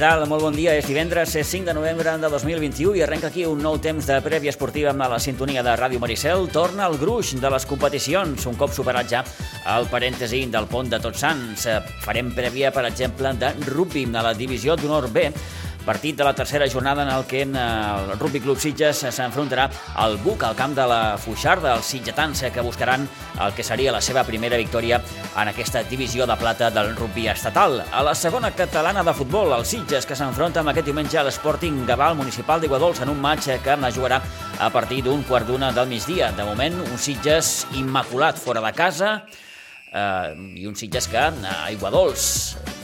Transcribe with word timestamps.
Tal? 0.00 0.22
Molt 0.24 0.40
bon 0.40 0.54
dia. 0.56 0.72
És 0.80 0.86
divendres, 0.88 1.34
és 1.36 1.48
5 1.52 1.66
de 1.68 1.74
novembre 1.76 2.14
de 2.22 2.28
2021 2.32 2.94
i 2.96 3.02
arrenca 3.04 3.28
aquí 3.28 3.42
un 3.44 3.60
nou 3.60 3.76
temps 3.84 4.06
de 4.08 4.16
prèvia 4.24 4.48
esportiva 4.48 4.94
amb 4.94 5.04
la 5.12 5.18
sintonia 5.20 5.60
de 5.60 5.74
Ràdio 5.76 6.00
Maricel. 6.00 6.46
Torna 6.48 6.86
el 6.88 6.96
gruix 6.96 7.34
de 7.36 7.50
les 7.52 7.66
competicions, 7.68 8.46
un 8.48 8.56
cop 8.56 8.72
superat 8.72 9.10
ja 9.12 9.20
el 9.76 9.90
parèntesi 9.92 10.46
del 10.48 10.70
pont 10.72 10.88
de 10.88 11.02
Tots 11.04 11.20
Sants. 11.20 11.66
Farem 12.06 12.32
prèvia, 12.32 12.72
per 12.72 12.86
exemple, 12.88 13.34
de 13.36 13.52
rugby 13.68 14.06
a 14.14 14.24
la 14.24 14.32
divisió 14.32 14.78
d'honor 14.80 15.10
B 15.12 15.28
Partit 15.90 16.14
de 16.14 16.22
la 16.22 16.34
tercera 16.34 16.68
jornada 16.70 17.02
en 17.02 17.08
el 17.08 17.24
que 17.26 17.42
el 17.42 18.18
Rugby 18.20 18.38
Club 18.38 18.60
Sitges 18.62 19.00
s'enfrontarà 19.10 19.64
al 19.98 20.20
Buc, 20.22 20.44
al 20.46 20.54
camp 20.54 20.76
de 20.76 20.84
la 20.86 21.16
Fuixarda, 21.18 21.72
els 21.74 21.88
sitgetans 21.90 22.44
que 22.54 22.62
buscaran 22.62 23.08
el 23.42 23.56
que 23.56 23.64
seria 23.66 23.90
la 23.90 23.98
seva 24.00 24.22
primera 24.22 24.60
victòria 24.60 25.00
en 25.00 25.50
aquesta 25.50 25.82
divisió 25.90 26.28
de 26.30 26.36
plata 26.38 26.70
del 26.70 26.94
rugby 26.94 27.26
estatal. 27.32 27.80
A 27.90 28.04
la 28.06 28.14
segona 28.14 28.52
catalana 28.54 29.02
de 29.02 29.16
futbol, 29.18 29.50
el 29.56 29.66
Sitges, 29.66 30.06
que 30.06 30.14
s'enfronta 30.14 30.62
amb 30.62 30.70
aquest 30.70 30.86
diumenge 30.86 31.18
a 31.18 31.26
l'Sporting 31.26 31.82
Gaval 31.88 32.14
Municipal 32.14 32.62
d'Iguadols 32.62 33.02
en 33.02 33.10
un 33.10 33.18
maig 33.18 33.42
que 33.42 33.78
jugarà 33.90 34.22
a 34.60 34.70
partir 34.70 35.02
d'un 35.02 35.24
quart 35.26 35.50
d'una 35.50 35.72
del 35.74 35.90
migdia. 35.90 36.30
De 36.30 36.46
moment, 36.46 36.84
un 36.86 36.98
Sitges 36.98 37.66
immaculat 37.74 38.38
fora 38.38 38.62
de 38.62 38.72
casa 38.78 39.24
eh, 39.90 40.38
i 40.54 40.70
un 40.70 40.78
Sitges 40.78 41.10
que 41.10 41.18
a 41.18 41.66
Iguadols 41.74 42.79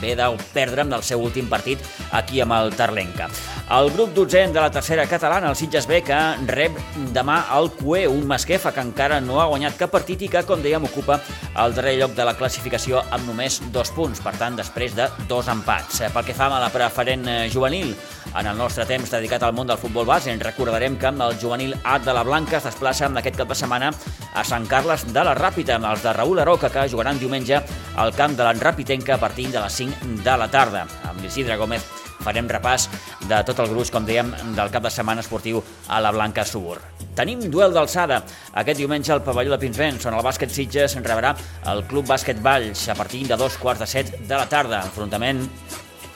ve 0.00 0.14
de 0.18 0.28
perdre 0.54 0.84
amb 0.84 0.96
el 0.96 1.04
seu 1.06 1.22
últim 1.22 1.48
partit 1.48 1.82
aquí 2.12 2.40
amb 2.44 2.56
el 2.58 2.74
Tarlenca. 2.76 3.28
El 3.66 3.88
grup 3.90 4.12
dotzent 4.14 4.52
de 4.54 4.60
la 4.62 4.70
tercera 4.70 5.08
catalana, 5.10 5.48
el 5.50 5.56
Sitges 5.58 5.88
B, 5.90 5.98
que 6.06 6.16
rep 6.46 6.76
demà 7.10 7.40
el 7.56 7.66
CUE, 7.74 8.04
un 8.06 8.22
Masquefa 8.30 8.70
que 8.70 8.84
encara 8.86 9.18
no 9.20 9.40
ha 9.42 9.48
guanyat 9.50 9.74
cap 9.80 9.90
partit 9.90 10.22
i 10.22 10.28
que, 10.30 10.44
com 10.46 10.62
dèiem, 10.62 10.86
ocupa 10.86 11.16
el 11.64 11.74
darrer 11.74 11.96
lloc 11.98 12.14
de 12.14 12.28
la 12.28 12.36
classificació 12.38 13.02
amb 13.10 13.26
només 13.26 13.58
dos 13.74 13.90
punts, 13.96 14.22
per 14.22 14.36
tant, 14.38 14.54
després 14.54 14.94
de 14.94 15.08
dos 15.26 15.50
empats. 15.50 15.98
Pel 16.14 16.28
que 16.28 16.36
fa 16.38 16.46
a 16.46 16.60
la 16.62 16.70
preferent 16.70 17.26
eh, 17.26 17.40
juvenil, 17.50 17.90
en 18.36 18.46
el 18.46 18.54
nostre 18.54 18.86
temps 18.86 19.10
dedicat 19.10 19.42
al 19.42 19.58
món 19.58 19.66
del 19.66 19.82
futbol 19.82 20.06
base, 20.06 20.30
ens 20.30 20.46
recordarem 20.46 20.94
que 20.94 21.10
el 21.10 21.36
juvenil 21.42 21.74
A 21.82 21.98
de 21.98 22.14
la 22.14 22.22
Blanca 22.22 22.60
es 22.60 22.70
desplaça 22.70 23.10
en 23.10 23.18
aquest 23.18 23.42
cap 23.42 23.50
de 23.50 23.58
setmana 23.58 23.90
a 24.32 24.46
Sant 24.46 24.70
Carles 24.70 25.08
de 25.10 25.26
la 25.26 25.34
Ràpita, 25.34 25.80
amb 25.80 25.90
els 25.90 26.06
de 26.06 26.14
Raül 26.14 26.38
Aroca, 26.38 26.70
que 26.70 26.86
jugaran 26.86 27.18
diumenge 27.18 27.64
al 27.96 28.14
camp 28.14 28.38
de 28.38 28.46
l'Enrapitenca 28.46 29.18
a 29.18 29.22
partir 29.26 29.50
de 29.50 29.58
les 29.58 29.82
5 29.82 30.22
de 30.22 30.38
la 30.38 30.52
tarda. 30.54 30.86
Amb 31.02 31.18
l'Isidre 31.24 31.58
Gómez 31.58 31.95
farem 32.24 32.48
repàs 32.50 32.88
de 33.28 33.40
tot 33.46 33.60
el 33.62 33.70
gruix, 33.72 33.90
com 33.92 34.06
dèiem, 34.06 34.32
del 34.56 34.72
cap 34.74 34.84
de 34.84 34.92
setmana 34.92 35.24
esportiu 35.24 35.62
a 35.88 36.00
la 36.00 36.12
Blanca 36.14 36.44
Subur. 36.44 36.78
Tenim 37.16 37.46
duel 37.50 37.72
d'alçada 37.72 38.20
aquest 38.52 38.78
diumenge 38.80 39.12
al 39.12 39.24
pavelló 39.24 39.54
de 39.54 39.60
Pinsbens, 39.62 40.04
on 40.06 40.16
el 40.16 40.24
bàsquet 40.24 40.52
Sitges 40.52 40.98
rebrà 41.04 41.34
el 41.72 41.84
Club 41.88 42.06
Bàsquet 42.08 42.42
Valls 42.42 42.88
a 42.92 42.96
partir 42.98 43.26
de 43.26 43.36
dos 43.40 43.56
quarts 43.56 43.80
de 43.80 43.88
set 43.90 44.14
de 44.20 44.34
la 44.36 44.48
tarda. 44.48 44.82
Enfrontament 44.84 45.44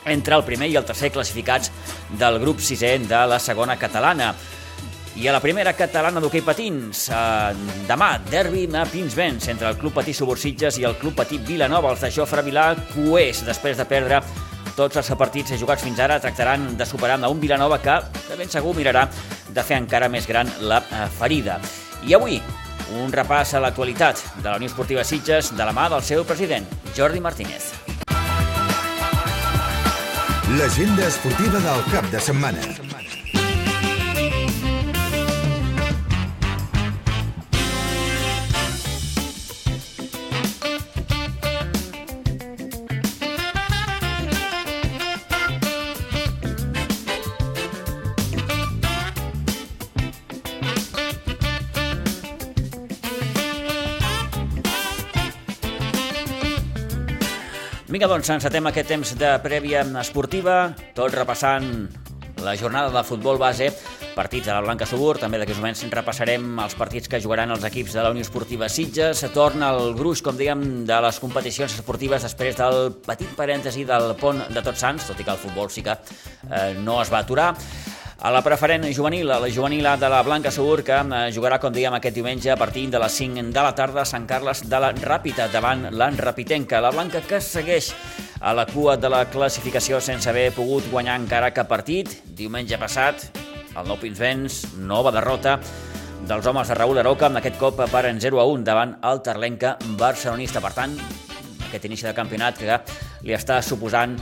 entre 0.04 0.36
el 0.36 0.44
primer 0.44 0.70
i 0.70 0.76
el 0.80 0.86
tercer 0.88 1.12
classificats 1.12 1.70
del 2.18 2.40
grup 2.40 2.60
sisè 2.64 2.96
de 3.04 3.26
la 3.28 3.38
segona 3.38 3.76
catalana. 3.78 4.34
I 5.20 5.26
a 5.26 5.32
la 5.34 5.40
primera 5.42 5.72
catalana 5.74 6.20
d'hoquei 6.22 6.44
patins, 6.46 7.08
eh, 7.10 7.54
demà, 7.88 8.12
derbi 8.30 8.68
a 8.72 8.84
Pinsbens 8.86 9.48
entre 9.48 9.68
el 9.68 9.76
Club 9.76 9.92
Patí 9.94 10.14
Subursitges 10.14 10.78
i 10.78 10.84
el 10.84 10.96
Club 10.96 11.16
Patí 11.16 11.38
Vilanova, 11.38 11.90
els 11.90 12.00
de 12.00 12.10
Jofre 12.10 12.42
Vilà, 12.42 12.76
Cués, 12.94 13.44
després 13.44 13.76
de 13.76 13.84
perdre 13.84 14.22
tots 14.76 15.00
els 15.00 15.10
partits 15.18 15.54
jugats 15.60 15.82
fins 15.84 16.00
ara 16.00 16.20
tractaran 16.20 16.76
de 16.76 16.86
superar 16.86 17.18
a 17.22 17.28
un 17.28 17.40
Vilanova 17.40 17.78
que 17.82 17.98
de 18.28 18.36
ben 18.36 18.50
segur 18.50 18.74
mirarà 18.76 19.08
de 19.48 19.62
fer 19.62 19.78
encara 19.80 20.08
més 20.08 20.26
gran 20.26 20.50
la 20.60 20.80
eh, 20.82 21.06
ferida. 21.18 21.60
I 22.06 22.14
avui, 22.14 22.40
un 22.98 23.12
repàs 23.12 23.54
a 23.54 23.60
l'actualitat 23.60 24.22
de 24.42 24.48
la 24.48 24.56
Unió 24.56 24.70
Esportiva 24.70 25.04
Sitges 25.04 25.52
de 25.56 25.64
la 25.64 25.72
mà 25.72 25.88
del 25.88 26.02
seu 26.02 26.24
president, 26.24 26.66
Jordi 26.96 27.20
Martínez. 27.20 27.72
L'agenda 30.58 31.06
esportiva 31.06 31.60
del 31.62 31.84
cap 31.92 32.10
de 32.10 32.20
setmana. 32.20 32.89
Vinga, 58.00 58.14
doncs, 58.14 58.30
encetem 58.32 58.64
aquest 58.64 58.88
temps 58.88 59.10
de 59.20 59.30
prèvia 59.44 59.82
esportiva, 60.00 60.70
tot 60.96 61.12
repassant 61.12 61.66
la 62.40 62.54
jornada 62.56 62.88
de 62.94 63.02
futbol 63.04 63.36
base, 63.36 63.66
partits 64.14 64.46
de 64.48 64.54
la 64.54 64.62
Blanca 64.64 64.88
Subur, 64.88 65.18
també 65.20 65.36
d'aquests 65.36 65.60
moments 65.60 65.84
repassarem 65.92 66.46
els 66.64 66.78
partits 66.80 67.12
que 67.12 67.20
jugaran 67.20 67.52
els 67.52 67.66
equips 67.68 67.98
de 67.98 68.00
la 68.00 68.14
Unió 68.14 68.24
Esportiva 68.24 68.70
Sitges, 68.72 69.20
se 69.20 69.28
torna 69.34 69.68
el 69.76 69.92
gruix, 69.98 70.24
com 70.24 70.40
diguem, 70.40 70.86
de 70.88 71.00
les 71.04 71.20
competicions 71.20 71.76
esportives 71.76 72.24
després 72.24 72.56
del 72.56 72.94
petit 73.04 73.36
parèntesi 73.36 73.84
del 73.84 74.14
pont 74.16 74.40
de 74.48 74.64
Tots 74.64 74.80
Sants, 74.80 75.12
tot 75.12 75.20
i 75.20 75.28
que 75.28 75.36
el 75.36 75.44
futbol 75.44 75.68
sí 75.68 75.84
que 75.84 75.92
eh, 75.92 76.72
no 76.80 77.02
es 77.04 77.12
va 77.12 77.20
aturar. 77.20 77.50
A 78.20 78.28
la 78.28 78.42
preferent 78.44 78.82
juvenil, 78.92 79.24
la 79.24 79.48
juvenil 79.48 79.86
de 79.96 80.08
la 80.12 80.20
Blanca 80.22 80.50
Segur, 80.52 80.82
que 80.84 80.92
eh, 80.92 81.20
jugarà, 81.32 81.56
com 81.56 81.72
dèiem, 81.72 81.94
aquest 81.96 82.18
diumenge 82.18 82.50
a 82.52 82.56
partir 82.60 82.82
de 82.92 83.00
les 83.00 83.14
5 83.16 83.46
de 83.48 83.62
la 83.64 83.72
tarda 83.72 84.02
a 84.02 84.04
Sant 84.04 84.26
Carles 84.28 84.60
de 84.68 84.80
la 84.84 84.90
Ràpita, 84.92 85.46
davant 85.48 85.86
l'Enrapitenca. 85.88 86.82
La 86.84 86.90
Blanca 86.92 87.22
que 87.24 87.40
segueix 87.40 87.94
a 88.44 88.52
la 88.52 88.66
cua 88.68 88.98
de 89.00 89.08
la 89.08 89.22
classificació 89.32 90.02
sense 90.04 90.28
haver 90.28 90.50
pogut 90.52 90.84
guanyar 90.92 91.16
encara 91.16 91.48
cap 91.56 91.72
partit. 91.72 92.12
Diumenge 92.36 92.76
passat, 92.76 93.24
el 93.72 93.88
Nou 93.88 93.96
Pinsbens, 93.96 94.66
nova 94.76 95.16
derrota 95.16 95.56
dels 96.28 96.44
homes 96.44 96.68
de 96.68 96.76
Raül 96.76 97.00
Aroca, 97.00 97.30
amb 97.32 97.40
aquest 97.40 97.56
cop 97.56 97.80
per 97.88 98.04
en 98.04 98.20
0 98.20 98.44
a 98.44 98.44
1 98.52 98.68
davant 98.68 98.98
el 99.00 99.24
Tarlenca 99.24 99.78
barcelonista. 99.96 100.60
Per 100.60 100.76
tant, 100.76 101.00
aquest 101.70 101.88
inici 101.88 102.04
de 102.04 102.12
campionat 102.12 102.60
que 102.60 102.82
li 103.24 103.32
està 103.32 103.62
suposant 103.64 104.18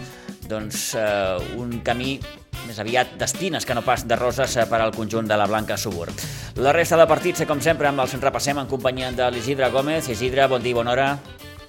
doncs, 0.46 0.92
eh, 0.94 1.58
un 1.58 1.80
camí 1.82 2.20
més 2.68 2.78
aviat 2.82 3.14
d'espines 3.18 3.64
que 3.64 3.74
no 3.76 3.82
pas 3.86 4.04
de 4.08 4.16
roses 4.18 4.56
eh, 4.60 4.66
per 4.68 4.80
al 4.82 4.92
conjunt 4.94 5.28
de 5.28 5.36
la 5.40 5.46
Blanca 5.48 5.78
Subur. 5.80 6.08
La 6.60 6.74
resta 6.76 6.98
de 7.00 7.06
partits, 7.08 7.44
com 7.48 7.62
sempre, 7.64 7.88
amb 7.88 8.04
els 8.04 8.14
repassem 8.20 8.58
en 8.60 8.68
companyia 8.68 9.10
de 9.16 9.28
l'Isidre 9.32 9.70
Gómez. 9.72 10.10
Isidre, 10.12 10.46
bon 10.52 10.62
dia, 10.62 10.76
bona 10.76 10.92
hora. 10.92 11.06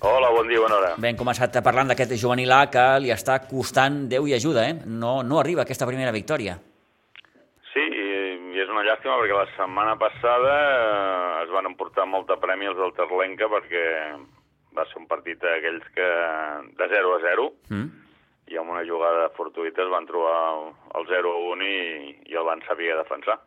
Hola, 0.06 0.32
bon 0.36 0.48
dia, 0.48 0.60
bona 0.60 0.80
hora. 0.80 0.90
Hem 1.00 1.20
començat 1.20 1.56
parlant 1.64 1.92
d'aquest 1.92 2.16
juvenil 2.20 2.52
A 2.56 2.66
que 2.72 2.86
li 3.04 3.14
està 3.16 3.40
costant 3.48 4.06
Déu 4.12 4.28
i 4.28 4.36
ajuda, 4.36 4.66
eh? 4.70 4.76
No, 4.86 5.22
no 5.24 5.40
arriba 5.40 5.64
aquesta 5.64 5.88
primera 5.88 6.16
victòria. 6.16 6.58
Sí, 7.72 7.84
i 7.84 8.60
és 8.60 8.72
una 8.72 8.84
llàstima 8.88 9.20
perquè 9.22 9.38
la 9.38 9.48
setmana 9.56 9.96
passada 10.00 10.58
eh, 10.66 11.46
es 11.46 11.56
van 11.56 11.72
emportar 11.72 12.08
molta 12.08 12.40
premi 12.44 12.68
els 12.72 12.80
del 12.80 12.96
Terlenca 12.98 13.48
perquè 13.52 13.86
va 14.76 14.86
ser 14.92 15.00
un 15.00 15.08
partit 15.08 15.40
d'aquells 15.44 15.88
que 15.96 16.12
de 16.80 16.92
0 16.92 17.16
a 17.16 17.24
0 17.26 17.50
mm 17.72 18.09
i 18.50 18.58
amb 18.58 18.74
una 18.74 18.86
jugada 18.86 19.30
fortuita 19.38 19.86
es 19.86 19.94
van 19.94 20.10
trobar 20.10 20.40
el 20.98 21.08
0-1 21.10 21.70
i, 21.70 21.80
i 22.34 22.36
el 22.36 22.48
van 22.48 22.66
saber 22.66 22.96
defensar. 22.98 23.40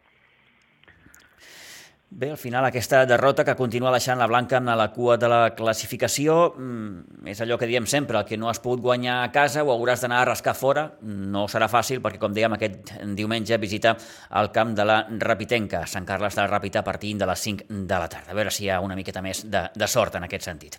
Bé, 2.14 2.28
al 2.30 2.36
final 2.36 2.66
aquesta 2.66 3.06
derrota 3.08 3.40
que 3.40 3.54
continua 3.56 3.90
deixant 3.94 4.18
la 4.20 4.26
Blanca 4.28 4.58
a 4.58 4.74
la 4.76 4.90
cua 4.92 5.14
de 5.16 5.30
la 5.32 5.54
classificació 5.56 6.34
mm, 6.52 7.24
és 7.32 7.40
allò 7.40 7.56
que 7.56 7.68
diem 7.70 7.86
sempre, 7.88 8.18
el 8.18 8.26
que 8.28 8.36
no 8.36 8.50
has 8.50 8.60
pogut 8.60 8.82
guanyar 8.84 9.22
a 9.22 9.30
casa 9.32 9.64
ho 9.64 9.70
hauràs 9.72 10.04
d'anar 10.04 10.18
a 10.20 10.26
rascar 10.28 10.52
fora, 10.52 10.82
no 11.00 11.46
serà 11.48 11.70
fàcil 11.72 12.02
perquè 12.04 12.20
com 12.20 12.36
dèiem 12.36 12.58
aquest 12.58 12.92
diumenge 13.16 13.56
visita 13.56 13.94
el 14.42 14.52
camp 14.52 14.76
de 14.76 14.84
la 14.84 14.98
Rapitenca, 15.24 15.86
Sant 15.88 16.04
Carles 16.04 16.36
de 16.36 16.44
la 16.44 16.52
Ràpita 16.52 16.84
a 16.84 16.86
partir 16.90 17.14
de 17.16 17.30
les 17.32 17.48
5 17.48 17.70
de 17.70 18.04
la 18.04 18.12
tarda. 18.12 18.28
A 18.28 18.36
veure 18.36 18.52
si 18.52 18.66
hi 18.66 18.70
ha 18.70 18.82
una 18.84 18.98
miqueta 18.98 19.24
més 19.24 19.46
de, 19.48 19.64
de 19.72 19.88
sort 19.88 20.20
en 20.20 20.28
aquest 20.28 20.52
sentit. 20.52 20.76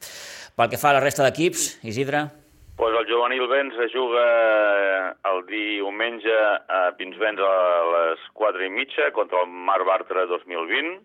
Pel 0.54 0.70
que 0.70 0.78
fa 0.78 0.94
a 0.94 1.00
la 1.00 1.04
resta 1.08 1.26
d'equips, 1.26 1.80
Isidre... 1.82 2.28
Pues 2.76 2.96
el 2.98 3.06
juvenil 3.06 3.48
Vents 3.48 3.76
juga 3.94 4.22
eh, 4.26 5.14
el 5.30 5.46
diumenge 5.46 6.34
a 6.74 6.92
Pinsbens 6.98 7.40
a 7.40 7.52
les 7.92 8.24
4 8.34 8.66
i 8.66 8.70
mitja 8.74 9.12
contra 9.14 9.44
el 9.44 9.48
Mar 9.48 9.84
Bartra 9.86 10.26
2020. 10.26 10.96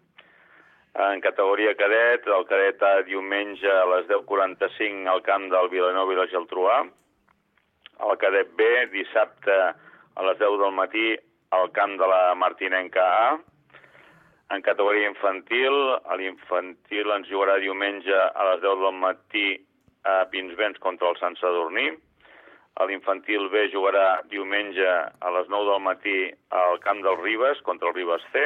En 1.09 1.20
categoria 1.20 1.75
cadet, 1.76 2.25
el 2.25 2.47
cadet 2.49 2.81
a 2.82 3.03
diumenge 3.05 3.69
a 3.69 3.85
les 3.93 4.09
10.45 4.09 5.12
al 5.12 5.20
camp 5.29 5.50
del 5.53 5.69
Vilanova 5.69 6.17
i 6.17 6.17
la 6.17 6.26
Geltrua. 6.32 6.81
El 8.09 8.17
cadet 8.17 8.56
B, 8.56 8.73
dissabte 8.97 9.61
a 9.61 10.25
les 10.25 10.41
10 10.41 10.59
del 10.65 10.73
matí 10.73 11.06
al 11.53 11.69
camp 11.76 12.00
de 12.00 12.09
la 12.09 12.35
Martinenca 12.35 13.05
A. 13.29 13.31
En 14.56 14.65
categoria 14.65 15.12
infantil, 15.12 15.76
l'infantil 16.17 17.12
ens 17.12 17.29
jugarà 17.29 17.61
diumenge 17.61 18.17
a 18.17 18.53
les 18.55 18.65
10 18.65 18.87
del 18.88 19.03
matí 19.05 19.49
a 20.08 20.25
Pinsbens 20.32 20.81
contra 20.84 21.10
el 21.12 21.19
Sant 21.20 21.37
Sadurní. 21.40 21.90
L'infantil 22.88 23.49
B 23.50 23.64
jugarà 23.72 24.20
diumenge 24.31 24.87
a 24.87 25.31
les 25.34 25.49
9 25.50 25.66
del 25.66 25.82
matí 25.82 26.19
al 26.55 26.78
camp 26.84 27.02
del 27.02 27.19
Ribes 27.19 27.60
contra 27.66 27.90
el 27.90 27.96
Ribes 27.96 28.25
C. 28.32 28.44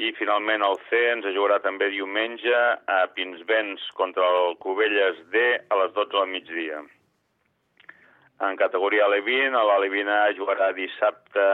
I 0.00 0.12
finalment 0.16 0.64
el 0.64 0.76
C 0.88 1.00
ens 1.12 1.28
jugarà 1.36 1.58
també 1.64 1.88
diumenge 1.92 2.58
a 2.96 2.98
Pinsbens 3.16 3.84
contra 3.96 4.28
el 4.42 4.58
Cubelles 4.60 5.20
D 5.32 5.46
a 5.68 5.80
les 5.82 5.94
12 5.96 6.12
del 6.16 6.28
migdia. 6.34 6.82
En 8.42 8.56
categoria 8.60 9.06
Alevin, 9.06 9.56
l'Alevin 9.56 10.08
A 10.12 10.32
jugarà 10.36 10.72
dissabte 10.76 11.48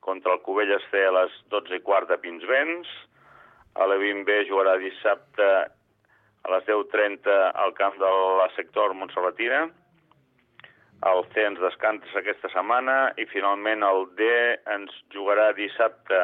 contra 0.00 0.36
el 0.36 0.42
Covelles 0.46 0.84
C 0.90 1.04
a 1.08 1.14
les 1.20 1.38
12 1.52 1.76
i 1.76 1.84
quart 1.84 2.10
a 2.10 2.20
Pinsbens. 2.22 2.88
L'Alevin 3.76 4.24
B 4.28 4.42
jugarà 4.48 4.76
dissabte 4.80 5.48
a 6.42 6.52
les 6.56 6.66
10.30 6.66 7.38
al 7.64 7.74
camp 7.78 7.98
de 8.00 8.10
la 8.40 8.48
sector 8.56 8.94
Montserratina. 8.98 9.64
El 11.10 11.24
C 11.34 11.42
ens 11.42 11.58
descansa 11.58 12.18
aquesta 12.20 12.50
setmana 12.52 13.12
i 13.18 13.26
finalment 13.30 13.82
el 13.86 14.06
D 14.18 14.28
ens 14.74 14.94
jugarà 15.14 15.50
dissabte 15.56 16.20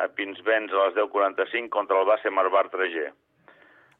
a 0.00 0.08
Pinsbens 0.16 0.72
a 0.72 0.86
les 0.86 0.96
10.45 0.96 1.68
contra 1.72 2.00
el 2.00 2.08
base 2.08 2.32
Marbar 2.32 2.70
3G. 2.72 3.10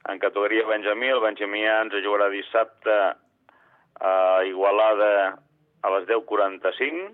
En 0.08 0.18
categoria 0.18 0.66
Benjamí, 0.68 1.08
el 1.08 1.20
Benjamí 1.20 1.64
A 1.68 1.80
ens 1.84 1.94
jugarà 2.04 2.28
dissabte 2.32 2.96
a 4.00 4.14
Igualada 4.48 5.38
a 5.84 5.92
les 5.96 6.08
10.45. 6.08 7.12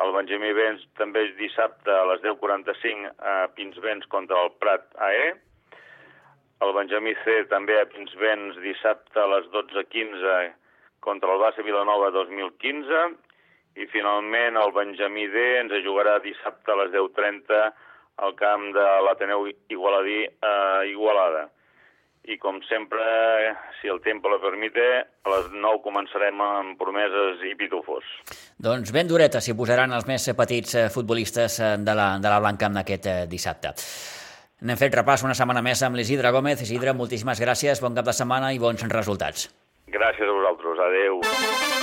El 0.00 0.12
Benjamí 0.16 0.52
B 0.56 0.68
també 1.00 1.26
és 1.28 1.36
dissabte 1.36 1.92
a 1.92 2.06
les 2.12 2.22
10.45 2.24 3.10
a 3.20 3.34
Pinsbens 3.56 4.08
contra 4.12 4.44
el 4.44 4.52
Prat 4.62 4.86
AE. 5.08 5.32
El 6.60 6.74
Benjamí 6.76 7.14
C 7.24 7.38
també 7.48 7.78
a 7.80 7.86
Pinsbens 7.88 8.58
dissabte 8.60 9.20
a 9.20 9.28
les 9.32 9.46
12.15 9.54 10.50
contra 11.00 11.32
el 11.32 11.40
base 11.40 11.64
Vilanova 11.64 12.10
2015 12.12 13.04
i 13.80 13.86
finalment 13.88 14.58
el 14.60 14.74
Benjamí 14.76 15.24
D 15.32 15.46
ens 15.62 15.72
jugarà 15.86 16.18
dissabte 16.20 16.74
a 16.74 16.76
les 16.82 16.92
10.30 16.92 17.62
al 18.26 18.36
camp 18.36 18.68
de 18.76 18.84
l'Ateneu 19.06 19.48
Igualadí 19.72 20.20
a 20.44 20.84
Igualada. 20.90 21.48
I 22.28 22.36
com 22.36 22.58
sempre, 22.68 23.00
si 23.80 23.88
el 23.88 24.02
temps 24.04 24.26
la 24.28 24.36
permite, 24.42 24.86
a 25.24 25.32
les 25.32 25.48
9 25.56 25.80
començarem 25.80 26.44
amb 26.44 26.76
promeses 26.78 27.40
i 27.48 27.54
pitufos. 27.56 28.04
Doncs 28.60 28.92
ben 28.92 29.08
dureta 29.08 29.40
s'hi 29.40 29.56
posaran 29.56 29.96
els 29.96 30.04
més 30.04 30.28
petits 30.36 30.76
eh, 30.76 30.88
futbolistes 30.92 31.56
eh, 31.64 31.76
de 31.80 31.96
la, 31.96 32.10
de 32.20 32.28
la 32.28 32.40
Blanca 32.44 32.68
en 32.68 32.82
aquest 32.84 33.08
eh, 33.08 33.20
dissabte. 33.30 33.72
N'hem 34.60 34.76
fet 34.76 34.92
repàs 34.98 35.24
una 35.24 35.36
setmana 35.36 35.62
més 35.64 35.80
amb 35.86 35.96
l'Isidre 35.96 36.32
Gómez. 36.36 36.60
Isidre, 36.66 36.92
moltíssimes 36.92 37.40
gràcies, 37.40 37.80
bon 37.80 37.96
cap 37.96 38.04
de 38.04 38.16
setmana 38.16 38.52
i 38.52 38.60
bons 38.60 38.84
resultats. 38.92 39.48
Gràcies 39.88 40.28
a 40.28 40.34
vosaltres. 40.36 40.88
Adéu. 40.90 41.79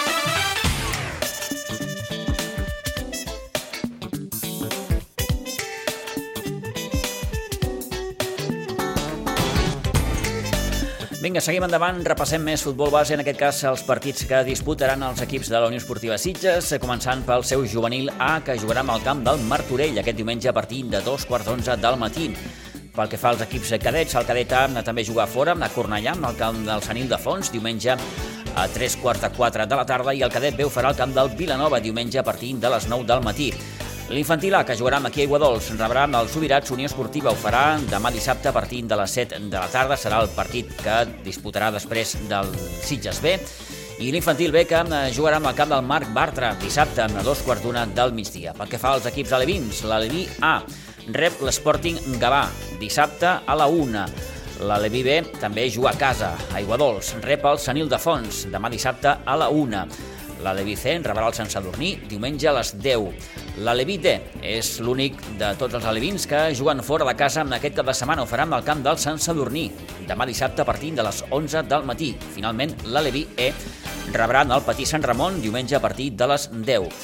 Vinga, 11.18 11.42
seguim 11.42 11.64
endavant, 11.66 11.98
repassem 12.06 12.44
més 12.46 12.62
futbol 12.62 12.92
base, 12.94 13.16
en 13.16 13.24
aquest 13.24 13.40
cas 13.40 13.60
els 13.66 13.82
partits 13.88 14.28
que 14.30 14.44
disputaran 14.46 15.02
els 15.02 15.24
equips 15.24 15.50
de 15.50 15.56
la 15.58 15.66
Unió 15.66 15.80
Esportiva 15.82 16.14
Sitges, 16.22 16.68
començant 16.78 17.24
pel 17.26 17.42
seu 17.42 17.64
juvenil 17.66 18.12
A, 18.22 18.36
que 18.46 18.54
jugarà 18.62 18.84
amb 18.84 18.94
el 18.94 19.02
camp 19.02 19.24
del 19.26 19.42
Martorell 19.50 19.98
aquest 19.98 20.20
diumenge 20.20 20.52
a 20.52 20.54
partir 20.54 20.84
de 20.92 21.02
dos 21.02 21.26
quarts 21.26 21.50
d'onze 21.50 21.74
del 21.82 21.98
matí. 21.98 22.28
Pel 22.94 23.10
que 23.10 23.18
fa 23.18 23.32
als 23.34 23.42
equips 23.48 23.74
cadets, 23.82 24.14
el 24.14 24.30
cadet 24.30 24.54
A 24.54 24.68
també 24.86 25.02
juga 25.04 25.26
fora, 25.26 25.58
a 25.58 25.72
Cornellà, 25.74 26.14
amb 26.14 26.30
el 26.30 26.38
camp 26.38 26.62
del 26.70 26.86
Sanil 26.86 27.10
de 27.10 27.18
Fons, 27.18 27.50
diumenge 27.50 27.98
a 27.98 28.68
3 28.78 29.02
quarts 29.02 29.26
de 29.26 29.34
4 29.34 29.66
de 29.66 29.82
la 29.82 29.90
tarda, 29.90 30.14
i 30.14 30.22
el 30.22 30.30
cadet 30.30 30.54
B 30.54 30.70
ho 30.70 30.70
farà 30.70 30.94
al 30.94 31.02
camp 31.02 31.18
del 31.18 31.34
Vilanova, 31.34 31.82
diumenge 31.82 32.22
a 32.22 32.24
partir 32.30 32.54
de 32.62 32.70
les 32.70 32.88
9 32.94 33.10
del 33.10 33.26
matí. 33.26 33.52
L'infantil 34.08 34.56
A, 34.56 34.62
que 34.64 34.76
jugarà 34.80 35.02
amb 35.02 35.10
aquí 35.10 35.20
a 35.20 35.26
Iguadols, 35.28 35.66
rebrà 35.76 36.06
amb 36.08 36.16
el 36.16 36.30
Subirats 36.32 36.72
Unió 36.72 36.88
Esportiva. 36.88 37.34
Ho 37.34 37.36
farà 37.36 37.76
demà 37.92 38.08
dissabte 38.16 38.48
a 38.48 38.54
partir 38.56 38.86
de 38.88 38.96
les 38.96 39.16
7 39.18 39.42
de 39.52 39.58
la 39.58 39.68
tarda. 39.68 39.98
Serà 40.00 40.22
el 40.24 40.30
partit 40.32 40.70
que 40.80 41.02
disputarà 41.26 41.74
després 41.76 42.14
del 42.30 42.54
Sitges 42.88 43.20
B. 43.20 43.34
I 44.00 44.14
l'infantil 44.14 44.54
B, 44.56 44.64
que 44.70 44.80
jugarà 45.12 45.42
amb 45.42 45.50
el 45.52 45.58
camp 45.58 45.74
del 45.74 45.84
Marc 45.84 46.14
Bartra 46.16 46.54
dissabte 46.62 47.04
a 47.04 47.24
dos 47.26 47.42
quarts 47.44 47.66
d'una 47.66 47.84
del 47.98 48.14
migdia. 48.16 48.54
Pel 48.56 48.72
que 48.72 48.80
fa 48.80 48.94
als 48.96 49.10
equips 49.12 49.34
alevins, 49.36 49.82
l'Aleví 49.84 50.24
A 50.40 50.62
rep 51.12 51.44
l'Sporting 51.44 52.00
Gavà 52.22 52.46
dissabte 52.80 53.34
a 53.44 53.58
la 53.60 53.68
1. 53.68 54.06
La 54.72 54.80
Levi 54.80 55.04
B 55.04 55.18
també 55.42 55.68
juga 55.70 55.92
a 55.92 56.00
casa, 56.00 56.32
a 56.54 56.64
Iguadols. 56.64 57.18
Rep 57.28 57.44
el 57.44 57.60
Sanil 57.60 57.92
de 57.92 58.00
Fons, 58.00 58.46
demà 58.54 58.72
dissabte 58.72 59.18
a 59.26 59.36
la 59.36 59.52
1. 59.52 59.84
La 60.48 60.56
Levi 60.56 60.78
C 60.80 60.96
rebrà 61.04 61.28
el 61.28 61.36
Sant 61.36 61.52
Sadurní 61.52 61.98
diumenge 62.08 62.48
a 62.48 62.56
les 62.56 62.72
10. 62.80 63.47
La 63.58 63.74
Levi 63.74 63.96
D 63.98 64.12
és 64.46 64.68
l'únic 64.86 65.16
de 65.40 65.48
tots 65.58 65.74
els 65.74 65.86
alevins 65.90 66.28
que 66.30 66.44
juguen 66.54 66.84
fora 66.86 67.08
de 67.08 67.16
casa 67.18 67.42
en 67.42 67.56
aquest 67.58 67.80
cap 67.80 67.88
de 67.90 67.96
setmana. 67.98 68.22
Ho 68.22 68.30
faran 68.30 68.54
al 68.54 68.66
camp 68.68 68.84
del 68.86 69.00
Sant 69.02 69.18
Sadurní, 69.18 69.64
demà 70.06 70.28
dissabte 70.30 70.62
a 70.62 70.68
partir 70.68 70.92
de 70.94 71.06
les 71.08 71.24
11 71.34 71.64
del 71.66 71.88
matí. 71.90 72.12
Finalment, 72.36 72.76
la 72.94 73.02
Levi 73.02 73.26
E 73.34 73.50
rebrà 74.14 74.44
el 74.46 74.62
Patí 74.62 74.86
Sant 74.86 75.02
Ramon 75.02 75.42
diumenge 75.42 75.76
a 75.76 75.82
partir 75.82 76.12
de 76.14 76.28
les 76.30 76.50
10. 76.54 77.02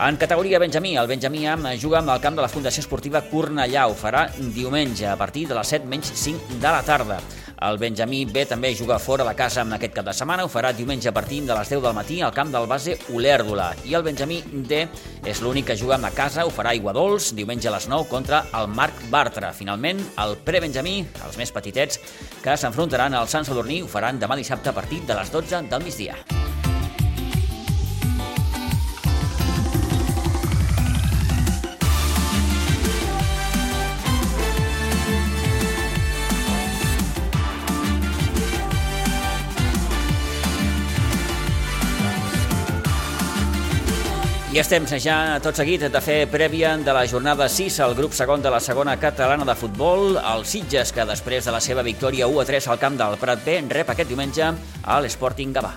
En 0.00 0.16
categoria 0.16 0.58
Benjamí, 0.58 0.96
el 0.96 1.06
Benjamí 1.06 1.46
Am 1.46 1.66
juga 1.78 2.00
amb 2.00 2.10
el 2.10 2.20
camp 2.24 2.34
de 2.34 2.42
la 2.42 2.48
Fundació 2.48 2.82
Esportiva 2.82 3.22
Cornellà. 3.30 3.86
Ho 3.86 3.94
farà 3.94 4.26
diumenge 4.38 5.06
a 5.06 5.16
partir 5.20 5.46
de 5.46 5.54
les 5.54 5.70
7 5.76 5.86
menys 5.86 6.10
5 6.16 6.58
de 6.58 6.66
la 6.66 6.82
tarda. 6.82 7.20
El 7.60 7.76
Benjamí 7.76 8.24
B 8.24 8.46
també 8.48 8.70
juga 8.72 8.96
fora 8.98 9.24
de 9.26 9.34
casa 9.36 9.60
en 9.60 9.74
aquest 9.76 9.92
cap 9.92 10.06
de 10.06 10.14
setmana. 10.16 10.46
Ho 10.46 10.48
farà 10.48 10.70
diumenge 10.72 11.10
a 11.10 11.12
partir 11.12 11.42
de 11.44 11.52
les 11.52 11.68
10 11.68 11.82
del 11.84 11.96
matí 11.96 12.20
al 12.24 12.32
camp 12.32 12.52
del 12.54 12.66
base 12.66 12.96
Olèrdola. 13.12 13.74
I 13.84 13.98
el 13.98 14.06
Benjamí 14.06 14.40
D 14.68 14.86
és 15.28 15.42
l'únic 15.44 15.68
que 15.68 15.76
juga 15.76 16.00
a 16.00 16.10
casa. 16.10 16.46
Ho 16.46 16.50
farà 16.50 16.72
Iguadols 16.74 17.34
diumenge 17.36 17.68
a 17.68 17.76
les 17.76 17.88
9 17.88 18.08
contra 18.08 18.46
el 18.56 18.68
Marc 18.68 19.04
Bartra. 19.10 19.52
Finalment, 19.52 20.00
el 20.24 20.36
pre-Benjamí, 20.38 21.04
els 21.26 21.36
més 21.36 21.52
petitets, 21.52 22.00
que 22.40 22.56
s'enfrontaran 22.56 23.12
al 23.14 23.28
Sant 23.28 23.44
Sadurní, 23.44 23.82
ho 23.82 23.88
faran 23.88 24.18
demà 24.18 24.40
dissabte 24.40 24.72
a 24.72 24.76
partir 24.76 25.04
de 25.04 25.20
les 25.20 25.30
12 25.30 25.66
del 25.68 25.84
migdia. 25.84 26.16
I 44.50 44.58
estem 44.58 44.82
ja 44.98 45.38
tot 45.38 45.54
seguit 45.54 45.84
de 45.94 46.00
fer 46.02 46.24
prèvia 46.26 46.72
de 46.82 46.90
la 46.90 47.04
jornada 47.06 47.46
6 47.46 47.76
al 47.84 47.92
grup 47.94 48.10
segon 48.18 48.42
de 48.42 48.50
la 48.50 48.58
segona 48.58 48.96
catalana 48.98 49.44
de 49.46 49.54
futbol. 49.54 50.16
El 50.18 50.42
Sitges, 50.42 50.90
que 50.90 51.04
després 51.06 51.46
de 51.46 51.52
la 51.54 51.60
seva 51.62 51.84
victòria 51.86 52.26
1 52.26 52.40
a 52.42 52.44
3 52.48 52.66
al 52.66 52.80
camp 52.82 52.96
del 52.98 53.14
Prat 53.20 53.44
B, 53.44 53.54
rep 53.70 53.92
aquest 53.94 54.10
diumenge 54.10 54.48
a 54.82 54.96
l'Sporting 55.04 55.54
Gavà. 55.54 55.70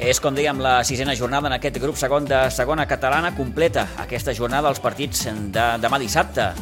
És, 0.00 0.16
com 0.16 0.32
dèiem, 0.32 0.64
la 0.64 0.78
sisena 0.80 1.12
jornada 1.12 1.52
en 1.52 1.58
aquest 1.58 1.76
grup 1.76 2.00
segon 2.00 2.24
de 2.24 2.46
segona 2.48 2.88
catalana 2.88 3.34
completa. 3.36 3.90
Aquesta 4.00 4.32
jornada 4.32 4.72
els 4.72 4.80
partits 4.80 5.26
de 5.28 5.66
demà 5.84 6.00
dissabte. 6.00 6.54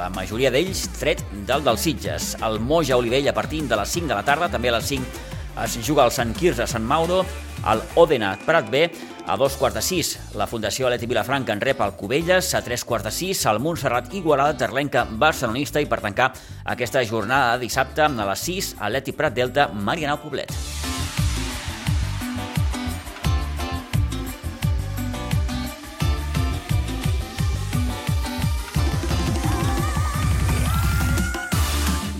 La 0.00 0.08
majoria 0.08 0.48
d'ells 0.48 0.86
tret 0.96 1.20
del 1.44 1.68
dels 1.68 1.84
Sitges. 1.84 2.32
El 2.48 2.62
Moja 2.64 2.96
Olivella 2.96 3.36
a 3.36 3.36
partir 3.36 3.66
de 3.68 3.76
les 3.76 3.92
5 3.92 4.08
de 4.08 4.16
la 4.16 4.24
tarda, 4.24 4.48
també 4.48 4.72
a 4.72 4.78
les 4.78 4.88
5 4.88 5.28
es 5.60 5.76
juga 5.84 6.04
al 6.04 6.12
Sant 6.14 6.32
Quirze 6.32 6.64
Sant 6.66 6.86
Mauro, 6.86 7.24
al 7.64 7.82
Òdena 7.94 8.36
Prat 8.46 8.70
B, 8.70 8.86
a 9.26 9.36
dos 9.36 9.56
quarts 9.56 9.76
de 9.78 9.82
sis, 9.84 10.14
la 10.34 10.48
Fundació 10.50 10.88
Aleti 10.88 11.06
Vilafranca 11.10 11.54
en 11.54 11.62
rep 11.62 11.80
al 11.80 11.94
Cubelles, 11.96 12.54
a 12.54 12.62
tres 12.66 12.84
quarts 12.84 13.10
de 13.10 13.14
sis, 13.14 13.44
al 13.46 13.60
Montserrat 13.60 14.12
Igualada 14.14 14.56
Terlenca 14.58 15.06
Barcelonista 15.10 15.80
i 15.82 15.88
per 15.90 16.00
tancar 16.02 16.32
aquesta 16.64 17.04
jornada 17.04 17.56
de 17.56 17.66
dissabte 17.68 18.06
a 18.06 18.10
les 18.10 18.46
6, 18.50 18.74
Aleti 18.80 19.12
Prat 19.12 19.34
Delta 19.36 19.68
Marianao 19.72 20.22
Poblet. 20.22 20.69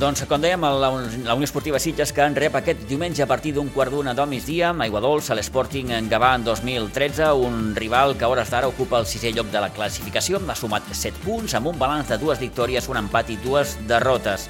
Doncs, 0.00 0.22
com 0.24 0.40
dèiem, 0.40 0.62
la, 0.80 0.88
la 1.26 1.34
Unió 1.36 1.44
Esportiva 1.44 1.76
Sitges 1.82 2.14
que 2.16 2.24
en 2.24 2.32
rep 2.32 2.54
aquest 2.56 2.86
diumenge 2.88 3.20
a 3.20 3.26
partir 3.28 3.50
d'un 3.52 3.68
quart 3.74 3.92
d'una 3.92 4.14
del 4.16 4.30
migdia 4.30 4.70
amb 4.70 4.80
Aigua 4.80 5.02
Dols 5.04 5.28
a 5.28 5.36
l'Sporting 5.36 5.90
en 5.92 6.08
Gavà 6.08 6.30
en 6.38 6.46
2013, 6.46 7.26
un 7.36 7.74
rival 7.76 8.14
que 8.16 8.24
a 8.24 8.30
hores 8.32 8.48
d'ara 8.48 8.70
ocupa 8.70 8.96
el 8.96 9.04
sisè 9.10 9.34
lloc 9.36 9.50
de 9.52 9.60
la 9.60 9.68
classificació, 9.76 10.40
ha 10.40 10.56
sumat 10.56 10.88
7 10.96 11.20
punts 11.20 11.52
amb 11.58 11.68
un 11.68 11.76
balanç 11.76 12.08
de 12.08 12.16
dues 12.22 12.40
victòries, 12.40 12.88
un 12.88 13.02
empat 13.02 13.28
i 13.28 13.36
dues 13.44 13.76
derrotes. 13.90 14.48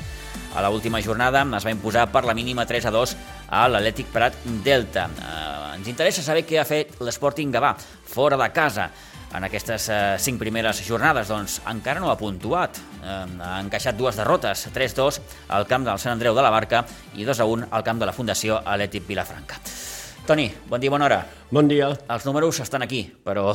A 0.55 0.63
l'última 0.69 1.03
jornada 1.03 1.43
es 1.43 1.67
va 1.67 1.75
imposar 1.75 2.07
per 2.15 2.23
la 2.31 2.39
mínima 2.39 2.63
3 2.63 2.87
a 2.87 2.95
2 2.95 3.19
a 3.51 3.67
l'Atlètic 3.75 4.15
Prat 4.15 4.39
Delta. 4.63 5.09
Eh, 5.11 5.77
ens 5.81 5.91
interessa 5.91 6.23
saber 6.23 6.47
què 6.47 6.63
ha 6.63 6.69
fet 6.69 6.95
l'Sporting 7.03 7.51
Gavà 7.51 7.75
fora 8.07 8.39
de 8.39 8.53
casa 8.55 8.93
en 9.37 9.47
aquestes 9.47 9.89
eh, 9.89 9.99
cinc 10.19 10.41
primeres 10.41 10.81
jornades? 10.87 11.29
Doncs 11.31 11.61
encara 11.71 12.03
no 12.03 12.11
ha 12.11 12.19
puntuat. 12.19 12.81
Eh, 13.01 13.19
ha 13.47 13.59
encaixat 13.63 13.99
dues 13.99 14.19
derrotes, 14.19 14.67
3-2 14.75 15.21
al 15.57 15.69
camp 15.71 15.87
del 15.87 16.01
Sant 16.03 16.17
Andreu 16.17 16.37
de 16.37 16.45
la 16.45 16.53
Barca 16.55 16.85
i 17.17 17.27
2-1 17.29 17.69
al 17.71 17.87
camp 17.87 18.01
de 18.03 18.11
la 18.11 18.17
Fundació 18.17 18.61
Atlètic 18.65 19.07
Vilafranca. 19.09 19.61
Toni, 20.27 20.51
bon 20.69 20.81
dia, 20.83 20.91
bona 20.93 21.07
hora. 21.09 21.21
Bon 21.51 21.69
dia. 21.69 21.91
Els 22.11 22.27
números 22.29 22.61
estan 22.63 22.83
aquí, 22.87 23.05
però 23.25 23.55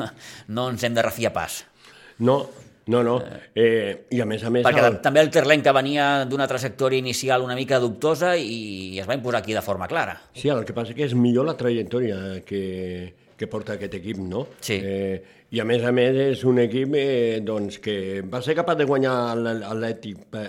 no 0.56 0.68
ens 0.72 0.84
hem 0.84 0.94
de 0.94 1.02
refiar 1.04 1.34
pas. 1.34 1.64
No, 2.18 2.44
No, 2.86 3.00
no, 3.02 3.14
eh, 3.56 4.04
i 4.12 4.18
a 4.20 4.26
més 4.28 4.42
a 4.44 4.50
més... 4.52 4.64
Perquè 4.66 4.82
el... 4.84 4.98
també 5.00 5.22
el 5.22 5.30
Terlenca 5.32 5.72
venia 5.72 6.26
d'una 6.28 6.44
trajectòria 6.44 7.00
inicial 7.00 7.40
una 7.40 7.56
mica 7.56 7.78
dubtosa 7.80 8.34
i 8.36 8.98
es 9.00 9.08
va 9.08 9.16
imposar 9.16 9.40
aquí 9.40 9.56
de 9.56 9.62
forma 9.64 9.88
clara. 9.88 10.18
Sí, 10.36 10.50
el 10.52 10.66
que 10.68 10.76
passa 10.76 10.92
que 10.92 11.06
és 11.06 11.14
millor 11.16 11.48
la 11.48 11.56
trajectòria 11.56 12.18
que, 12.44 12.60
que 13.44 13.50
porta 13.52 13.76
aquest 13.76 13.98
equip, 14.00 14.20
no? 14.24 14.46
Sí. 14.64 14.80
Eh, 14.80 15.44
I 15.54 15.60
a 15.62 15.66
més 15.68 15.84
a 15.86 15.92
més 15.94 16.16
és 16.18 16.42
un 16.48 16.58
equip 16.64 16.96
eh, 16.98 17.40
doncs, 17.44 17.78
que 17.84 18.24
va 18.30 18.40
ser 18.42 18.56
capaç 18.58 18.80
de 18.80 18.88
guanyar 18.88 19.14
l'Atlètic 19.38 20.24
eh, 20.40 20.46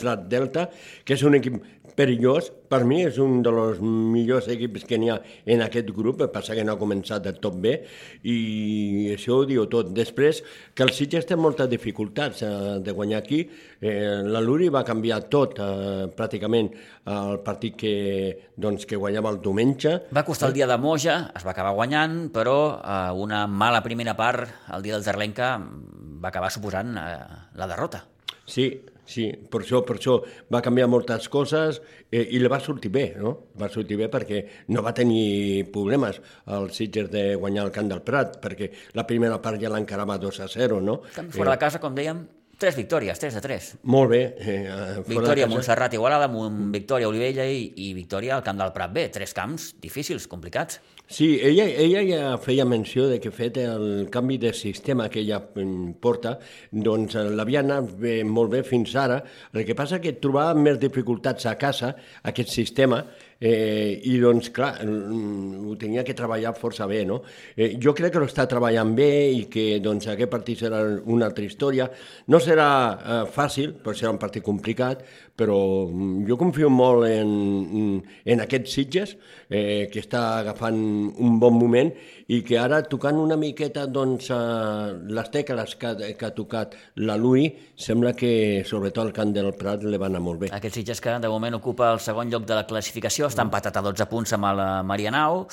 Prat 0.00 0.28
Delta, 0.30 0.68
que 1.04 1.18
és 1.18 1.24
un 1.28 1.36
equip 1.40 1.58
perillós. 1.96 2.50
Per 2.70 2.80
mi 2.88 3.02
és 3.04 3.20
un 3.22 3.38
dels 3.44 3.78
millors 3.84 4.48
equips 4.50 4.86
que 4.88 4.98
n'hi 4.98 5.10
ha 5.12 5.18
en 5.46 5.62
aquest 5.62 5.92
grup, 5.94 6.24
passa 6.32 6.56
que 6.56 6.64
no 6.66 6.74
ha 6.74 6.80
començat 6.80 7.22
del 7.22 7.36
tot 7.42 7.54
bé, 7.62 7.74
i 8.26 9.12
això 9.14 9.38
ho 9.38 9.44
diu 9.46 9.68
tot. 9.70 9.92
Després, 9.94 10.40
que 10.74 10.82
el 10.82 10.90
Sitges 10.96 11.28
té 11.28 11.38
moltes 11.38 11.68
dificultats 11.70 12.42
eh, 12.42 12.50
de 12.82 12.94
guanyar 12.96 13.20
aquí, 13.22 13.44
eh, 13.78 14.24
la 14.26 14.42
Luri 14.42 14.70
va 14.74 14.82
canviar 14.86 15.20
tot, 15.30 15.60
eh, 15.62 16.08
pràcticament, 16.16 16.72
el 17.14 17.38
partit 17.44 17.76
que, 17.78 17.94
doncs, 18.56 18.88
que 18.88 18.98
guanyava 18.98 19.30
el 19.34 19.42
diumenge, 19.44 19.94
Va 20.14 20.24
costar 20.24 20.48
el 20.50 20.54
dia 20.54 20.66
de 20.66 20.76
Moja, 20.78 21.16
es 21.36 21.44
va 21.46 21.52
acabar 21.52 21.74
guanyant, 21.76 22.28
però 22.34 22.56
eh, 22.80 23.12
una 23.14 23.44
mala 23.46 23.82
primera 23.82 24.16
part, 24.18 24.50
el 24.74 24.82
dia 24.82 24.96
del 24.96 25.06
Terlenca, 25.06 25.54
va 25.58 26.30
acabar 26.30 26.50
suposant 26.50 26.96
eh, 26.96 27.14
la 27.60 27.68
derrota. 27.70 28.04
Sí, 28.46 28.68
sí, 29.06 29.26
per 29.50 29.62
això, 29.62 29.82
per 29.86 29.96
això 29.98 30.18
va 30.52 30.62
canviar 30.64 30.88
moltes 30.90 31.28
coses 31.32 31.80
eh, 32.10 32.22
i 32.24 32.40
li 32.40 32.50
va 32.50 32.60
sortir 32.62 32.92
bé, 32.94 33.06
no? 33.20 33.34
Va 33.60 33.70
sortir 33.72 33.98
bé 34.00 34.08
perquè 34.12 34.44
no 34.74 34.84
va 34.84 34.94
tenir 34.96 35.66
problemes 35.74 36.20
el 36.56 36.70
Sitges 36.74 37.10
de 37.12 37.26
guanyar 37.34 37.66
el 37.68 37.74
Camp 37.74 37.90
del 37.90 38.04
Prat, 38.06 38.38
perquè 38.42 38.70
la 38.98 39.06
primera 39.08 39.40
part 39.42 39.60
ja 39.62 39.72
l'encarava 39.72 40.18
2 40.20 40.40
a 40.44 40.48
0, 40.48 40.80
no? 40.84 41.00
Fora 41.34 41.54
de 41.54 41.62
casa, 41.62 41.82
com 41.82 41.96
dèiem, 41.96 42.24
tres 42.64 42.78
victòries, 42.80 43.20
tres 43.20 43.36
de 43.36 43.44
tres. 43.44 43.74
Molt 43.92 44.10
bé. 44.10 44.22
Eh, 44.40 44.56
eh, 44.64 45.04
Victòria. 45.06 45.46
Montserrat 45.50 45.92
Igualada, 45.94 46.30
Victòria 46.72 47.10
Olivella 47.10 47.44
i, 47.44 47.66
i 47.76 47.92
Victòria 47.92 48.38
al 48.38 48.44
Camp 48.46 48.60
del 48.62 48.72
Prat 48.72 48.92
B. 48.94 49.08
Tres 49.12 49.36
camps 49.36 49.74
difícils, 49.82 50.26
complicats. 50.30 50.80
Sí, 51.06 51.38
ella, 51.44 51.66
ella 51.68 52.00
ja 52.08 52.20
feia 52.40 52.64
menció 52.64 53.04
de 53.10 53.18
que 53.20 53.28
fet 53.28 53.58
el 53.60 54.08
canvi 54.10 54.38
de 54.40 54.54
sistema 54.56 55.10
que 55.12 55.20
ella 55.20 55.42
mm, 55.42 55.98
porta, 56.00 56.38
doncs 56.72 57.18
eh, 57.20 57.26
l'havia 57.36 57.60
anat 57.60 57.90
bé, 58.00 58.14
molt 58.24 58.54
bé 58.54 58.62
fins 58.64 58.94
ara. 58.96 59.20
El 59.52 59.66
que 59.68 59.76
passa 59.76 60.00
que 60.00 60.14
trobava 60.16 60.56
més 60.56 60.80
dificultats 60.80 61.44
a 61.50 61.58
casa, 61.60 61.92
aquest 62.24 62.54
sistema, 62.56 63.02
eh, 63.40 64.00
i 64.10 64.18
doncs, 64.22 64.50
clar, 64.54 64.78
mm, 64.84 65.64
ho 65.68 65.76
tenia 65.80 66.04
que 66.04 66.14
treballar 66.16 66.54
força 66.58 66.86
bé, 66.86 67.04
no? 67.04 67.22
Eh, 67.56 67.74
jo 67.80 67.94
crec 67.94 68.12
que 68.12 68.22
ho 68.22 68.28
està 68.28 68.46
treballant 68.50 68.94
bé 68.94 69.10
i 69.32 69.44
que 69.50 69.80
doncs, 69.84 70.08
aquest 70.12 70.30
partit 70.30 70.64
serà 70.64 70.82
una 71.04 71.26
altra 71.26 71.44
història. 71.44 71.88
No 72.28 72.40
serà 72.40 72.68
eh, 72.94 73.20
fàcil, 73.34 73.74
però 73.82 73.94
serà 73.96 74.12
un 74.14 74.20
partit 74.22 74.44
complicat, 74.44 75.04
però 75.36 75.86
mm, 75.88 76.24
jo 76.28 76.36
confio 76.38 76.68
molt 76.70 77.08
en, 77.08 78.02
en 78.24 78.42
aquest 78.44 78.68
Sitges, 78.70 79.14
eh, 79.48 79.88
que 79.90 80.02
està 80.02 80.40
agafant 80.40 80.76
un 80.78 81.38
bon 81.42 81.56
moment 81.58 81.90
i 82.30 82.40
que 82.46 82.58
ara 82.60 82.82
tocant 82.86 83.18
una 83.20 83.38
miqueta 83.40 83.86
doncs, 83.90 84.30
eh, 84.34 84.92
les 85.16 85.32
tecles 85.34 85.74
que, 85.80 85.94
que 86.18 86.28
ha 86.28 86.34
tocat 86.36 86.76
la 87.02 87.16
Lui, 87.20 87.48
sembla 87.76 88.14
que 88.16 88.62
sobretot 88.66 89.08
el 89.08 89.16
Camp 89.16 89.34
del 89.34 89.50
Prat 89.58 89.82
li 89.84 90.00
va 90.00 90.08
anar 90.10 90.22
molt 90.24 90.44
bé. 90.44 90.52
Aquest 90.54 90.78
Sitges 90.78 91.02
que 91.02 91.18
de 91.18 91.32
moment 91.32 91.58
ocupa 91.58 91.90
el 91.94 92.00
segon 92.04 92.30
lloc 92.30 92.46
de 92.46 92.60
la 92.60 92.68
classificació, 92.68 93.28
està 93.30 93.44
empatat 93.46 93.80
a 93.80 93.84
12 93.84 94.08
punts 94.10 94.36
amb 94.38 94.52
el 94.52 94.64
Marianao. 94.86 95.44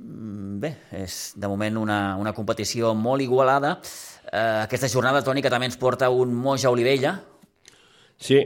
Mm, 0.00 0.58
Bé, 0.64 0.70
és 0.96 1.34
de 1.38 1.48
moment 1.50 1.76
una, 1.78 2.00
una 2.18 2.32
competició 2.34 2.94
molt 2.98 3.22
igualada. 3.22 3.76
Eh, 4.24 4.64
aquesta 4.64 4.88
jornada, 4.88 5.22
Toni, 5.22 5.42
que 5.44 5.52
també 5.52 5.68
ens 5.68 5.78
porta 5.78 6.08
un 6.10 6.34
Moja 6.34 6.72
Olivella, 6.72 7.18
Sí, 8.18 8.38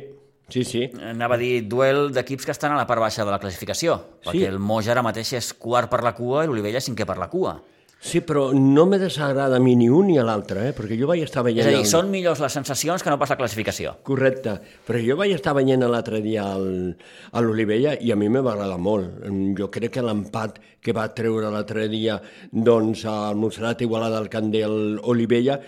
sí, 0.48 0.64
sí. 0.64 0.84
anava 1.02 1.36
a 1.36 1.38
dir 1.38 1.62
duel 1.68 2.12
d'equips 2.12 2.44
que 2.48 2.54
estan 2.56 2.72
a 2.72 2.76
la 2.80 2.86
part 2.86 3.00
baixa 3.04 3.24
de 3.24 3.30
la 3.34 3.38
classificació, 3.42 3.98
perquè 4.24 4.48
el 4.48 4.58
Moja 4.58 4.92
ara 4.94 5.02
mateix 5.06 5.32
és 5.38 5.52
quart 5.54 5.90
per 5.90 6.02
la 6.06 6.14
cua 6.16 6.44
i 6.44 6.50
l'Olivella 6.50 6.80
cinquè 6.84 7.06
per 7.08 7.18
la 7.20 7.28
cua. 7.32 7.58
Sí, 7.98 8.20
però 8.22 8.52
no 8.54 8.84
me 8.86 8.96
desagrada 8.96 9.56
a 9.56 9.58
mi 9.58 9.72
ni 9.74 9.88
un 9.90 10.06
ni 10.06 10.14
l'altre, 10.22 10.68
eh? 10.68 10.72
perquè 10.72 10.94
jo 10.94 11.08
vaig 11.10 11.24
estar 11.24 11.42
veient... 11.42 11.64
És 11.64 11.66
a 11.66 11.72
dir, 11.74 11.80
el- 11.82 11.88
són 11.90 12.12
millors 12.12 12.38
les 12.38 12.54
sensacions 12.54 13.02
que 13.02 13.10
no 13.10 13.18
pas 13.18 13.32
la 13.32 13.36
classificació. 13.40 13.96
Correcte, 14.06 14.52
però 14.86 15.00
jo 15.02 15.16
vaig 15.18 15.32
estar 15.34 15.50
veient 15.58 15.82
l'altre 15.82 16.20
dia 16.22 16.44
al, 16.46 16.94
a 17.34 17.42
l'Olivella 17.42 17.96
i 17.98 18.12
a 18.14 18.16
mi 18.16 18.28
me 18.30 18.38
va 18.38 18.52
agradar 18.54 18.78
molt. 18.78 19.18
Mm, 19.26 19.56
Jo 19.58 19.66
crec 19.74 19.96
que 19.96 20.04
l'empat 20.06 20.60
que 20.78 20.94
va 20.94 21.08
treure 21.10 21.50
l'altre 21.50 21.88
dia 21.90 22.20
doncs, 22.52 23.02
al 23.10 23.34
Montserrat 23.34 23.82
Igualada 23.82 24.22
al 24.22 24.30
del 24.30 25.00
Olivella 25.02 25.58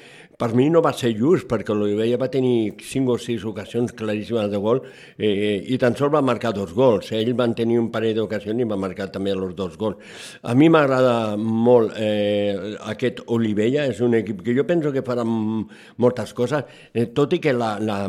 per 0.40 0.54
mi 0.56 0.70
no 0.72 0.80
va 0.80 0.92
ser 0.96 1.12
just, 1.18 1.44
perquè 1.50 1.74
l'Olivella 1.76 2.16
va 2.20 2.30
tenir 2.32 2.72
cinc 2.80 3.12
o 3.12 3.16
sis 3.20 3.44
ocasions 3.44 3.92
claríssimes 3.96 4.48
de 4.48 4.60
gol 4.62 4.80
eh, 5.18 5.60
i 5.68 5.76
tan 5.80 5.96
sols 5.98 6.14
va 6.14 6.22
marcar 6.24 6.54
dos 6.56 6.72
gols. 6.76 7.10
Ells 7.12 7.36
van 7.36 7.52
tenir 7.58 7.76
un 7.80 7.90
parell 7.92 8.16
d'ocasions 8.16 8.64
i 8.64 8.68
van 8.68 8.80
marcar 8.80 9.10
també 9.12 9.34
els 9.36 9.54
dos 9.58 9.76
gols. 9.80 10.00
A 10.40 10.56
mi 10.56 10.70
m'agrada 10.72 11.36
molt 11.36 11.92
eh, 12.00 12.76
aquest 12.94 13.20
Olivella, 13.28 13.84
és 13.90 14.00
un 14.00 14.16
equip 14.16 14.40
que 14.46 14.56
jo 14.56 14.64
penso 14.68 14.94
que 14.94 15.04
farà 15.04 15.26
moltes 15.26 16.32
coses, 16.36 16.64
eh, 16.94 17.10
tot 17.12 17.36
i 17.36 17.40
que 17.42 17.52
la, 17.52 17.74
la, 17.84 18.00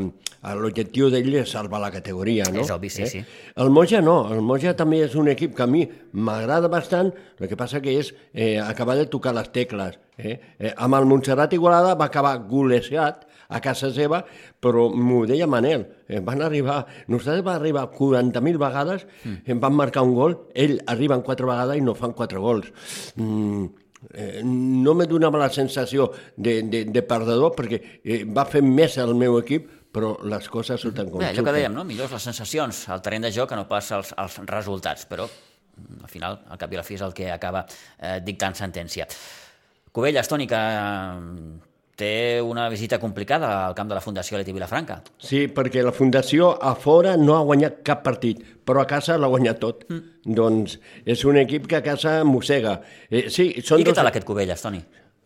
l'objectiu 0.58 1.12
d'ell 1.12 1.36
és 1.42 1.52
salvar 1.52 1.82
la 1.84 1.92
categoria, 1.94 2.48
no? 2.54 2.64
És 2.64 2.72
obvi, 2.74 2.90
sí, 2.94 3.10
sí. 3.12 3.26
El 3.60 3.70
Moja 3.76 4.00
no, 4.02 4.24
el 4.32 4.40
Moja 4.46 4.74
també 4.78 5.04
és 5.06 5.20
un 5.20 5.28
equip 5.34 5.54
que 5.58 5.68
a 5.68 5.70
mi 5.70 5.84
m'agrada 6.14 6.72
bastant, 6.72 7.12
el 7.40 7.52
que 7.52 7.60
passa 7.60 7.84
que 7.84 8.00
és 8.00 8.14
eh, 8.34 8.56
acabar 8.62 8.96
de 8.98 9.10
tocar 9.12 9.36
les 9.36 9.52
tecles. 9.52 10.00
Eh? 10.18 10.38
Eh, 10.60 10.74
amb 10.76 10.98
el 10.98 11.08
Montserrat 11.10 11.54
Igualada 11.54 11.96
va 12.00 12.10
acabar 12.12 12.38
golejat 12.48 13.28
a 13.52 13.60
casa 13.60 13.92
seva, 13.92 14.22
però 14.64 14.88
m'ho 14.96 15.26
deia 15.28 15.48
Manel, 15.50 15.84
eh, 16.08 16.22
van 16.24 16.42
arribar, 16.46 16.86
nosaltres 17.12 17.44
van 17.46 17.60
arribar 17.60 17.90
40.000 17.92 18.62
vegades, 18.62 19.06
mm. 19.24 19.44
em 19.52 19.60
van 19.60 19.76
marcar 19.76 20.06
un 20.08 20.16
gol, 20.16 20.38
ell 20.56 20.78
arriben 20.92 21.24
quatre 21.26 21.50
vegades 21.50 21.78
i 21.78 21.84
no 21.84 21.96
fan 21.98 22.16
quatre 22.18 22.40
gols. 22.40 22.72
Mm, 23.20 23.66
eh, 24.14 24.42
no 24.46 24.96
me 24.96 25.08
donava 25.08 25.42
la 25.42 25.52
sensació 25.52 26.10
de, 26.36 26.62
de, 26.64 26.86
de 26.86 27.04
perdedor 27.04 27.54
perquè 27.58 27.82
eh, 28.04 28.24
va 28.24 28.48
fer 28.48 28.64
més 28.66 28.98
el 29.04 29.14
meu 29.20 29.38
equip, 29.42 29.70
però 29.92 30.14
les 30.24 30.48
coses 30.48 30.80
surten 30.80 31.12
com 31.12 31.20
Bé, 31.20 31.34
allò 31.34 31.44
que 31.44 31.58
dèiem, 31.58 31.76
no? 31.76 31.84
millors 31.84 32.14
les 32.16 32.28
sensacions 32.32 32.86
al 32.94 33.04
terreny 33.04 33.28
de 33.28 33.34
joc 33.36 33.52
que 33.52 33.60
no 33.60 33.68
pas 33.68 33.92
els, 33.98 34.16
els 34.16 34.40
resultats, 34.48 35.04
però 35.10 35.28
mm, 35.28 36.04
al 36.06 36.12
final, 36.12 36.42
al 36.48 36.62
cap 36.62 36.72
i 36.72 36.80
a 36.80 36.84
la 36.86 36.88
fi, 36.88 36.96
és 36.96 37.04
el 37.04 37.16
que 37.18 37.28
acaba 37.34 37.66
eh, 37.68 38.20
dictant 38.24 38.56
sentència. 38.56 39.10
Covelles, 39.92 40.28
Toni, 40.28 40.48
que 40.48 40.60
mm, 40.60 41.60
té 42.00 42.40
una 42.42 42.70
visita 42.70 43.00
complicada 43.00 43.52
al 43.68 43.76
camp 43.76 43.90
de 43.92 43.98
la 43.98 44.04
Fundació 44.04 44.40
Leti 44.40 44.56
Vilafranca. 44.56 45.02
Sí, 45.22 45.46
perquè 45.52 45.84
la 45.84 45.94
Fundació 45.96 46.54
a 46.56 46.74
fora 46.80 47.18
no 47.20 47.36
ha 47.36 47.44
guanyat 47.48 47.82
cap 47.88 48.02
partit, 48.06 48.42
però 48.66 48.82
a 48.82 48.90
casa 48.90 49.20
l'ha 49.20 49.30
guanyat 49.32 49.62
tot. 49.62 49.86
Mm. 49.92 50.34
Doncs 50.40 50.80
és 51.06 51.26
un 51.28 51.42
equip 51.44 51.68
que 51.68 51.82
a 51.82 51.86
casa 51.86 52.22
mossega. 52.24 52.80
Eh, 53.10 53.28
sí, 53.30 53.52
són 53.60 53.82
I 53.82 53.86
què 53.86 53.92
dos... 53.92 54.00
tal 54.00 54.10
aquest 54.10 54.28
Covelles, 54.28 54.64
Toni? 54.64 54.82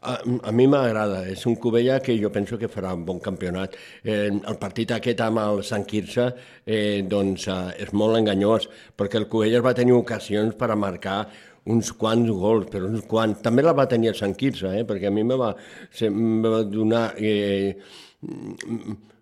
A, 0.05 0.19
a 0.21 0.51
mi 0.53 0.67
m'agrada, 0.69 1.23
és 1.31 1.41
un 1.49 1.55
Covella 1.57 1.95
que 2.03 2.13
jo 2.19 2.29
penso 2.33 2.59
que 2.61 2.69
farà 2.69 2.91
un 2.93 3.05
bon 3.07 3.21
campionat. 3.23 3.77
Eh, 4.03 4.29
el 4.33 4.57
partit 4.61 4.91
aquest 4.93 5.21
amb 5.25 5.41
el 5.41 5.63
Sant 5.65 5.85
Quirze 5.89 6.27
eh, 6.65 7.01
doncs, 7.09 7.47
eh, 7.49 7.85
és 7.85 7.93
molt 7.93 8.19
enganyós, 8.19 8.67
perquè 8.97 9.21
el 9.21 9.29
Covella 9.31 9.63
va 9.65 9.73
tenir 9.77 9.95
ocasions 9.97 10.53
per 10.59 10.69
a 10.69 10.77
marcar 10.77 11.23
uns 11.71 11.91
quants 11.97 12.29
gols, 12.29 12.69
però 12.71 12.89
uns 12.89 13.05
quants. 13.09 13.41
També 13.45 13.65
la 13.65 13.73
va 13.77 13.87
tenir 13.89 14.11
el 14.11 14.19
Sant 14.19 14.35
Quirze, 14.37 14.71
eh, 14.79 14.85
perquè 14.87 15.09
a 15.09 15.13
mi 15.13 15.25
me 15.25 15.37
va, 15.39 15.53
se, 15.91 16.09
me 16.09 16.51
va 16.51 16.63
donar... 16.69 17.07
Eh, 17.17 17.75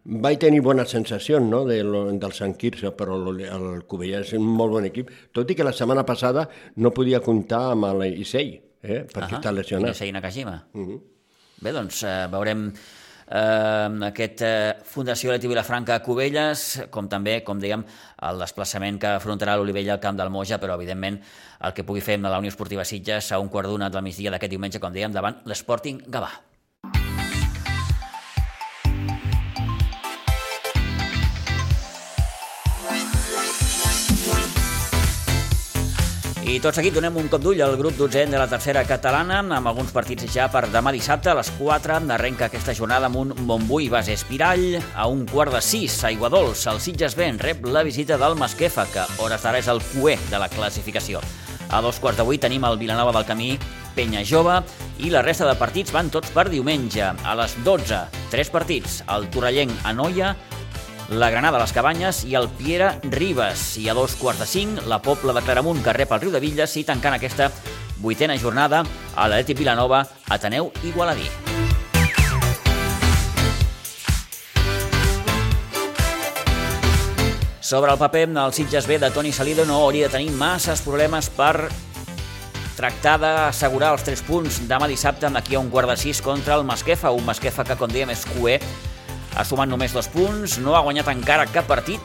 vaig 0.03 0.39
tenir 0.39 0.59
bones 0.63 0.91
sensacions 0.91 1.47
no, 1.47 1.63
de, 1.65 1.79
lo, 1.87 2.05
del 2.11 2.35
Sant 2.35 2.57
Quirze, 2.59 2.91
però 2.97 3.15
el, 3.21 3.45
el 3.47 3.67
Covella 3.87 4.19
és 4.23 4.33
un 4.35 4.43
molt 4.43 4.75
bon 4.75 4.89
equip, 4.89 5.11
tot 5.35 5.49
i 5.49 5.55
que 5.55 5.63
la 5.63 5.75
setmana 5.75 6.03
passada 6.07 6.47
no 6.83 6.91
podia 6.95 7.23
comptar 7.23 7.69
amb 7.71 7.87
el 7.93 8.19
Isei, 8.25 8.57
eh, 8.83 9.03
perquè 9.07 9.39
està 9.39 9.55
lesionat. 9.55 9.95
Inoue 9.95 10.17
Nakajima. 10.19 10.57
Uh 10.73 10.87
-huh. 10.87 10.99
Bé, 11.63 11.71
doncs 11.71 12.03
eh, 12.03 12.27
veurem 12.31 12.71
eh, 13.27 14.07
aquest 14.09 14.43
eh, 14.45 14.73
Fundació 14.87 15.33
Leti 15.33 15.51
Vilafranca 15.51 15.97
a 15.97 16.03
Cubelles, 16.05 16.83
com 16.93 17.09
també, 17.11 17.41
com 17.43 17.59
dèiem, 17.59 17.85
el 18.29 18.45
desplaçament 18.45 19.01
que 19.01 19.15
afrontarà 19.17 19.57
l'Olivella 19.57 19.97
al 19.97 20.03
camp 20.03 20.19
del 20.19 20.31
Moja, 20.33 20.59
però 20.61 20.77
evidentment 20.79 21.19
el 21.63 21.75
que 21.75 21.85
pugui 21.87 22.03
fer 22.03 22.19
amb 22.19 22.31
la 22.31 22.39
Unió 22.39 22.53
Esportiva 22.53 22.85
Sitges 22.87 23.31
a 23.31 23.39
un 23.43 23.51
quart 23.51 23.71
d'una 23.71 23.91
del 23.93 24.05
migdia 24.05 24.33
d'aquest 24.33 24.55
diumenge, 24.55 24.83
com 24.83 24.95
dèiem, 24.95 25.13
davant 25.15 25.41
l'Sporting 25.45 26.03
Gavà. 26.07 26.52
I 36.43 36.57
tot 36.59 36.75
seguit 36.75 36.91
donem 36.91 37.15
un 37.15 37.29
cop 37.31 37.39
d'ull 37.39 37.61
al 37.63 37.77
grup 37.79 37.95
12 37.95 38.25
de 38.27 38.35
la 38.35 38.49
tercera 38.51 38.81
catalana, 38.83 39.37
amb 39.39 39.69
alguns 39.69 39.93
partits 39.95 40.27
ja 40.27 40.49
per 40.51 40.65
demà 40.73 40.91
dissabte 40.91 41.31
a 41.31 41.37
les 41.37 41.47
4. 41.55 42.01
Arrenca 42.11 42.49
aquesta 42.49 42.73
jornada 42.75 43.07
amb 43.07 43.21
un 43.21 43.31
Montbui 43.47 43.87
base 43.87 44.11
Espirall. 44.11 44.75
A 44.91 45.07
un 45.07 45.23
quart 45.29 45.55
de 45.55 45.61
6, 45.63 46.01
a 46.03 46.11
Iguadols, 46.11 46.65
el 46.67 46.81
Sitges 46.83 47.15
Ben 47.15 47.39
rep 47.39 47.63
la 47.71 47.85
visita 47.87 48.17
del 48.19 48.35
Masquefa, 48.35 48.83
que 48.91 49.07
hores 49.23 49.47
d'ara 49.47 49.63
és 49.63 49.71
el 49.71 49.79
cué 49.93 50.17
de 50.27 50.41
la 50.43 50.51
classificació. 50.51 51.23
A 51.71 51.79
dos 51.81 52.01
quarts 52.03 52.19
de 52.19 52.27
vuit 52.27 52.43
tenim 52.43 52.67
el 52.67 52.75
Vilanova 52.77 53.15
del 53.15 53.25
Camí 53.25 53.53
Penya 53.95 54.25
Jove 54.27 54.59
i 54.99 55.13
la 55.13 55.23
resta 55.23 55.47
de 55.47 55.55
partits 55.55 55.95
van 55.95 56.11
tots 56.11 56.33
per 56.35 56.49
diumenge. 56.51 57.07
A 57.23 57.37
les 57.39 57.55
12, 57.63 58.03
tres 58.35 58.51
partits, 58.51 58.99
el 59.15 59.29
Torrellenc 59.31 59.87
a 59.87 59.95
Noia, 59.95 60.35
la 61.17 61.29
Granada 61.29 61.59
les 61.61 61.71
Cabanyes 61.73 62.23
i 62.25 62.33
el 62.35 62.47
Piera 62.57 62.95
Ribes. 63.03 63.77
I 63.77 63.87
a 63.89 63.93
dos 63.93 64.15
quarts 64.17 64.41
de 64.41 64.47
cinc, 64.49 64.81
la 64.89 65.01
Pobla 65.01 65.33
de 65.35 65.43
Claramunt 65.45 65.83
que 65.83 65.93
rep 65.93 66.11
el 66.11 66.21
Riu 66.21 66.31
de 66.33 66.41
Villes 66.41 66.73
i 66.79 66.83
tancant 66.87 67.15
aquesta 67.17 67.51
vuitena 68.01 68.37
jornada 68.39 68.81
a 69.15 69.27
l'Atlètic 69.27 69.59
Vilanova, 69.61 70.03
Ateneu 70.29 70.71
Igualadí. 70.83 71.29
Sobre 77.61 77.91
el 77.91 77.97
paper, 77.97 78.29
el 78.29 78.53
Sitges 78.53 78.87
B 78.87 78.99
de 78.99 79.11
Toni 79.11 79.31
Salido 79.31 79.65
no 79.65 79.83
hauria 79.83 80.07
de 80.07 80.17
tenir 80.17 80.31
masses 80.31 80.81
problemes 80.81 81.29
per 81.29 81.69
tractar 82.77 83.19
d'assegurar 83.21 83.93
els 83.93 84.03
3 84.03 84.25
punts 84.27 84.63
demà 84.67 84.89
dissabte 84.89 85.29
aquí 85.29 85.55
a 85.55 85.61
un 85.61 85.69
quart 85.69 85.89
de 85.89 86.13
contra 86.21 86.55
el 86.55 86.63
Masquefa, 86.63 87.11
un 87.11 87.25
Masquefa 87.25 87.63
que, 87.63 87.77
com 87.77 87.89
dèiem, 87.89 88.09
és 88.09 88.25
cué, 88.25 88.59
ha 89.35 89.45
sumat 89.47 89.69
només 89.69 89.93
dos 89.95 90.09
punts, 90.11 90.59
no 90.61 90.75
ha 90.77 90.83
guanyat 90.85 91.09
encara 91.13 91.47
cap 91.51 91.67
partit. 91.69 92.01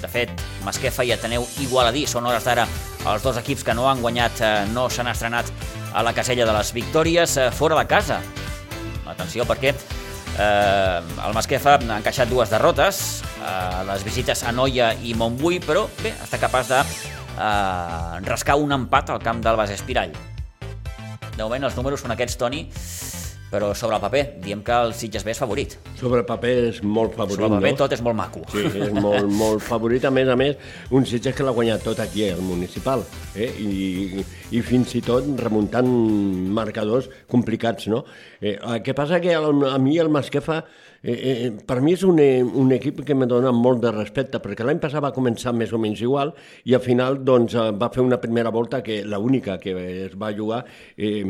De 0.00 0.08
fet, 0.08 0.32
Masquefa 0.64 1.04
i 1.04 1.12
Ateneu 1.14 1.44
Igualadí 1.60 2.06
són 2.08 2.26
hores 2.26 2.46
d'ara 2.48 2.66
els 3.10 3.22
dos 3.24 3.38
equips 3.40 3.64
que 3.64 3.74
no 3.76 3.86
han 3.88 4.00
guanyat, 4.02 4.40
eh, 4.40 4.52
no 4.74 4.88
s'han 4.90 5.08
estrenat 5.12 5.50
a 5.94 6.02
la 6.02 6.14
casella 6.16 6.46
de 6.46 6.54
les 6.56 6.72
victòries 6.72 7.36
eh, 7.36 7.50
fora 7.50 7.78
de 7.78 7.86
casa. 7.88 8.20
Atenció, 9.10 9.44
perquè 9.48 9.74
eh, 9.74 10.98
el 11.26 11.36
Masquefa 11.36 11.76
ha 11.76 11.98
encaixat 11.98 12.30
dues 12.30 12.50
derrotes, 12.52 13.22
a 13.44 13.84
les 13.88 14.04
visites 14.04 14.44
a 14.44 14.52
Noia 14.52 14.92
i 15.02 15.14
Montbui, 15.16 15.60
però 15.64 15.86
bé, 16.02 16.12
està 16.24 16.40
capaç 16.40 16.72
de 16.72 16.80
eh, 16.80 18.20
rascar 18.26 18.58
un 18.60 18.72
empat 18.76 19.14
al 19.14 19.22
camp 19.24 19.42
del 19.44 19.56
Bas 19.56 19.72
Espirall. 19.74 20.12
De 21.36 21.42
moment 21.42 21.64
els 21.70 21.76
números 21.78 22.02
són 22.04 22.12
aquests, 22.12 22.36
Toni, 22.40 22.66
però 23.50 23.72
sobre 23.74 23.96
el 23.98 24.02
paper, 24.04 24.22
diem 24.44 24.62
que 24.62 24.72
el 24.72 24.92
Sitges 24.94 25.24
B 25.26 25.32
és 25.34 25.40
favorit. 25.42 25.74
Sobre 25.98 26.22
el 26.22 26.26
paper 26.28 26.52
és 26.68 26.82
molt 26.86 27.16
favorit, 27.18 27.40
Sobre 27.40 27.48
el 27.48 27.56
paper 27.58 27.72
no? 27.74 27.80
tot 27.82 27.94
és 27.96 28.04
molt 28.06 28.18
maco. 28.18 28.44
Sí, 28.52 28.62
és 28.68 28.92
molt, 28.94 29.26
molt 29.42 29.64
favorit, 29.66 30.06
a 30.06 30.12
més 30.14 30.30
a 30.30 30.36
més, 30.38 30.60
un 30.94 31.06
Sitges 31.08 31.34
que 31.34 31.46
l'ha 31.46 31.54
guanyat 31.56 31.82
tot 31.84 31.98
aquí, 32.02 32.28
al 32.30 32.44
municipal, 32.46 33.02
eh? 33.34 33.50
I, 33.58 34.24
i 34.54 34.62
fins 34.66 34.94
i 34.98 35.02
tot 35.04 35.26
remuntant 35.42 35.90
marcadors 36.54 37.10
complicats, 37.30 37.90
no? 37.90 38.04
Eh, 38.40 38.54
el 38.54 38.84
que 38.86 38.94
passa 38.94 39.20
que 39.20 39.34
a, 39.34 39.42
a 39.42 39.78
mi 39.82 39.98
el 39.98 40.14
Masquefa, 40.14 40.62
eh, 41.02 41.12
eh, 41.12 41.50
per 41.66 41.80
mi 41.80 41.94
és 41.96 42.04
un, 42.04 42.18
eh, 42.22 42.42
un 42.42 42.72
equip 42.72 43.02
que 43.06 43.14
me 43.14 43.26
dona 43.26 43.52
molt 43.56 43.82
de 43.82 43.92
respecte, 43.94 44.40
perquè 44.42 44.66
l'any 44.66 44.80
passat 44.82 45.02
va 45.02 45.14
començar 45.16 45.54
més 45.56 45.72
o 45.72 45.80
menys 45.80 46.02
igual 46.04 46.34
i 46.64 46.76
al 46.76 46.84
final 46.84 47.20
doncs, 47.24 47.54
eh, 47.54 47.70
va 47.72 47.90
fer 47.90 48.04
una 48.04 48.20
primera 48.20 48.50
volta 48.50 48.82
que 48.82 49.02
l'única 49.04 49.58
que 49.58 49.74
es 50.06 50.16
va 50.20 50.32
jugar 50.36 50.64
eh, 50.96 51.24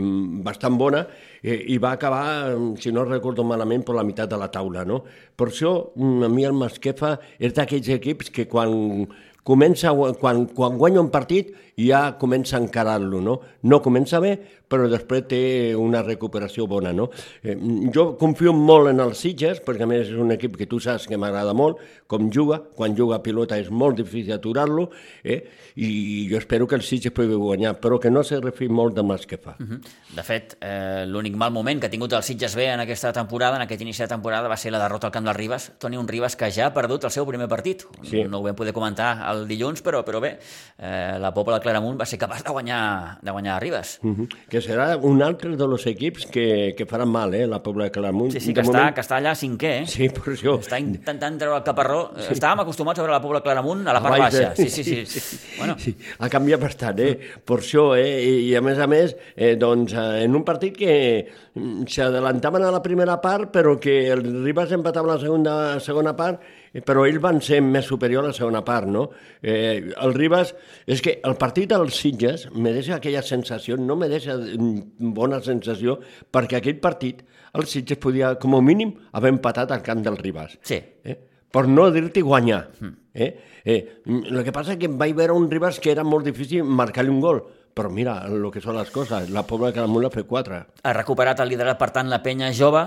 bastant 0.44 0.76
bona 0.78 1.06
eh, 1.42 1.56
i 1.74 1.78
va 1.78 1.92
acabar, 1.96 2.54
si 2.80 2.92
no 2.92 3.04
recordo 3.04 3.44
malament, 3.44 3.84
per 3.86 3.96
la 3.96 4.04
meitat 4.06 4.30
de 4.30 4.38
la 4.40 4.50
taula, 4.52 4.84
no? 4.84 5.02
Per 5.36 5.48
això, 5.48 5.74
mm, 5.96 6.24
a 6.24 6.30
mi 6.32 6.44
el 6.44 6.56
Masquefa 6.56 7.16
és 7.38 7.54
d'aquells 7.56 7.88
equips 7.96 8.30
que 8.30 8.46
quan 8.48 9.06
comença, 9.50 9.90
quan, 10.20 10.46
quan 10.54 10.78
guanya 10.78 11.02
un 11.02 11.10
partit 11.10 11.50
ja 11.80 12.18
comença 12.20 12.56
a 12.56 12.60
encarar-lo, 12.62 13.20
no? 13.24 13.40
No 13.62 13.80
comença 13.82 14.20
bé, 14.20 14.34
però 14.70 14.86
després 14.90 15.24
té 15.26 15.40
una 15.78 16.02
recuperació 16.04 16.66
bona, 16.70 16.92
no? 16.94 17.08
Eh, 17.42 17.56
jo 17.94 18.12
confio 18.20 18.52
molt 18.54 18.92
en 18.92 19.02
els 19.02 19.18
Sitges, 19.24 19.62
perquè 19.64 19.86
a 19.86 19.90
més 19.90 20.12
és 20.12 20.20
un 20.20 20.30
equip 20.34 20.58
que 20.60 20.68
tu 20.70 20.78
saps 20.82 21.08
que 21.10 21.18
m'agrada 21.18 21.54
molt, 21.56 21.80
com 22.10 22.28
juga, 22.30 22.60
quan 22.76 22.94
juga 22.98 23.18
a 23.18 23.24
pilota 23.24 23.58
és 23.58 23.70
molt 23.70 23.98
difícil 23.98 24.36
aturar-lo, 24.36 24.88
eh? 25.24 25.40
i 25.80 26.26
jo 26.30 26.38
espero 26.38 26.66
que 26.68 26.76
el 26.76 26.84
Sitges 26.86 27.14
pugui 27.14 27.38
guanyar, 27.38 27.76
però 27.80 27.98
que 28.02 28.10
no 28.10 28.22
se 28.26 28.40
refi 28.40 28.68
molt 28.68 28.94
de 28.98 29.04
mas 29.06 29.26
que 29.26 29.38
fa. 29.38 29.56
Uh 29.58 29.66
-huh. 29.66 29.80
De 30.14 30.22
fet, 30.22 30.56
eh, 30.60 31.04
l'únic 31.06 31.34
mal 31.34 31.52
moment 31.52 31.80
que 31.80 31.86
ha 31.86 31.90
tingut 31.90 32.12
el 32.12 32.22
Sitges 32.22 32.54
B 32.54 32.66
en 32.66 32.80
aquesta 32.80 33.12
temporada, 33.12 33.56
en 33.56 33.62
aquest 33.62 33.80
inici 33.80 34.02
de 34.02 34.08
temporada, 34.08 34.48
va 34.48 34.56
ser 34.56 34.72
la 34.72 34.78
derrota 34.78 35.06
al 35.06 35.12
camp 35.12 35.26
del 35.26 35.34
Ribas. 35.34 35.72
Toni, 35.78 35.96
un 35.96 36.08
Ribas 36.08 36.36
que 36.36 36.50
ja 36.50 36.66
ha 36.66 36.74
perdut 36.74 37.04
el 37.04 37.10
seu 37.10 37.26
primer 37.26 37.48
partit. 37.48 37.84
Sí. 38.02 38.24
No 38.24 38.38
ho 38.38 38.42
vam 38.42 38.54
poder 38.54 38.72
comentar 38.72 39.22
el 39.40 39.48
dilluns, 39.48 39.82
però, 39.82 40.04
però 40.06 40.20
bé, 40.20 40.36
eh, 40.78 41.16
la 41.20 41.32
Pobla 41.34 41.58
de 41.58 41.64
Claramunt 41.64 41.98
va 42.00 42.06
ser 42.06 42.18
capaç 42.20 42.44
de 42.44 42.50
guanyar, 42.54 43.18
de 43.22 43.30
guanyar 43.30 43.56
a 43.56 43.60
Ribas. 43.60 43.98
Uh 44.02 44.14
-huh. 44.14 44.28
Que 44.48 44.60
serà 44.60 44.96
un 45.00 45.22
altre 45.22 45.56
dels 45.56 45.86
equips 45.86 46.26
que, 46.26 46.74
que 46.76 46.86
faran 46.86 47.08
mal, 47.08 47.34
eh, 47.34 47.46
la 47.46 47.62
Pobla 47.62 47.84
de 47.84 47.90
Claramunt. 47.90 48.32
Sí, 48.32 48.40
sí, 48.40 48.52
De 48.52 48.60
que, 48.62 48.68
està, 48.68 48.92
que 48.94 49.00
està 49.00 49.16
allà 49.18 49.34
cinquè, 49.34 49.82
eh? 49.82 49.86
Sí, 49.86 50.08
per 50.08 50.32
això. 50.34 50.58
Està 50.60 50.78
intentant 50.78 51.38
treure 51.38 51.56
el 51.58 51.64
caparró. 51.64 52.12
Sí. 52.16 52.32
Estàvem 52.34 52.60
acostumats 52.60 52.98
a 52.98 53.02
veure 53.02 53.12
la 53.14 53.20
Pobla 53.22 53.38
de 53.40 53.44
Claramunt 53.44 53.86
a 53.88 53.92
la 53.92 53.98
A 53.98 54.02
part 54.02 54.18
baix, 54.18 54.34
baixa. 54.34 54.52
eh? 54.52 54.68
Sí, 54.68 54.82
sí, 54.84 55.06
sí. 55.06 55.38
Bueno, 55.58 55.76
Sí, 55.78 55.96
ha 56.18 56.28
canviat 56.28 56.60
bastant, 56.60 56.98
eh? 57.00 57.18
Per 57.44 57.56
això, 57.58 57.96
eh? 57.96 58.22
I, 58.24 58.50
i 58.50 58.54
a 58.56 58.60
més 58.60 58.78
a 58.78 58.86
més, 58.86 59.16
eh, 59.36 59.56
doncs, 59.56 59.92
eh, 59.94 60.24
en 60.24 60.34
un 60.36 60.44
partit 60.44 60.76
que 60.76 61.26
mm, 61.54 61.84
s'adelantaven 61.86 62.62
a 62.62 62.70
la 62.70 62.82
primera 62.82 63.20
part, 63.20 63.50
però 63.52 63.78
que 63.78 64.08
el 64.10 64.44
Ribas 64.44 64.70
empatava 64.72 65.14
la 65.14 65.18
segona, 65.20 65.80
segona 65.80 66.14
part, 66.16 66.40
però 66.86 67.04
ells 67.08 67.20
van 67.22 67.40
ser 67.42 67.60
més 67.64 67.88
superior 67.90 68.24
a 68.24 68.30
la 68.30 68.36
segona 68.36 68.62
part, 68.66 68.88
no? 68.90 69.08
Eh, 69.42 69.90
el 69.90 70.14
Ribas... 70.14 70.54
És 70.90 71.02
que 71.02 71.16
el 71.26 71.36
partit 71.38 71.70
dels 71.70 71.98
Sitges 71.98 72.46
me 72.54 72.72
deixa 72.74 72.96
aquella 72.96 73.22
sensació, 73.26 73.76
no 73.78 73.96
me 73.98 74.08
deixa 74.10 74.36
mm, 74.38 75.10
bona 75.16 75.40
sensació, 75.44 75.98
perquè 76.30 76.60
aquell 76.60 76.78
partit 76.82 77.24
el 77.58 77.66
Sitges 77.66 77.98
podia, 77.98 78.36
com 78.38 78.54
a 78.54 78.62
mínim, 78.62 78.94
haver 79.12 79.34
empatat 79.34 79.74
al 79.74 79.82
camp 79.86 80.06
del 80.06 80.18
Ribas. 80.20 80.58
sí. 80.62 80.80
Eh? 81.04 81.18
Per 81.50 81.64
no 81.66 81.88
dir-te 81.90 82.22
guanyar. 82.22 82.68
Eh? 83.12 83.30
Eh, 83.64 83.78
el 84.06 84.44
que 84.46 84.52
passa 84.54 84.76
és 84.76 84.78
que 84.78 84.86
vaig 84.86 85.16
veure 85.18 85.34
un 85.34 85.48
Ribas 85.50 85.80
que 85.82 85.90
era 85.90 86.04
molt 86.06 86.28
difícil 86.28 86.62
marcar-li 86.62 87.10
un 87.10 87.18
gol, 87.24 87.40
però 87.74 87.90
mira 87.90 88.20
el 88.28 88.44
que 88.54 88.62
són 88.62 88.76
les 88.78 88.90
coses, 88.94 89.30
la 89.34 89.42
Pobla 89.46 89.70
de 89.70 89.78
Caramunt 89.78 90.06
ha 90.06 90.12
fet 90.14 90.28
quatre. 90.30 90.60
Ha 90.82 90.92
recuperat 90.94 91.42
el 91.42 91.50
liderat, 91.50 91.78
per 91.80 91.90
tant, 91.94 92.10
la 92.10 92.20
penya 92.22 92.52
jove, 92.54 92.84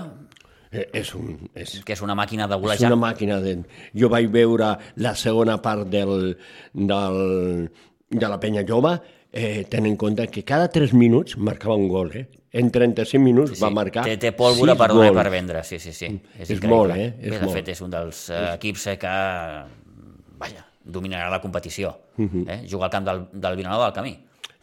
Eh, 0.74 0.88
és, 1.00 1.14
un, 1.14 1.36
és, 1.54 1.76
que 1.86 1.94
és 1.94 2.02
una 2.02 2.16
màquina 2.18 2.48
de 2.50 2.56
és 2.58 2.60
golejar. 2.66 2.90
una 2.92 2.98
màquina 3.06 3.40
de... 3.40 3.56
Jo 3.94 4.08
vaig 4.10 4.26
veure 4.34 4.72
la 4.96 5.14
segona 5.14 5.60
part 5.62 5.86
del, 5.92 6.34
del, 6.74 7.18
de 8.10 8.28
la 8.32 8.38
penya 8.42 8.64
jove, 8.66 8.96
eh, 9.32 9.64
tenint 9.70 9.94
en 9.94 9.96
compte 10.00 10.26
que 10.34 10.42
cada 10.44 10.68
3 10.74 10.92
minuts 10.98 11.36
marcava 11.38 11.76
un 11.78 11.86
gol, 11.88 12.10
eh? 12.14 12.26
En 12.54 12.68
35 12.70 13.18
minuts 13.18 13.58
va 13.58 13.70
marcar 13.74 14.04
Té, 14.06 14.12
té 14.22 14.30
pólvora 14.30 14.76
per 14.78 14.86
donar 14.92 15.10
per 15.16 15.24
vendre, 15.32 15.64
sí, 15.66 15.80
sí, 15.82 15.90
sí. 15.92 16.06
És, 16.38 16.44
És 16.48 16.52
increïble. 16.58 16.76
molt, 16.76 16.94
eh? 16.94 17.08
És 17.18 17.30
Bé, 17.32 17.38
de 17.40 17.46
molt. 17.48 17.56
fet, 17.58 17.68
és 17.72 17.80
un 17.82 17.90
dels 17.90 18.20
eh, 18.30 18.42
equips 18.54 18.84
eh, 18.92 18.98
que, 19.02 19.14
vaja, 20.38 20.62
dominarà 20.84 21.30
la 21.32 21.40
competició. 21.42 21.96
Mhm. 22.16 22.44
eh? 22.48 22.60
Juga 22.70 22.86
al 22.86 22.92
camp 22.92 23.06
del, 23.08 23.24
del 23.32 23.56
Vilanova 23.56 23.88
del 23.88 23.94
Camí. 23.96 24.14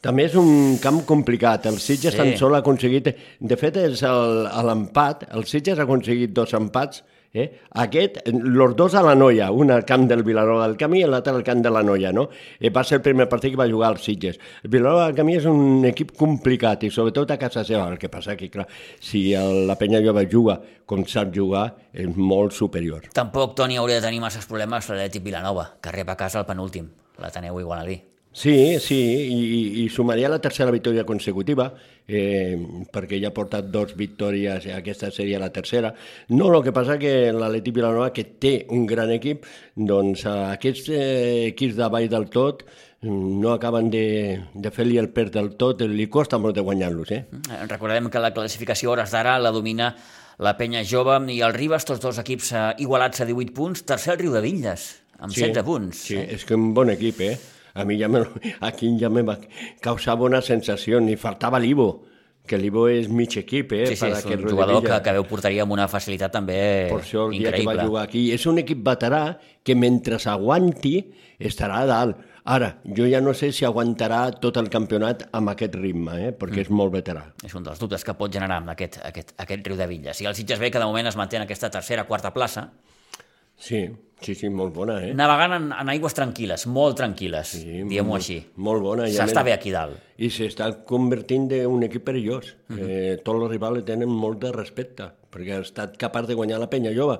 També 0.01 0.25
és 0.25 0.35
un 0.35 0.77
camp 0.81 1.03
complicat. 1.05 1.67
El 1.69 1.77
Sitges 1.79 2.13
Sí. 2.13 2.17
tan 2.17 2.35
sol 2.37 2.55
ha 2.55 2.59
aconseguit... 2.63 3.11
De 3.39 3.55
fet, 3.57 3.77
és 3.77 4.01
el- 4.03 4.47
l'empat. 4.65 5.27
El 5.31 5.45
Sitges 5.45 5.77
ha 5.79 5.83
aconseguit 5.83 6.33
dos 6.33 6.53
empats. 6.57 7.03
Eh? 7.33 7.45
Aquest, 7.79 8.17
els 8.27 8.73
dos 8.75 8.93
a 8.93 9.01
la 9.01 9.13
Noia, 9.15 9.51
un 9.55 9.69
al 9.71 9.85
camp 9.87 10.03
del 10.09 10.21
Vilanova 10.21 10.65
del 10.67 10.75
Camí 10.75 10.99
i 10.99 11.05
l'altre 11.07 11.31
al 11.31 11.45
camp 11.47 11.61
de 11.63 11.69
la 11.71 11.79
Noia, 11.81 12.11
no? 12.11 12.25
Eh, 12.59 12.69
va 12.75 12.83
ser 12.83 12.97
el 12.97 13.01
primer 13.05 13.29
partit 13.29 13.53
que 13.53 13.55
va 13.61 13.69
jugar 13.71 13.93
el 13.93 13.99
Sitges. 14.03 14.37
El 14.65 14.69
Vilanova 14.73 15.05
del 15.05 15.15
Camí 15.15 15.37
és 15.37 15.45
un 15.47 15.85
equip 15.87 16.11
complicat 16.17 16.83
i 16.83 16.89
sobretot 16.91 17.31
a 17.31 17.37
casa 17.39 17.63
seva. 17.63 17.87
El 17.87 17.97
que 17.97 18.09
passa 18.09 18.35
que, 18.35 18.49
clar, 18.51 18.67
si 18.99 19.33
el, 19.33 19.65
la 19.65 19.77
penya 19.79 20.03
jove 20.03 20.27
juga 20.29 20.59
com 20.85 21.05
sap 21.07 21.31
jugar, 21.33 21.69
és 21.93 22.09
molt 22.17 22.51
superior. 22.51 23.07
Tampoc 23.15 23.55
Toni 23.55 23.77
hauria 23.79 24.01
de 24.01 24.07
tenir 24.09 24.19
masses 24.19 24.45
problemes 24.45 24.89
l'Atlètic 24.91 25.23
Vilanova, 25.23 25.69
que 25.79 25.89
rep 25.95 26.09
a 26.09 26.17
casa 26.17 26.39
el 26.43 26.45
penúltim, 26.51 26.89
l'Ateneu 27.17 27.61
Igualadí. 27.63 28.01
Sí, 28.33 28.79
sí, 28.79 28.95
i, 28.95 29.83
i, 29.83 29.89
sumaria 29.91 30.29
la 30.31 30.39
tercera 30.39 30.71
victòria 30.71 31.03
consecutiva, 31.03 31.65
eh, 32.07 32.55
perquè 32.87 33.19
ja 33.19 33.27
ha 33.27 33.35
portat 33.35 33.67
dos 33.73 33.91
victòries, 33.99 34.69
aquesta 34.71 35.09
seria 35.11 35.39
la 35.39 35.49
tercera. 35.51 35.91
No, 36.31 36.47
el 36.55 36.63
que 36.63 36.71
passa 36.71 36.95
que 37.01 37.33
l'Atleti 37.35 37.73
Vilanova, 37.75 38.13
que 38.15 38.23
té 38.39 38.53
un 38.71 38.87
gran 38.87 39.11
equip, 39.11 39.43
doncs 39.75 40.23
eh, 40.23 40.37
aquests 40.55 40.87
eh, 40.95 41.51
equips 41.51 41.75
de 41.75 41.91
baix 41.91 42.07
del 42.13 42.29
tot 42.31 42.63
mm, 42.63 43.35
no 43.43 43.51
acaben 43.51 43.91
de, 43.91 44.07
de 44.55 44.71
fer-li 44.71 44.95
el 45.01 45.11
pes 45.11 45.35
del 45.35 45.57
tot, 45.59 45.83
li 45.83 46.07
costa 46.07 46.39
molt 46.39 46.55
de 46.55 46.63
guanyar-los, 46.63 47.11
eh? 47.11 47.25
Eh, 47.51 47.61
Recordem 47.67 48.07
que 48.07 48.23
la 48.23 48.31
classificació 48.31 48.93
a 48.93 48.95
hores 48.95 49.11
d'ara 49.11 49.35
la 49.43 49.51
domina 49.51 49.91
la 50.39 50.55
penya 50.57 50.87
jove 50.87 51.19
i 51.35 51.41
el 51.43 51.51
Ribas, 51.53 51.83
tots 51.83 51.99
dos 51.99 52.23
equips 52.23 52.55
eh, 52.55 52.67
igualats 52.79 53.19
a 53.19 53.27
18 53.27 53.51
punts, 53.59 53.83
tercer 53.83 54.15
el 54.15 54.23
Riu 54.23 54.39
de 54.39 54.47
Villes, 54.47 54.91
amb 55.19 55.35
16 55.35 55.67
punts. 55.67 56.07
Sí, 56.13 56.15
és 56.15 56.47
que 56.47 56.55
un 56.55 56.71
bon 56.73 56.95
equip, 56.95 57.27
eh? 57.27 57.35
A 57.73 57.85
mi 57.85 57.97
ja 57.99 58.09
me, 58.11 58.23
aquí 58.69 58.89
ja 58.99 59.09
me 59.09 59.23
va 59.27 59.37
causar 59.81 60.17
bona 60.19 60.41
sensació, 60.41 60.99
ni 60.99 61.15
faltava 61.15 61.59
l'Ivo, 61.59 62.05
que 62.47 62.57
l'Ivo 62.57 62.87
és 62.89 63.07
mig 63.07 63.35
equip, 63.37 63.71
eh? 63.77 63.85
Sí, 63.91 63.95
sí, 63.95 64.07
per 64.07 64.17
és 64.17 64.25
un 64.41 64.49
jugador 64.49 64.81
que, 64.83 64.97
que 65.05 65.13
veu 65.19 65.23
portaria 65.29 65.63
amb 65.63 65.75
una 65.75 65.87
facilitat 65.87 66.33
també 66.33 66.57
Per 66.89 66.99
això 66.99 67.27
el 67.29 67.37
dia 67.37 67.51
que 67.53 67.61
va 67.61 67.75
increïble. 67.75 67.85
jugar 67.87 68.03
aquí. 68.09 68.25
És 68.33 68.45
un 68.49 68.57
equip 68.59 68.81
veterà 68.83 69.21
que 69.63 69.75
mentre 69.77 70.19
s'aguanti 70.19 70.97
estarà 71.39 71.83
a 71.85 71.87
dalt. 71.89 72.27
Ara, 72.43 72.71
jo 72.97 73.05
ja 73.05 73.19
no 73.21 73.35
sé 73.37 73.51
si 73.53 73.67
aguantarà 73.67 74.23
tot 74.41 74.57
el 74.57 74.67
campionat 74.73 75.27
amb 75.37 75.51
aquest 75.53 75.75
ritme, 75.77 76.15
eh? 76.25 76.31
perquè 76.33 76.63
és 76.63 76.71
molt 76.73 76.89
veterà. 76.95 77.27
És 77.45 77.53
un 77.53 77.63
dels 77.63 77.77
dubtes 77.79 78.03
que 78.03 78.15
pot 78.17 78.33
generar 78.33 78.57
amb 78.63 78.73
aquest, 78.73 78.97
aquest, 79.05 79.35
aquest 79.37 79.67
Riu 79.69 79.77
de 79.77 79.85
Villes. 79.85 80.21
I 80.21 80.25
el 80.25 80.33
Sitges 80.35 80.59
B, 80.59 80.71
que 80.73 80.81
de 80.81 80.87
moment 80.89 81.05
es 81.05 81.15
manté 81.19 81.37
en 81.37 81.45
aquesta 81.45 81.69
tercera, 81.69 82.07
quarta 82.09 82.33
plaça, 82.33 82.71
Sí, 83.61 83.83
sí, 84.21 84.33
sí, 84.37 84.49
molt 84.49 84.73
bona, 84.73 84.95
eh? 85.05 85.11
Navegant 85.17 85.53
en, 85.59 85.67
en 85.77 85.89
aigües 85.93 86.15
tranquil·les, 86.17 86.63
molt 86.73 86.97
tranquil·les, 86.97 87.51
Sí, 87.61 87.65
diguem-ho 87.83 88.09
molt- 88.15 88.21
així. 88.23 88.39
Molt 88.57 88.81
bona. 88.81 89.05
i 89.09 89.13
a 89.17 89.25
S'està 89.27 89.43
bé 89.45 89.53
aquí 89.53 89.71
dalt. 89.73 89.99
I 90.17 90.29
s'està 90.33 90.71
convertint 90.85 91.47
en 91.59 91.67
un 91.69 91.83
equip 91.85 92.03
perillós. 92.09 92.55
Mhm. 92.69 92.79
eh, 92.81 93.17
tots 93.23 93.41
els 93.43 93.51
rivals 93.51 93.85
tenen 93.85 94.09
molt 94.09 94.39
de 94.41 94.51
respecte, 94.51 95.11
perquè 95.31 95.57
ha 95.57 95.61
estat 95.61 95.95
capaç 95.97 96.27
de 96.27 96.33
guanyar 96.35 96.59
la 96.59 96.69
penya 96.69 96.91
jove, 96.95 97.19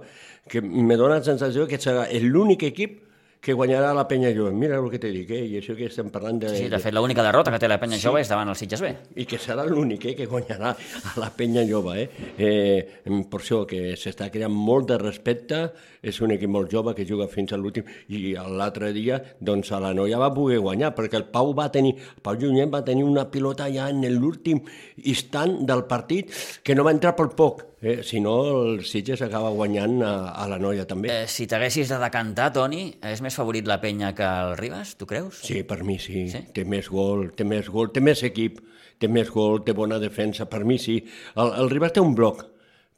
que 0.49 0.61
me 0.61 0.95
dóna 0.97 1.15
la 1.19 1.23
sensació 1.23 1.67
que 1.67 1.77
serà 1.79 2.07
l'únic 2.21 2.63
equip 2.63 3.03
que 3.41 3.55
guanyarà 3.57 3.89
la 3.97 4.03
penya 4.07 4.29
jove. 4.35 4.53
Mira 4.53 4.77
el 4.77 4.87
que 4.91 4.99
t'he 5.01 5.09
dit, 5.09 5.29
eh? 5.33 5.41
i 5.49 5.55
això 5.57 5.73
que 5.73 5.87
estem 5.89 6.11
parlant 6.13 6.37
de... 6.43 6.51
Sí, 6.53 6.67
de 6.69 6.77
fet, 6.79 6.93
l'única 6.93 7.23
derrota 7.25 7.49
que 7.49 7.57
té 7.63 7.69
la 7.71 7.79
penya 7.81 7.97
jove 7.97 8.21
és 8.21 8.29
davant 8.29 8.51
el 8.51 8.57
Sitges 8.59 8.83
B. 8.85 8.91
i 9.17 9.25
que 9.25 9.39
serà 9.41 9.65
l'únic 9.65 10.05
eh, 10.05 10.13
que 10.19 10.27
guanyarà 10.29 10.75
a 10.75 11.13
la 11.17 11.31
penya 11.33 11.63
jove. 11.65 11.95
Eh? 12.03 12.27
Eh, 12.37 13.15
per 13.31 13.39
això 13.41 13.63
que 13.65 13.95
s'està 13.97 14.29
creant 14.29 14.53
molt 14.53 14.91
de 14.91 14.99
respecte, 15.01 15.63
és 16.05 16.21
un 16.21 16.35
equip 16.37 16.53
molt 16.53 16.69
jove 16.69 16.93
que 16.97 17.07
juga 17.09 17.25
fins 17.31 17.55
a 17.55 17.57
l'últim, 17.57 17.89
i 18.13 18.35
l'altre 18.37 18.93
dia 18.93 19.17
doncs, 19.41 19.73
a 19.73 19.81
la 19.81 19.95
noia 19.97 20.21
va 20.21 20.29
poder 20.35 20.61
guanyar, 20.61 20.93
perquè 20.93 21.17
el 21.17 21.25
Pau 21.33 21.55
va 21.57 21.71
tenir, 21.73 21.95
el 21.97 22.21
Pau 22.21 22.37
Junyent 22.37 22.69
va 22.69 22.85
tenir 22.85 23.09
una 23.09 23.25
pilota 23.33 23.71
ja 23.73 23.89
en 23.89 24.05
l'últim 24.19 24.61
instant 25.01 25.63
del 25.65 25.87
partit 25.89 26.29
que 26.61 26.77
no 26.77 26.85
va 26.85 26.93
entrar 26.93 27.17
per 27.17 27.31
poc, 27.33 27.70
eh? 27.81 28.01
si 28.03 28.19
no 28.19 28.35
el 28.61 28.85
Sitges 28.85 29.21
acaba 29.25 29.49
guanyant 29.49 30.01
a, 30.05 30.13
a 30.31 30.47
la 30.49 30.59
noia 30.61 30.85
també. 30.87 31.11
Eh, 31.11 31.27
si 31.27 31.47
t'haguessis 31.49 31.91
de 31.91 31.99
decantar, 32.01 32.51
Toni, 32.55 32.85
és 33.11 33.21
més 33.25 33.35
favorit 33.35 33.67
la 33.67 33.81
penya 33.81 34.13
que 34.17 34.25
el 34.25 34.55
Ribas, 34.59 34.95
tu 34.99 35.07
creus? 35.09 35.41
Sí, 35.45 35.63
per 35.67 35.81
mi 35.87 35.97
sí. 35.99 36.27
Sí? 36.31 36.45
Té 36.55 36.65
més 36.65 36.89
gol, 36.89 37.31
té 37.37 37.47
més 37.47 37.69
gol, 37.69 37.91
té 37.93 38.03
més 38.03 38.23
equip, 38.27 38.61
té 39.01 39.09
més 39.09 39.31
gol, 39.33 39.63
té 39.65 39.75
bona 39.77 39.99
defensa, 40.01 40.47
per 40.49 40.63
mi 40.67 40.77
sí. 40.81 41.01
El, 41.35 41.55
el 41.63 41.73
Ribas 41.73 41.95
té 41.97 42.03
un 42.03 42.13
bloc, 42.17 42.45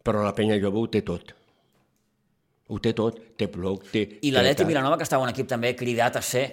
però 0.04 0.26
la 0.26 0.36
penya 0.36 0.60
jove 0.62 0.84
ho 0.84 0.92
té 0.92 1.04
tot. 1.08 1.34
Ho 2.74 2.80
té 2.80 2.94
tot, 2.96 3.20
té 3.38 3.48
bloc, 3.52 3.88
té... 3.92 4.06
I 4.24 4.32
l'Atleti. 4.32 4.66
Vilanova, 4.68 4.98
que 5.00 5.08
estava 5.08 5.24
un 5.26 5.32
equip 5.32 5.48
també 5.50 5.74
cridat 5.78 6.18
a 6.20 6.24
ser 6.24 6.46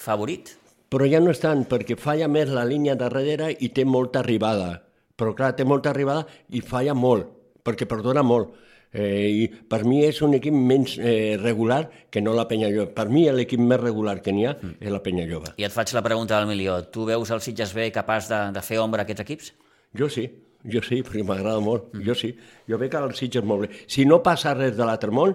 favorit. 0.00 0.56
Però 0.92 1.06
ja 1.08 1.20
no 1.20 1.32
és 1.32 1.40
tant, 1.42 1.64
perquè 1.68 1.96
falla 1.98 2.28
més 2.30 2.52
la 2.52 2.64
línia 2.68 2.94
de 2.94 3.04
darrere 3.04 3.50
i 3.52 3.70
té 3.74 3.84
molta 3.88 4.20
arribada. 4.20 4.83
Però 5.16 5.34
clar, 5.34 5.52
té 5.56 5.64
molta 5.64 5.90
arribada 5.94 6.26
i 6.50 6.60
falla 6.60 6.94
molt, 6.94 7.28
perquè 7.64 7.86
perdona 7.86 8.22
molt. 8.26 8.54
Eh, 8.94 9.28
I 9.42 9.46
per 9.68 9.80
mi 9.84 10.04
és 10.06 10.20
un 10.22 10.34
equip 10.36 10.54
menys 10.54 10.96
eh, 11.02 11.36
regular 11.40 11.88
que 12.14 12.20
no 12.22 12.32
la 12.34 12.44
penya 12.46 12.68
jove. 12.70 12.92
Per 12.94 13.08
mi 13.10 13.24
l'equip 13.30 13.58
més 13.58 13.80
regular 13.80 14.20
que 14.22 14.32
n'hi 14.32 14.44
ha 14.46 14.52
Mm. 14.54 14.76
és 14.80 14.90
la 14.92 15.00
penya 15.02 15.26
jove. 15.26 15.50
I 15.58 15.64
et 15.66 15.72
faig 15.74 15.92
la 15.94 16.02
pregunta 16.02 16.38
del 16.38 16.46
milió. 16.46 16.76
Tu 16.90 17.04
veus 17.04 17.30
el 17.30 17.40
Sitges 17.40 17.74
B 17.74 17.90
capaç 17.90 18.28
de, 18.28 18.52
de 18.54 18.62
fer 18.62 18.78
ombra 18.78 19.02
a 19.02 19.04
aquests 19.04 19.20
equips? 19.24 19.52
Jo 19.98 20.08
sí, 20.08 20.28
jo 20.64 20.80
sí, 20.82 21.02
perquè 21.02 21.24
m'agrada 21.26 21.58
molt. 21.60 21.90
Mm. 21.92 22.04
Jo 22.06 22.14
sí. 22.14 22.36
Jo 22.70 22.78
veig 22.78 22.94
el 22.94 23.14
Sitges 23.14 23.42
molt 23.44 23.66
bé. 23.66 23.70
Si 23.86 24.04
no 24.06 24.22
passa 24.22 24.54
res 24.54 24.76
de 24.76 24.84
l'altre 24.86 25.10
món, 25.10 25.34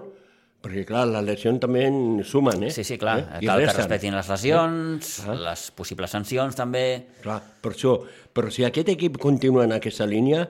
perquè 0.60 0.84
clar, 0.88 1.06
les 1.08 1.24
lesions 1.24 1.60
també 1.62 1.86
en 1.88 1.98
sumen, 2.26 2.66
eh? 2.68 2.70
Sí, 2.74 2.84
sí, 2.84 2.98
clar. 3.00 3.18
Eh? 3.20 3.42
Cal 3.46 3.62
que 3.62 3.66
resten. 3.66 3.80
respetin 3.80 4.16
les 4.16 4.28
lesions, 4.28 5.12
les 5.40 5.66
possibles 5.76 6.16
sancions 6.16 6.56
també. 6.56 6.84
Clar, 7.24 7.40
per 7.62 7.72
això. 7.74 7.96
Però 8.34 8.52
si 8.52 8.66
aquest 8.66 8.92
equip 8.92 9.18
continua 9.18 9.64
en 9.64 9.72
aquesta 9.78 10.06
línia, 10.06 10.44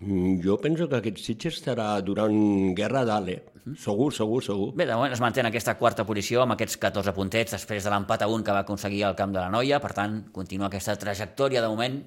mm, 0.00 0.40
jo 0.44 0.58
penso 0.62 0.88
que 0.88 1.00
aquest 1.00 1.18
Sitges 1.18 1.60
estarà 1.60 2.00
durant 2.02 2.74
guerra 2.74 3.00
a 3.00 3.04
dalt, 3.04 3.28
eh? 3.28 3.42
Segur, 3.74 4.12
segur, 4.14 4.44
segur. 4.44 4.68
Bé, 4.76 4.86
de 4.86 4.94
moment 4.94 5.12
es 5.12 5.20
manté 5.20 5.40
en 5.40 5.46
aquesta 5.46 5.74
quarta 5.74 6.04
posició 6.06 6.42
amb 6.42 6.54
aquests 6.54 6.76
14 6.78 7.12
puntets 7.12 7.50
després 7.56 7.82
de 7.82 7.90
l'empat 7.90 8.22
a 8.22 8.28
un 8.28 8.44
que 8.44 8.52
va 8.52 8.60
aconseguir 8.62 9.02
al 9.04 9.16
camp 9.16 9.32
de 9.32 9.40
la 9.40 9.50
Noia. 9.50 9.80
Per 9.82 9.92
tant, 9.92 10.20
continua 10.30 10.68
aquesta 10.68 10.94
trajectòria 10.94 11.64
de 11.64 11.68
moment 11.68 11.98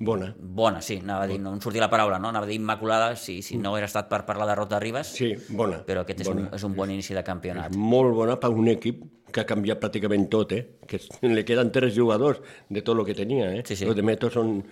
Bona. 0.00 0.28
bona, 0.38 0.80
sí, 0.80 1.00
anava 1.02 1.24
a 1.24 1.26
dir, 1.26 1.40
no 1.42 1.52
em 1.56 1.60
sortia 1.60 1.82
la 1.82 1.90
paraula, 1.90 2.20
no? 2.22 2.28
anava 2.30 2.46
a 2.46 2.48
dir 2.48 2.54
immaculada 2.60 3.16
si, 3.18 3.40
si 3.42 3.56
no 3.58 3.72
hagués 3.74 3.88
estat 3.88 4.06
per, 4.08 4.20
per 4.24 4.36
la 4.38 4.46
derrota 4.46 4.76
de 4.76 4.84
Ribas, 4.84 5.08
Sí, 5.10 5.32
bona. 5.50 5.80
però 5.86 6.04
aquest 6.04 6.20
és 6.22 6.28
un, 6.30 6.44
bona. 6.44 6.50
és 6.54 6.64
un 6.64 6.74
bon 6.76 6.90
inici 6.94 7.16
de 7.16 7.24
campionat. 7.26 7.74
Molt 7.74 8.14
bona 8.14 8.36
per 8.38 8.52
un 8.54 8.68
equip 8.70 9.02
que 9.32 9.42
ha 9.42 9.44
canviat 9.44 9.80
pràcticament 9.82 10.28
tot, 10.32 10.52
eh? 10.56 10.62
Que 10.88 11.00
li 11.34 11.42
queden 11.44 11.72
tres 11.74 11.94
jugadors 11.96 12.38
de 12.70 12.80
tot 12.86 12.96
el 12.96 13.04
que 13.04 13.16
tenia, 13.18 13.50
eh? 13.58 13.64
Sí, 13.66 13.76
sí. 13.76 13.84
Els 13.84 13.96
de 13.98 14.04
Meto 14.06 14.30
són 14.32 14.62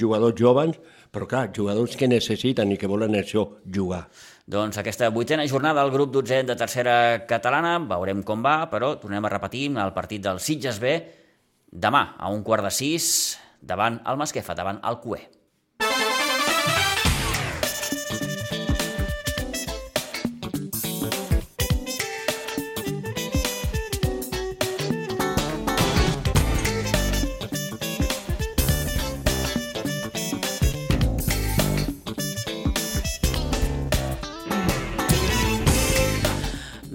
jugadors 0.00 0.38
joves, 0.38 0.78
però 1.12 1.26
clar, 1.28 1.50
jugadors 1.52 1.96
que 1.98 2.08
necessiten 2.08 2.72
i 2.72 2.78
que 2.80 2.88
volen 2.88 3.18
això, 3.18 3.44
jugar. 3.66 4.06
Doncs 4.46 4.78
aquesta 4.78 5.10
vuitena 5.10 5.44
jornada 5.50 5.82
del 5.82 5.90
grup 5.92 6.12
12 6.14 6.44
de 6.46 6.56
tercera 6.56 7.26
catalana, 7.26 7.80
veurem 7.90 8.22
com 8.22 8.44
va, 8.46 8.60
però 8.70 8.94
tornem 9.02 9.24
a 9.26 9.34
repetir 9.34 9.66
el 9.74 9.92
partit 9.92 10.22
del 10.22 10.38
Sitges 10.40 10.78
B 10.80 10.94
demà 11.72 12.14
a 12.16 12.30
un 12.30 12.44
quart 12.46 12.64
de 12.64 12.70
sis 12.70 13.36
davant 13.60 14.00
el 14.06 14.16
Masquefa, 14.20 14.54
davant 14.54 14.80
el 14.84 15.00
Cué. 15.00 15.22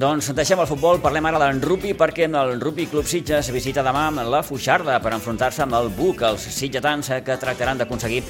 Doncs 0.02 0.32
deixem 0.34 0.58
el 0.58 0.66
futbol, 0.66 0.98
parlem 0.98 1.28
ara 1.30 1.38
d'en 1.38 1.60
Rupi, 1.62 1.92
perquè 1.94 2.26
el 2.26 2.56
Rupi 2.58 2.88
Club 2.90 3.06
Sitges 3.06 3.52
visita 3.54 3.84
demà 3.86 4.08
la 4.26 4.40
Fuixarda 4.42 4.96
per 4.98 5.12
enfrontar-se 5.14 5.62
amb 5.62 5.76
el 5.78 5.92
Buc, 5.94 6.24
els 6.26 6.42
sitgetans 6.56 7.12
que 7.22 7.36
tractaran 7.38 7.78
d'aconseguir 7.78 8.24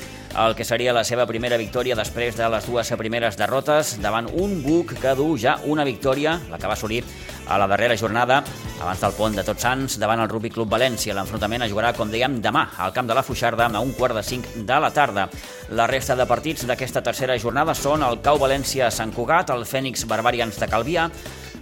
el 0.44 0.56
que 0.56 0.66
seria 0.68 0.92
la 0.92 1.06
seva 1.08 1.24
primera 1.30 1.56
victòria 1.56 1.96
després 1.96 2.36
de 2.36 2.50
les 2.52 2.68
dues 2.68 2.92
primeres 3.00 3.40
derrotes 3.40 3.94
davant 4.04 4.28
un 4.36 4.60
Buc 4.66 4.98
que 5.00 5.16
du 5.16 5.38
ja 5.40 5.62
una 5.64 5.88
victòria, 5.88 6.42
la 6.52 6.60
que 6.60 6.68
va 6.68 6.76
assolir 6.76 7.06
a 7.48 7.58
la 7.58 7.68
darrera 7.68 7.98
jornada, 7.98 8.42
abans 8.82 9.02
del 9.02 9.16
pont 9.18 9.36
de 9.36 9.44
Tots 9.46 9.66
Sants, 9.66 9.98
davant 10.02 10.22
el 10.22 10.30
Rugby 10.30 10.52
Club 10.54 10.72
València. 10.72 11.16
L'enfrontament 11.18 11.66
es 11.66 11.72
jugarà, 11.74 11.94
com 11.98 12.12
dèiem, 12.12 12.40
demà 12.44 12.68
al 12.78 12.94
camp 12.96 13.10
de 13.10 13.18
la 13.18 13.24
Fuixarda 13.24 13.68
a 13.68 13.84
un 13.84 13.94
quart 13.98 14.16
de 14.18 14.24
cinc 14.24 14.48
de 14.56 14.80
la 14.80 14.92
tarda. 14.92 15.28
La 15.72 15.88
resta 15.88 16.16
de 16.16 16.28
partits 16.30 16.66
d'aquesta 16.70 17.04
tercera 17.06 17.38
jornada 17.40 17.76
són 17.76 18.06
el 18.08 18.22
Cau 18.22 18.40
València 18.42 18.92
Sant 18.92 19.14
Cugat, 19.16 19.52
el 19.52 19.66
Fènix 19.66 20.06
Barbarians 20.08 20.60
de 20.62 20.70
Calvià, 20.72 21.10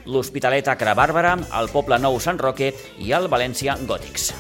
l'Hospitalet 0.06 0.68
Acre 0.68 0.96
Bàrbara, 0.98 1.36
el 1.60 1.74
Poble 1.74 2.00
Nou 2.00 2.20
Sant 2.20 2.40
Roque 2.40 2.74
i 3.00 3.14
el 3.14 3.30
València 3.32 3.78
Gòtics. 3.88 4.34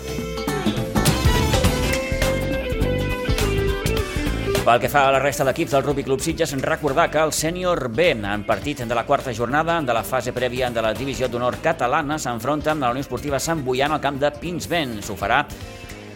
Pel 4.59 4.77
que 4.83 4.89
fa 4.91 5.05
a 5.07 5.11
la 5.15 5.21
resta 5.23 5.45
d'equips 5.47 5.71
del 5.71 5.83
Rugby 5.85 6.03
Club 6.03 6.21
Sitges, 6.21 6.51
recordar 6.61 7.07
que 7.09 7.17
el 7.23 7.31
sènior 7.33 7.87
B, 7.95 8.11
en 8.11 8.43
partit 8.45 8.83
de 8.83 8.95
la 8.95 9.05
quarta 9.05 9.33
jornada 9.33 9.79
de 9.81 9.93
la 9.95 10.03
fase 10.03 10.33
prèvia 10.35 10.69
de 10.69 10.81
la 10.83 10.93
divisió 10.93 11.29
d'honor 11.31 11.57
catalana, 11.63 12.19
s'enfronta 12.19 12.75
amb 12.75 12.83
la 12.83 12.91
Unió 12.91 13.01
Esportiva 13.01 13.39
Sant 13.39 13.63
Boian 13.63 13.95
al 13.95 14.01
camp 14.03 14.19
de 14.19 14.29
Pinsbens. 14.35 15.09
Ho 15.09 15.15
farà 15.17 15.45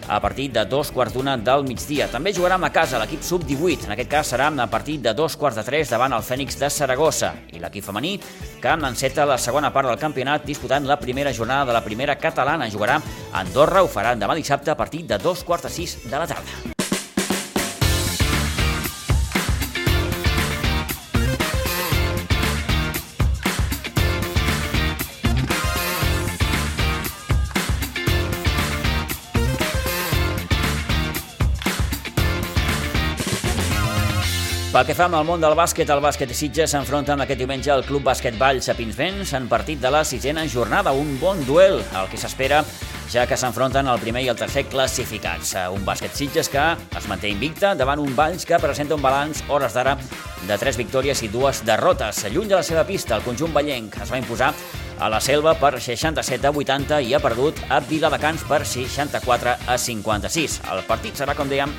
a 0.07 0.19
partir 0.19 0.51
de 0.51 0.65
dos 0.65 0.91
quarts 0.91 1.15
d'una 1.15 1.37
del 1.37 1.63
migdia. 1.63 2.09
També 2.11 2.33
jugarà 2.35 2.59
a 2.61 2.69
casa 2.69 2.99
l'equip 2.99 3.23
sub-18. 3.23 3.87
En 3.87 3.95
aquest 3.95 4.11
cas 4.11 4.33
serà 4.33 4.51
a 4.51 4.67
partir 4.67 4.99
de 4.99 5.13
dos 5.13 5.37
quarts 5.37 5.57
de 5.57 5.63
tres 5.63 5.89
davant 5.89 6.13
el 6.13 6.21
Fènix 6.21 6.59
de 6.59 6.69
Saragossa. 6.69 7.33
I 7.53 7.63
l'equip 7.63 7.87
femení, 7.87 8.19
que 8.61 8.69
enceta 8.69 9.25
la 9.25 9.37
segona 9.37 9.71
part 9.71 9.87
del 9.87 9.97
campionat 9.97 10.45
disputant 10.45 10.85
la 10.85 10.99
primera 10.99 11.33
jornada 11.33 11.65
de 11.65 11.73
la 11.73 11.83
primera 11.83 12.17
catalana. 12.17 12.69
Jugarà 12.69 12.99
a 12.99 13.39
Andorra, 13.39 13.83
ho 13.83 13.87
farà 13.87 14.13
demà 14.15 14.35
dissabte 14.35 14.69
a 14.71 14.77
partir 14.77 15.07
de 15.07 15.17
dos 15.17 15.43
quarts 15.43 15.63
de 15.63 15.69
sis 15.69 15.97
de 16.03 16.17
la 16.17 16.27
tarda. 16.27 16.82
Pel 34.73 34.87
que 34.89 34.95
fa 34.97 35.05
amb 35.05 35.19
el 35.19 35.25
món 35.27 35.37
del 35.37 35.53
bàsquet, 35.53 35.85
el 35.93 35.99
bàsquet 36.01 36.31
de 36.31 36.33
Sitges 36.33 36.71
s'enfronta 36.73 37.13
amb 37.13 37.21
aquest 37.21 37.37
diumenge 37.37 37.69
al 37.69 37.83
Club 37.85 38.07
Bàsquet 38.07 38.39
Valls 38.41 38.71
a 38.71 38.73
Pinsbens 38.73 39.35
en 39.37 39.45
partit 39.45 39.77
de 39.77 39.91
la 39.93 40.01
sisena 40.01 40.47
jornada. 40.49 40.95
Un 40.97 41.11
bon 41.21 41.43
duel, 41.45 41.77
el 41.77 42.09
que 42.09 42.17
s'espera, 42.17 42.63
ja 43.13 43.27
que 43.29 43.37
s'enfronten 43.37 43.85
el 43.85 44.01
primer 44.01 44.23
i 44.25 44.31
el 44.33 44.39
tercer 44.39 44.65
classificats. 44.73 45.53
Un 45.77 45.85
bàsquet 45.85 46.17
Sitges 46.17 46.49
que 46.49 46.65
es 46.97 47.05
manté 47.05 47.29
invicta 47.29 47.75
davant 47.77 48.01
un 48.01 48.17
Valls 48.17 48.49
que 48.49 48.57
presenta 48.57 48.97
un 48.97 49.05
balanç, 49.05 49.45
hores 49.45 49.77
d'ara, 49.77 49.93
de 50.49 50.57
tres 50.57 50.81
victòries 50.81 51.21
i 51.21 51.29
dues 51.29 51.61
derrotes. 51.69 52.25
Lluny 52.33 52.49
de 52.49 52.57
la 52.57 52.65
seva 52.65 52.89
pista, 52.89 53.21
el 53.21 53.29
conjunt 53.29 53.53
ballenc 53.53 54.01
es 54.01 54.09
va 54.09 54.25
imposar 54.25 54.55
a 54.97 55.05
la 55.05 55.21
Selva 55.21 55.53
per 55.53 55.75
67 55.77 56.49
a 56.49 56.57
80 56.65 57.03
i 57.05 57.13
ha 57.13 57.21
perdut 57.21 57.61
a 57.69 57.77
Viladecans 57.77 58.49
per 58.49 58.65
64 58.65 59.59
a 59.69 59.77
56. 59.77 60.63
El 60.73 60.87
partit 60.89 61.21
serà, 61.21 61.37
com 61.37 61.45
dèiem, 61.45 61.69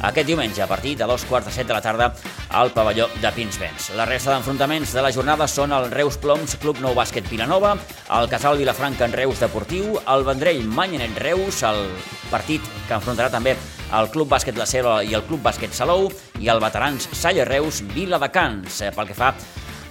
aquest 0.00 0.26
diumenge 0.26 0.62
a 0.62 0.66
partir 0.66 0.96
de 0.96 1.06
dos 1.08 1.24
quarts 1.28 1.46
de 1.48 1.52
set 1.52 1.68
de 1.68 1.74
la 1.76 1.82
tarda 1.84 2.10
al 2.50 2.72
pavelló 2.72 3.08
de 3.20 3.32
Pinsbens. 3.32 3.90
La 3.96 4.06
resta 4.08 4.32
d'enfrontaments 4.32 4.94
de 4.96 5.02
la 5.04 5.12
jornada 5.12 5.48
són 5.48 5.72
el 5.76 5.90
Reus 5.90 6.16
Ploms 6.20 6.56
Club 6.62 6.80
Nou 6.80 6.96
Bàsquet 6.96 7.28
Vilanova, 7.30 7.76
el 8.18 8.30
Casal 8.32 8.58
Vilafranca 8.58 9.04
en 9.06 9.16
Reus 9.16 9.40
Deportiu, 9.40 9.98
el 10.06 10.24
Vendrell 10.24 10.64
Manyanet 10.64 11.18
Reus, 11.20 11.62
el 11.68 11.86
partit 12.30 12.64
que 12.88 12.96
enfrontarà 12.96 13.30
també 13.32 13.56
el 13.90 14.10
Club 14.10 14.30
Bàsquet 14.30 14.58
La 14.58 14.68
Selva 14.68 15.00
i 15.04 15.14
el 15.18 15.26
Club 15.26 15.42
Bàsquet 15.44 15.74
Salou 15.74 16.08
i 16.40 16.48
el 16.48 16.62
Veterans 16.62 17.08
Salla 17.12 17.44
Reus 17.48 17.82
Viladecans. 17.94 18.80
Eh, 18.82 18.92
Pel 18.94 19.10
que 19.10 19.18
fa 19.18 19.34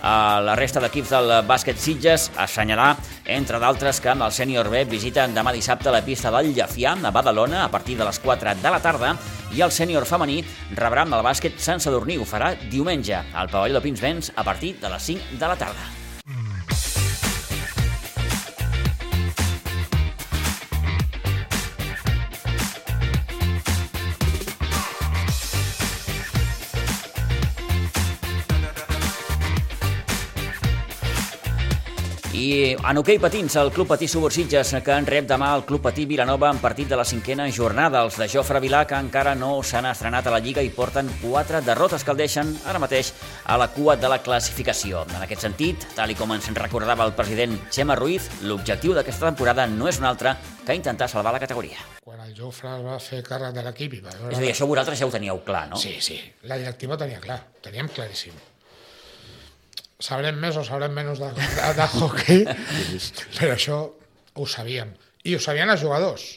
a 0.01 0.39
la 0.43 0.55
resta 0.55 0.81
d'equips 0.83 1.11
del 1.13 1.33
bàsquet 1.47 1.79
Sitges, 1.79 2.29
assenyalar, 2.37 2.95
entre 3.25 3.59
d'altres, 3.59 3.99
que 3.99 4.13
amb 4.13 4.25
el 4.27 4.33
sènior 4.35 4.69
B 4.71 4.85
visiten 4.89 5.35
demà 5.35 5.53
dissabte 5.55 5.91
la 5.91 6.03
pista 6.05 6.31
del 6.31 6.53
Llafià, 6.55 6.95
a 7.03 7.11
Badalona, 7.11 7.63
a 7.65 7.69
partir 7.69 7.97
de 7.97 8.07
les 8.07 8.19
4 8.19 8.55
de 8.61 8.73
la 8.73 8.81
tarda, 8.81 9.15
i 9.55 9.63
el 9.65 9.71
sènior 9.71 10.05
femení 10.05 10.41
rebrà 10.75 11.05
amb 11.05 11.19
el 11.19 11.25
bàsquet 11.25 11.59
Sant 11.59 11.81
Sadurní. 11.83 12.19
Ho 12.19 12.27
farà 12.27 12.53
diumenge 12.69 13.23
al 13.33 13.49
pavelló 13.49 13.79
de 13.79 13.87
Pinsbens 13.87 14.33
a 14.35 14.43
partir 14.43 14.77
de 14.81 14.89
les 14.89 15.09
5 15.13 15.39
de 15.39 15.47
la 15.47 15.57
tarda. 15.57 15.98
I 32.49 32.73
en 32.73 32.97
hoquei 32.97 33.19
patins, 33.21 33.53
el 33.61 33.69
Club 33.69 33.91
Patí 33.91 34.07
Subursitges, 34.07 34.71
que 34.81 34.93
en 34.95 35.05
rep 35.05 35.27
demà 35.29 35.51
el 35.53 35.65
Club 35.69 35.83
Patí 35.85 36.07
Vilanova 36.09 36.49
en 36.49 36.57
partit 36.57 36.87
de 36.89 36.97
la 36.97 37.05
cinquena 37.05 37.45
jornada. 37.53 38.01
Els 38.07 38.17
de 38.17 38.25
Jofre 38.31 38.61
Vilà, 38.63 38.79
que 38.89 38.97
encara 38.97 39.35
no 39.37 39.51
s'han 39.61 39.85
estrenat 39.85 40.25
a 40.25 40.33
la 40.33 40.39
Lliga 40.41 40.63
i 40.65 40.71
porten 40.73 41.11
quatre 41.21 41.61
derrotes 41.61 42.01
que 42.01 42.09
el 42.15 42.17
deixen 42.17 42.55
ara 42.65 42.81
mateix 42.81 43.11
a 43.45 43.59
la 43.59 43.69
cua 43.75 43.99
de 44.01 44.09
la 44.09 44.21
classificació. 44.25 45.05
En 45.13 45.21
aquest 45.21 45.45
sentit, 45.45 45.85
tal 45.93 46.09
i 46.09 46.17
com 46.17 46.33
ens 46.33 46.49
recordava 46.57 47.05
el 47.05 47.13
president 47.13 47.53
Xema 47.69 47.99
Ruiz, 47.99 48.31
l'objectiu 48.41 48.97
d'aquesta 48.97 49.29
temporada 49.29 49.67
no 49.69 49.91
és 49.91 50.01
un 50.01 50.09
altre 50.09 50.33
que 50.65 50.73
intentar 50.73 51.09
salvar 51.11 51.35
la 51.35 51.45
categoria. 51.45 51.77
Quan 52.01 52.23
el 52.25 52.33
Jofre 52.33 52.79
es 52.79 52.85
va 52.87 52.97
fer 53.03 53.21
càrrec 53.27 53.53
de 53.53 53.67
l'equip 53.67 53.99
i 53.99 54.05
va 54.07 54.15
veure... 54.15 54.33
És 54.33 54.39
a 54.39 54.47
dir, 54.47 54.55
això 54.55 54.65
vosaltres 54.65 54.97
ja 54.97 55.05
ho 55.05 55.13
teníeu 55.13 55.43
clar, 55.45 55.67
no? 55.69 55.77
Sí, 55.77 55.99
sí, 56.01 56.17
la 56.49 56.57
directiva 56.57 56.97
ho 56.97 57.03
tenia 57.03 57.21
clar, 57.21 57.43
teníem 57.61 57.93
claríssim. 57.93 58.33
Sabrem 59.99 60.37
més 60.39 60.55
o 60.55 60.61
sabrem 60.63 60.93
menys 60.95 61.19
de, 61.19 61.27
de, 61.35 61.69
de 61.75 61.85
hockey, 61.99 62.45
però 63.35 63.51
això 63.51 63.79
ho 64.39 64.45
sabíem. 64.47 64.93
I 65.27 65.33
ho 65.35 65.41
sabien 65.43 65.67
els 65.73 65.81
jugadors, 65.83 66.27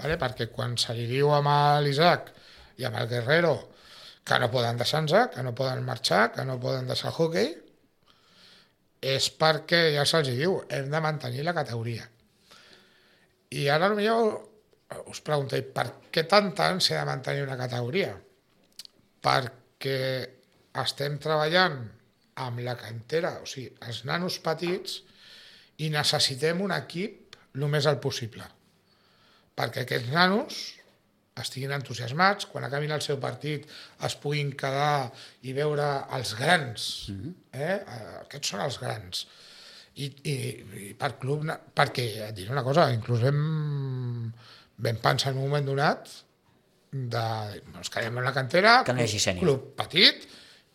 vale? 0.00 0.16
perquè 0.16 0.46
quan 0.54 0.78
se 0.80 0.94
li 0.96 1.04
diu 1.10 1.28
amb 1.36 1.50
l'Isaac 1.84 2.30
i 2.80 2.86
amb 2.88 2.96
el 3.02 3.10
Guerrero 3.10 3.52
que 4.24 4.38
no 4.40 4.48
poden 4.52 4.80
deixar-nos, 4.80 5.28
que 5.34 5.44
no 5.44 5.52
poden 5.56 5.84
marxar, 5.84 6.30
que 6.32 6.46
no 6.48 6.56
poden 6.62 6.88
deixar 6.88 7.12
hockey, 7.12 7.52
és 9.04 9.28
perquè 9.36 9.82
ja 9.98 10.06
se'ls 10.08 10.32
diu, 10.32 10.62
hem 10.72 10.88
de 10.88 11.02
mantenir 11.04 11.44
la 11.44 11.56
categoria. 11.56 12.08
I 13.52 13.68
ara 13.72 13.92
potser 13.92 14.16
us 15.12 15.20
pregunteu, 15.24 15.68
per 15.76 15.86
què 16.12 16.24
tanta 16.24 16.72
ànsia 16.72 17.02
de 17.02 17.12
mantenir 17.12 17.44
una 17.44 17.60
categoria? 17.60 18.16
Perquè 19.24 20.00
estem 20.80 21.20
treballant 21.20 21.97
amb 22.44 22.62
la 22.64 22.76
cantera, 22.78 23.38
o 23.42 23.46
sigui, 23.48 23.72
els 23.86 24.04
nanos 24.08 24.38
petits, 24.44 25.02
i 25.78 25.90
necessitem 25.94 26.62
un 26.64 26.74
equip 26.74 27.36
el 27.58 27.68
més 27.70 27.86
alt 27.90 28.00
possible. 28.02 28.46
Perquè 29.58 29.84
aquests 29.84 30.12
nanos 30.14 30.58
estiguin 31.38 31.74
entusiasmats, 31.74 32.48
quan 32.50 32.66
acabin 32.66 32.92
el 32.94 33.02
seu 33.04 33.18
partit 33.22 33.66
es 34.06 34.16
puguin 34.22 34.52
quedar 34.58 35.10
i 35.46 35.54
veure 35.54 35.86
els 36.16 36.34
grans. 36.38 37.08
Mm 37.08 37.18
-hmm. 37.20 37.34
eh? 37.52 37.76
Aquests 38.22 38.48
són 38.48 38.60
els 38.60 38.78
grans. 38.78 39.26
I, 39.94 40.06
i, 40.22 40.34
i 40.90 40.94
per 40.94 41.18
club, 41.18 41.44
perquè 41.74 42.28
et 42.28 42.34
diré 42.34 42.50
una 42.50 42.62
cosa, 42.62 42.90
inclús 42.92 43.20
vam, 43.22 44.32
vam 44.76 44.96
pensar 45.02 45.32
en 45.32 45.38
un 45.38 45.44
moment 45.44 45.66
donat 45.66 46.08
de, 46.92 47.24
ens 47.76 47.90
quedem 47.90 48.18
en 48.18 48.24
la 48.24 48.32
cantera, 48.32 48.82
que 48.84 48.92
no 48.92 49.02
hi 49.02 49.04
hagi 49.04 49.38
club 49.40 49.74
petit, 49.76 50.28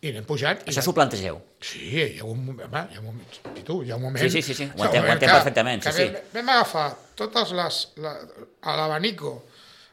i 0.04 0.10
anem 0.12 0.26
pujant. 0.28 0.60
Això 0.68 0.82
s'ho 0.84 0.92
plantegeu? 0.96 1.38
Sí, 1.64 1.86
hi 1.96 2.18
ha 2.20 2.26
un 2.28 2.42
moment, 2.44 2.66
home, 2.68 2.82
hi 2.92 2.98
ha 2.98 3.00
un 3.00 3.06
moment, 3.08 3.38
i 3.56 3.62
tu, 3.64 3.78
hi 3.86 3.92
ha 3.92 3.96
un 3.96 4.04
moment... 4.04 4.20
Sí, 4.20 4.28
sí, 4.34 4.42
sí, 4.44 4.56
sí. 4.58 4.66
ho 4.68 4.84
entenc, 4.84 5.06
ho 5.08 5.14
entenc 5.14 5.32
perfectament, 5.32 5.84
sí, 5.86 5.92
sí. 5.96 6.06
Vam, 6.34 6.50
agafar 6.52 6.86
totes 7.16 7.54
les, 7.56 7.80
la, 8.04 8.12
a 8.60 8.76
l'abanico 8.80 9.32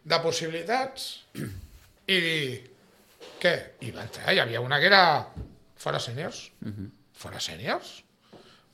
de 0.04 0.20
possibilitats 0.24 1.08
i 1.40 2.20
dir, 2.28 2.46
què? 3.42 3.56
I 3.88 3.94
va 3.96 4.04
entrar, 4.08 4.34
hi 4.36 4.42
havia 4.44 4.62
una 4.64 4.82
que 4.82 4.90
era 4.92 5.04
fora 5.82 6.00
sèniors, 6.04 6.50
uh 6.62 6.68
Mhm. 6.68 6.74
-huh. 6.86 6.90
fora 7.14 7.40
sèniors. 7.40 8.02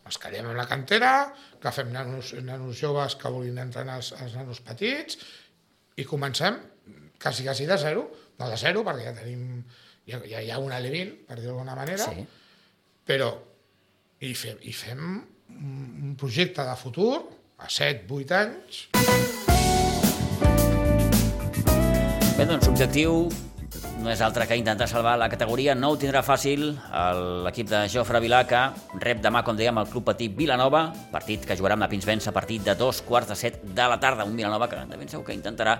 Ens 0.08 0.17
amb 0.23 0.56
la 0.56 0.65
cantera, 0.67 1.34
que 1.62 1.71
fem 1.71 1.91
nanos, 1.91 2.34
nanos 2.34 2.80
joves 2.80 3.15
que 3.15 3.28
vulguin 3.30 3.58
entrenar 3.58 3.97
els, 3.97 4.13
els 4.13 4.34
nanos 4.36 4.62
petits, 4.62 5.17
i 5.97 6.06
comencem 6.06 6.58
quasi, 7.21 7.43
quasi 7.43 7.65
de 7.65 7.78
zero, 7.78 8.12
no 8.39 8.50
de 8.50 8.58
zero, 8.58 8.84
perquè 8.86 9.04
ja 9.04 9.13
tenim 9.13 9.63
ja, 10.08 10.22
ja 10.26 10.41
hi 10.41 10.52
ha 10.52 10.60
un 10.63 10.72
Alevín, 10.72 11.13
per 11.28 11.38
dir-ho 11.39 11.54
d'alguna 11.56 11.76
manera, 11.76 12.04
Sí. 12.06 12.26
però 13.08 13.32
i 14.20 14.34
fem, 14.34 14.58
i 14.63 14.74
fem 14.74 15.04
un 15.58 16.15
projecte 16.20 16.63
de 16.65 16.76
futur 16.76 17.12
a 17.58 17.67
7-8 17.70 18.32
anys 18.38 18.88
Bé, 22.38 22.46
doncs 22.46 22.67
l'objectiu 22.67 23.30
no 24.04 24.12
és 24.12 24.22
altre 24.22 24.46
que 24.46 24.56
intentar 24.58 24.86
salvar 24.88 25.15
la 25.17 25.28
categoria. 25.30 25.74
No 25.76 25.89
ho 25.89 25.98
tindrà 25.98 26.22
fàcil 26.22 26.67
l'equip 27.46 27.67
de 27.72 27.80
Jofre 27.89 28.20
Vilà, 28.22 28.43
que 28.48 28.60
rep 29.02 29.24
demà, 29.24 29.41
com 29.43 29.58
dèiem, 29.58 29.80
el 29.82 29.89
Club 29.89 30.06
Petit 30.12 30.36
Vilanova, 30.38 30.84
partit 31.12 31.46
que 31.50 31.58
jugarà 31.58 31.74
amb 31.74 31.82
la 31.86 31.89
Pinsbens 31.89 32.30
a 32.30 32.34
partir 32.36 32.60
de 32.62 32.76
dos 32.78 33.02
quarts 33.02 33.34
de 33.34 33.36
set 33.39 33.58
de 33.63 33.88
la 33.89 33.98
tarda. 34.00 34.24
Un 34.30 34.38
Vilanova 34.38 34.70
que 34.70 34.84
de 34.86 34.98
ben 35.02 35.10
segur 35.10 35.26
que 35.26 35.34
intentarà 35.34 35.80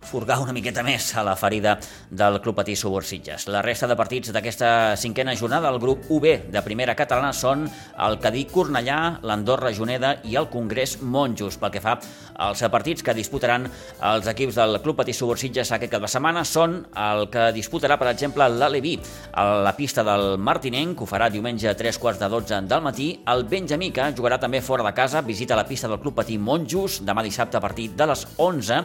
furgar 0.00 0.38
una 0.40 0.54
miqueta 0.56 0.82
més 0.82 1.10
a 1.14 1.22
la 1.26 1.36
ferida 1.36 1.76
del 2.10 2.40
Club 2.40 2.56
Patí 2.60 2.74
Subursitges. 2.76 3.46
La 3.52 3.60
resta 3.62 3.86
de 3.86 3.96
partits 3.98 4.32
d'aquesta 4.32 4.96
cinquena 4.96 5.34
jornada 5.36 5.70
del 5.70 5.80
grup 5.82 6.08
UB 6.08 6.26
de 6.50 6.62
primera 6.64 6.96
catalana 6.96 7.32
són 7.36 7.66
el 7.68 8.18
Cadí 8.22 8.46
Cornellà, 8.50 9.20
l'Andorra 9.22 9.72
Juneda 9.76 10.16
i 10.24 10.36
el 10.40 10.48
Congrés 10.50 10.96
Monjos. 11.02 11.58
Pel 11.60 11.74
que 11.74 11.84
fa 11.84 11.98
als 12.40 12.64
partits 12.72 13.04
que 13.04 13.14
disputaran 13.14 13.68
els 13.68 14.30
equips 14.32 14.56
del 14.58 14.80
Club 14.80 14.98
Patí 15.02 15.14
Subursitges 15.16 15.72
aquest 15.76 15.92
cap 15.92 16.06
de 16.06 16.10
setmana 16.10 16.44
són 16.48 16.80
el 16.96 17.28
que 17.30 17.50
disputarà, 17.56 17.98
per 18.00 18.10
exemple, 18.10 18.48
l'Aleví 18.48 18.96
a 19.36 19.46
la 19.66 19.74
pista 19.76 20.04
del 20.06 20.38
Martinenc, 20.40 21.00
ho 21.00 21.08
farà 21.10 21.28
diumenge 21.30 21.68
a 21.68 21.76
3 21.76 22.00
quarts 22.00 22.22
de 22.22 22.30
12 22.32 22.62
del 22.70 22.82
matí. 22.82 23.10
El 23.28 23.44
Benjamí, 23.44 23.92
que 23.92 24.10
jugarà 24.16 24.40
també 24.40 24.62
fora 24.64 24.86
de 24.86 24.94
casa, 24.96 25.20
visita 25.20 25.58
la 25.58 25.68
pista 25.68 25.88
del 25.88 26.00
Club 26.00 26.16
Patí 26.22 26.38
Monjos 26.38 27.00
demà 27.04 27.22
dissabte 27.26 27.58
a 27.58 27.62
partir 27.62 27.90
de 27.96 28.06
les 28.08 28.26
11 28.38 28.84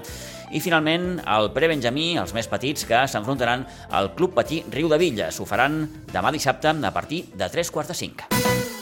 i 0.51 0.61
finalment 0.61 1.19
el 1.23 1.51
prebenjamí, 1.55 2.13
els 2.21 2.35
més 2.37 2.49
petits, 2.51 2.85
que 2.85 3.05
s'enfrontaran 3.09 3.65
al 3.89 4.13
Club 4.17 4.35
Patí 4.37 4.63
Riu 4.71 4.91
de 4.91 5.01
Villes. 5.01 5.39
Ho 5.39 5.49
faran 5.49 5.85
demà 6.13 6.33
dissabte 6.35 6.75
a 6.75 6.93
partir 6.93 7.25
de 7.33 7.49
3 7.49 7.71
quarts 7.71 7.93
de 7.93 8.01
5. 8.05 8.74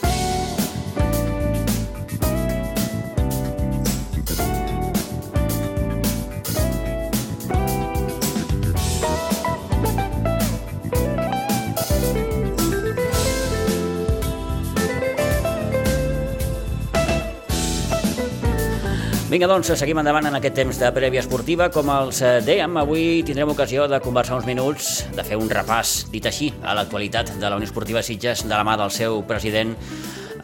Vinga, 19.33 19.47
doncs, 19.49 19.71
seguim 19.73 19.97
endavant 19.97 20.27
en 20.29 20.35
aquest 20.37 20.53
temps 20.53 20.77
de 20.77 20.89
prèvia 20.93 21.23
esportiva. 21.23 21.65
Com 21.73 21.87
els 21.89 22.19
eh, 22.21 22.35
dèiem, 22.45 22.75
avui 22.77 23.23
tindrem 23.25 23.49
ocasió 23.49 23.87
de 23.89 23.97
conversar 23.97 24.35
uns 24.37 24.45
minuts, 24.45 24.89
de 25.09 25.23
fer 25.25 25.39
un 25.41 25.47
repàs, 25.49 25.93
dit 26.13 26.27
així, 26.29 26.51
a 26.61 26.75
l'actualitat 26.77 27.31
de 27.41 27.49
la 27.49 27.57
Unió 27.57 27.65
Esportiva 27.65 28.03
Sitges, 28.05 28.43
de 28.45 28.53
la 28.53 28.61
mà 28.61 28.75
del 28.77 28.93
seu 28.93 29.23
president, 29.25 29.71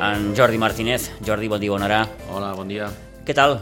en 0.07 0.25
Jordi 0.33 0.57
Martínez. 0.57 1.05
Jordi, 1.21 1.51
bon 1.53 1.61
dia, 1.61 1.75
bona 1.75 1.85
hora. 1.85 1.99
Hola, 2.33 2.49
bon 2.57 2.73
dia. 2.73 2.87
Què 3.27 3.35
tal? 3.37 3.59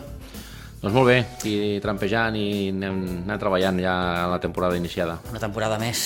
Doncs 0.80 0.96
molt 0.96 1.12
bé, 1.12 1.18
aquí 1.26 1.58
trampejant 1.84 2.40
i 2.40 2.48
anem, 2.72 3.04
anem 3.26 3.44
treballant 3.44 3.84
ja 3.84 3.98
a 4.22 4.32
la 4.32 4.40
temporada 4.40 4.80
iniciada. 4.80 5.20
Una 5.34 5.44
temporada 5.44 5.76
més 5.84 6.06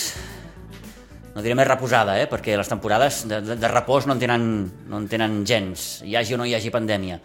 no 1.36 1.46
diré 1.46 1.54
més 1.54 1.70
reposada, 1.70 2.18
eh? 2.18 2.26
perquè 2.26 2.58
les 2.58 2.74
temporades 2.74 3.22
de, 3.30 3.38
de, 3.38 3.60
de 3.62 3.72
repòs 3.76 4.10
no 4.10 4.18
en, 4.18 4.26
tenen, 4.26 4.52
no 4.90 4.98
en 4.98 5.06
tenen 5.14 5.44
gens, 5.46 6.00
hi 6.02 6.18
hagi 6.18 6.34
o 6.34 6.42
no 6.42 6.50
hi 6.50 6.58
hagi 6.58 6.74
pandèmia. 6.74 7.22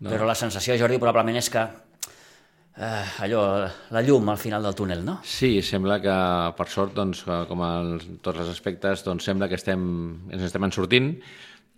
No. 0.00 0.08
Però 0.08 0.24
la 0.24 0.36
sensació, 0.38 0.76
Jordi, 0.80 0.96
probablement 1.00 1.36
és 1.36 1.50
que 1.52 1.60
eh, 2.80 3.04
allò, 3.26 3.42
la 3.92 4.02
llum 4.02 4.32
al 4.32 4.40
final 4.40 4.64
del 4.64 4.74
túnel, 4.78 5.04
no? 5.04 5.18
Sí, 5.28 5.58
sembla 5.66 6.00
que 6.00 6.16
per 6.56 6.66
sort, 6.72 6.94
doncs, 6.96 7.22
com 7.50 7.64
en 7.66 8.18
tots 8.24 8.40
els 8.40 8.50
aspectes, 8.54 9.04
doncs 9.04 9.28
sembla 9.28 9.50
que 9.50 9.58
estem, 9.60 9.82
ens 10.32 10.48
estem 10.48 10.64
en 10.64 10.72
sortint. 10.72 11.12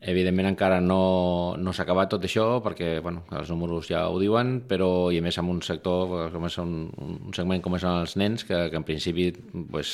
Evidentment 0.02 0.48
encara 0.48 0.80
no, 0.82 1.54
no 1.62 1.70
s'ha 1.70 1.85
acabat 1.85 2.08
tot 2.11 2.24
això 2.26 2.56
perquè 2.62 2.96
bueno, 3.04 3.20
els 3.38 3.52
números 3.52 3.87
ja 3.87 4.00
ho 4.11 4.16
diuen, 4.18 4.56
però 4.66 5.12
i 5.14 5.20
a 5.20 5.22
més 5.22 5.38
amb 5.38 5.52
un 5.52 5.61
sector 5.62 6.32
com 6.32 6.46
és 6.48 6.56
un, 6.58 6.72
un 6.98 7.37
segment 7.37 7.62
com 7.62 7.76
són 7.78 8.00
els 8.00 8.16
nens 8.18 8.42
que, 8.48 8.64
que 8.72 8.80
en 8.80 8.87
principi 8.88 9.28
pues, 9.70 9.92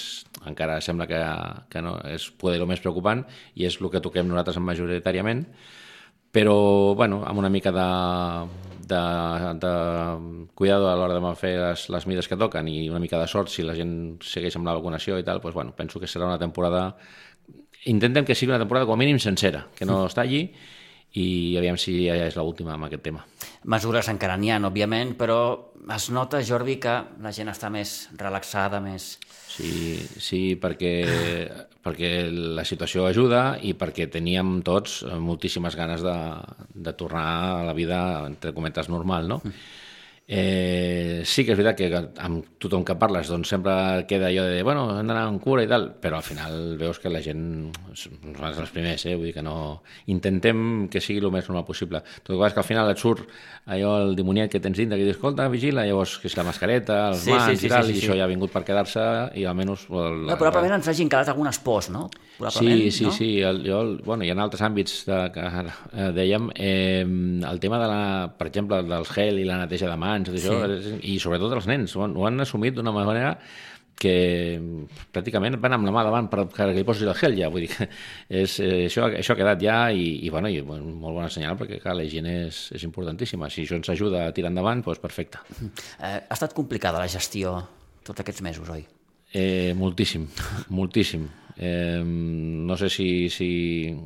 encara 0.48 0.78
sembla 0.80 1.04
que, 1.10 1.20
que 1.68 1.84
no, 1.84 1.98
és 2.08 2.24
poder 2.40 2.56
el 2.56 2.70
més 2.70 2.80
preocupant 2.80 3.26
i 3.52 3.68
és 3.68 3.76
el 3.82 3.92
que 3.92 4.00
toquem 4.00 4.32
nosaltres 4.32 4.56
majoritàriament 4.64 5.44
però 6.38 6.94
bueno, 6.94 7.24
amb 7.26 7.38
una 7.42 7.50
mica 7.50 7.72
de, 7.74 7.86
de, 8.86 9.02
de 9.58 10.50
cuidado 10.54 10.88
a 10.88 10.94
l'hora 10.94 11.18
de 11.18 11.34
fer 11.34 11.56
les, 11.58 11.88
les 11.90 12.06
mides 12.06 12.28
que 12.30 12.38
toquen 12.38 12.68
i 12.70 12.88
una 12.88 13.02
mica 13.02 13.18
de 13.18 13.26
sort 13.26 13.50
si 13.50 13.66
la 13.66 13.74
gent 13.74 14.20
segueix 14.22 14.54
amb 14.54 14.70
la 14.70 14.76
vacunació 14.78 15.18
i 15.18 15.26
tal, 15.26 15.42
doncs, 15.42 15.56
bueno, 15.56 15.74
penso 15.74 15.98
que 15.98 16.06
serà 16.06 16.30
una 16.30 16.38
temporada 16.38 16.92
intentem 17.90 18.24
que 18.24 18.36
sigui 18.38 18.52
una 18.52 18.62
temporada 18.62 18.86
com 18.86 18.94
a 18.94 19.02
mínim 19.02 19.18
sencera, 19.18 19.66
que 19.74 19.86
no 19.88 20.04
està 20.06 20.22
allí, 20.22 20.44
i 21.18 21.56
aviam 21.58 21.78
si 21.80 22.04
ja 22.04 22.14
és 22.26 22.36
l'última 22.36 22.74
amb 22.74 22.86
aquest 22.86 23.02
tema. 23.06 23.24
Mesures 23.64 24.10
encara 24.12 24.36
n'hi 24.36 24.52
ha, 24.52 24.60
òbviament, 24.68 25.14
però 25.18 25.38
es 25.94 26.08
nota, 26.14 26.42
Jordi, 26.44 26.76
que 26.82 26.94
la 27.24 27.32
gent 27.34 27.50
està 27.50 27.70
més 27.72 28.10
relaxada, 28.18 28.82
més... 28.84 29.16
Sí, 29.48 29.96
sí 30.20 30.40
perquè, 30.60 30.92
perquè 31.82 32.12
la 32.30 32.66
situació 32.68 33.06
ajuda 33.08 33.56
i 33.64 33.72
perquè 33.78 34.06
teníem 34.12 34.58
tots 34.66 35.00
moltíssimes 35.08 35.74
ganes 35.78 36.04
de, 36.04 36.16
de 36.74 36.92
tornar 36.92 37.28
a 37.56 37.66
la 37.66 37.74
vida, 37.74 38.00
entre 38.28 38.52
cometes, 38.54 38.92
normal, 38.92 39.28
no? 39.28 39.42
Mm 39.42 39.76
Eh, 40.30 41.22
sí 41.24 41.40
que 41.46 41.54
és 41.54 41.56
veritat 41.56 41.78
que 41.78 42.00
amb 42.20 42.58
tothom 42.60 42.82
que 42.84 42.98
parles 43.00 43.30
doncs 43.32 43.48
sempre 43.48 43.72
queda 44.04 44.28
allò 44.28 44.42
de, 44.44 44.58
bueno, 44.60 44.82
hem 44.92 45.08
d'anar 45.08 45.22
amb 45.24 45.40
cura 45.40 45.64
i 45.64 45.70
tal, 45.70 45.86
però 46.02 46.18
al 46.18 46.26
final 46.26 46.76
veus 46.76 47.00
que 47.00 47.08
la 47.08 47.22
gent, 47.24 47.40
nosaltres 47.88 48.66
els 48.66 48.74
primers, 48.74 49.06
eh, 49.08 49.14
vull 49.16 49.30
dir 49.30 49.32
que 49.38 49.44
no... 49.46 49.56
Intentem 50.12 50.60
que 50.92 51.00
sigui 51.00 51.24
el 51.24 51.32
més 51.32 51.48
normal 51.48 51.64
possible. 51.64 52.02
Tot 52.20 52.36
i 52.36 52.52
que 52.52 52.60
al 52.60 52.68
final 52.68 52.92
et 52.92 53.00
surt 53.00 53.24
allò, 53.72 53.94
el 54.04 54.14
dimoniat 54.18 54.52
que 54.52 54.60
tens 54.60 54.76
dintre, 54.76 54.98
que 55.00 55.08
dius, 55.08 55.16
escolta, 55.16 55.48
vigila, 55.48 55.86
llavors 55.88 56.18
que 56.20 56.28
és 56.28 56.36
la 56.36 56.44
mascareta, 56.44 57.00
els 57.14 57.24
sí, 57.24 57.32
mans 57.32 57.48
sí, 57.48 57.56
sí, 57.62 57.66
i 57.66 57.72
tal, 57.72 57.88
sí, 57.88 57.94
sí, 57.94 57.98
i 57.98 58.04
això 58.04 58.20
ja 58.20 58.28
ha 58.28 58.30
vingut 58.30 58.52
per 58.52 58.66
quedar-se 58.68 59.04
i 59.40 59.48
almenys... 59.48 59.88
El, 59.88 60.26
no, 60.28 60.36
probablement 60.36 60.76
ens 60.78 60.92
hagin 60.92 61.08
quedat 61.08 61.32
algunes 61.32 61.60
pors, 61.64 61.88
no? 61.94 62.08
Sí, 62.52 62.90
sí, 62.90 63.08
no? 63.08 63.12
sí. 63.12 63.30
El, 63.40 63.64
jo, 63.66 63.80
el, 63.80 63.96
bueno, 64.04 64.24
hi 64.24 64.30
ha 64.32 64.36
altres 64.38 64.62
àmbits 64.64 65.02
de, 65.08 65.18
que 65.34 65.44
eh, 65.48 66.10
dèiem, 66.16 66.52
eh, 66.54 67.04
el 67.48 67.60
tema 67.60 67.80
de 67.82 67.88
la, 67.90 68.02
per 68.38 68.48
exemple, 68.52 68.80
dels 68.88 69.12
gel 69.16 69.40
i 69.40 69.48
la 69.48 69.58
neteja 69.64 69.90
de 69.90 69.96
mans, 70.00 70.17
anys, 70.18 70.34
això, 70.34 70.60
sí. 70.84 70.94
i 71.14 71.18
sobretot 71.22 71.56
els 71.56 71.70
nens, 71.70 71.96
ho 71.96 72.04
han, 72.06 72.16
ho 72.18 72.28
han 72.28 72.44
assumit 72.44 72.76
d'una 72.76 72.94
manera 72.94 73.36
que 73.98 74.58
pràcticament 75.12 75.58
van 75.58 75.74
amb 75.74 75.88
la 75.88 75.94
mà 75.94 76.04
davant 76.06 76.28
per 76.30 76.44
que 76.54 76.68
li 76.70 76.84
posis 76.86 77.08
el 77.08 77.16
gel 77.18 77.34
ja, 77.38 77.48
vull 77.50 77.64
dir 77.66 77.70
que 77.72 77.88
és, 78.42 78.58
eh, 78.62 78.84
això, 78.86 79.08
això 79.10 79.34
ha 79.34 79.38
quedat 79.40 79.62
ja 79.62 79.78
i, 79.90 80.06
i, 80.22 80.30
bueno, 80.30 80.50
i 80.52 80.60
bueno, 80.62 80.92
molt 81.02 81.18
bona 81.18 81.30
senyal 81.32 81.58
perquè 81.58 81.80
clar, 81.82 81.96
la 81.98 82.06
higiene 82.06 82.36
és, 82.46 82.60
és 82.78 82.86
importantíssima 82.86 83.50
si 83.50 83.64
això 83.66 83.78
ens 83.78 83.90
ajuda 83.94 84.28
a 84.28 84.36
tirar 84.36 84.52
endavant, 84.52 84.84
doncs 84.86 85.02
perfecte 85.02 85.42
eh, 85.58 86.14
Ha 86.20 86.36
estat 86.36 86.54
complicada 86.54 87.02
la 87.02 87.10
gestió 87.10 87.56
tots 88.06 88.22
aquests 88.22 88.44
mesos, 88.46 88.70
oi? 88.70 88.86
Eh, 89.34 89.74
moltíssim, 89.76 90.24
moltíssim 90.78 91.26
Eh, 91.58 92.02
no 92.04 92.76
sé 92.76 92.88
si, 92.88 93.28
si... 93.28 93.48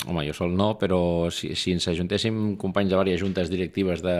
Home, 0.07 0.25
jo 0.27 0.33
sol 0.33 0.57
no, 0.57 0.73
però 0.81 1.29
si, 1.31 1.53
si 1.55 1.75
ens 1.77 1.89
ajuntéssim 1.93 2.57
companys 2.57 2.89
de 2.89 2.97
diverses 2.97 3.21
juntes 3.21 3.53
directives 3.53 4.01
de... 4.05 4.17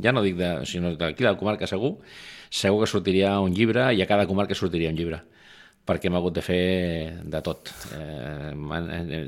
Ja 0.00 0.14
no 0.16 0.24
dic 0.24 0.38
de... 0.40 0.52
sinó 0.64 0.94
d'aquí 0.96 1.22
de 1.22 1.28
la 1.28 1.36
comarca 1.40 1.68
segur, 1.68 1.98
segur 2.48 2.80
que 2.82 2.90
sortiria 2.90 3.36
un 3.44 3.52
llibre 3.52 3.90
i 3.92 4.00
a 4.00 4.08
cada 4.08 4.26
comarca 4.26 4.56
sortiria 4.56 4.90
un 4.90 4.96
llibre 4.96 5.20
perquè 5.90 6.06
hem 6.06 6.16
hagut 6.18 6.36
de 6.36 6.42
fer 6.44 6.64
de 7.26 7.40
tot. 7.42 7.70
Eh, 7.96 8.52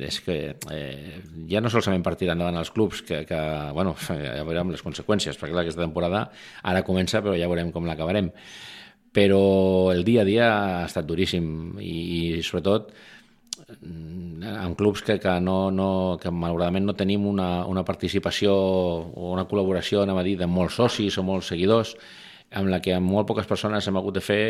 és 0.06 0.18
que 0.22 0.36
eh, 0.70 1.14
ja 1.50 1.62
no 1.62 1.70
solament 1.72 2.04
per 2.06 2.14
tirar 2.20 2.36
endavant 2.36 2.60
els 2.60 2.70
clubs, 2.70 3.02
que, 3.06 3.22
que 3.26 3.40
bueno, 3.74 3.96
ja 4.36 4.44
veurem 4.46 4.70
les 4.72 4.84
conseqüències, 4.84 5.38
perquè 5.40 5.54
clar, 5.54 5.64
aquesta 5.66 5.82
temporada 5.82 6.28
ara 6.62 6.84
comença, 6.86 7.22
però 7.24 7.34
ja 7.38 7.50
veurem 7.50 7.72
com 7.74 7.88
l'acabarem. 7.88 8.30
Però 9.12 9.42
el 9.92 10.06
dia 10.06 10.22
a 10.22 10.28
dia 10.28 10.46
ha 10.52 10.84
estat 10.86 11.08
duríssim 11.08 11.80
i, 11.82 11.96
i 12.38 12.44
sobretot 12.46 12.94
amb 13.60 14.76
clubs 14.78 15.02
que, 15.02 15.18
que, 15.20 15.34
no, 15.40 15.70
no, 15.70 16.18
que 16.22 16.32
malauradament 16.32 16.86
no 16.88 16.96
tenim 16.98 17.26
una, 17.28 17.66
una 17.68 17.84
participació 17.84 18.52
o 18.52 19.32
una 19.32 19.46
col·laboració, 19.48 20.02
anem 20.02 20.20
a 20.20 20.26
dir, 20.26 20.36
de 20.40 20.48
molts 20.48 20.78
socis 20.80 21.18
o 21.18 21.26
molts 21.26 21.52
seguidors, 21.52 21.94
amb 22.52 22.68
la 22.68 22.80
que 22.84 22.94
amb 22.96 23.08
molt 23.08 23.28
poques 23.28 23.48
persones 23.48 23.86
hem 23.88 23.96
hagut 23.96 24.18
de 24.18 24.24
fer 24.24 24.42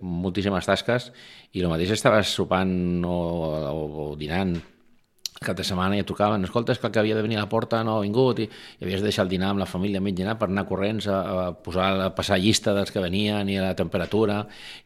moltíssimes 0.00 0.66
tasques 0.68 1.10
i 1.52 1.62
el 1.62 1.70
mateix 1.70 1.96
estaves 1.96 2.34
sopant 2.34 2.74
o, 3.06 3.18
o, 3.72 3.86
o 4.04 4.10
dinant 4.18 4.56
cap 5.44 5.56
de 5.56 5.64
setmana 5.66 5.96
i 5.96 6.02
et 6.02 6.08
trucaven, 6.08 6.44
escolta, 6.44 6.74
és 6.74 6.80
que 6.80 6.88
el 6.88 6.92
que 6.94 7.00
havia 7.02 7.16
de 7.16 7.22
venir 7.22 7.38
a 7.38 7.44
la 7.44 7.48
porta 7.50 7.82
no 7.86 7.96
ha 7.96 8.02
vingut, 8.02 8.42
i, 8.42 8.48
i 8.48 8.86
havies 8.86 9.02
de 9.02 9.08
deixar 9.10 9.24
el 9.26 9.32
dinar 9.32 9.52
amb 9.52 9.62
la 9.62 9.68
família 9.70 10.02
mig 10.02 10.16
dinar 10.18 10.36
per 10.40 10.48
anar 10.50 10.66
corrents 10.68 11.06
a, 11.06 11.18
a, 11.18 11.44
posar, 11.52 11.90
a 12.08 12.10
passar 12.14 12.40
llista 12.42 12.74
dels 12.76 12.90
que 12.94 13.02
venien 13.04 13.48
i 13.48 13.58
la 13.62 13.74
temperatura, 13.78 14.40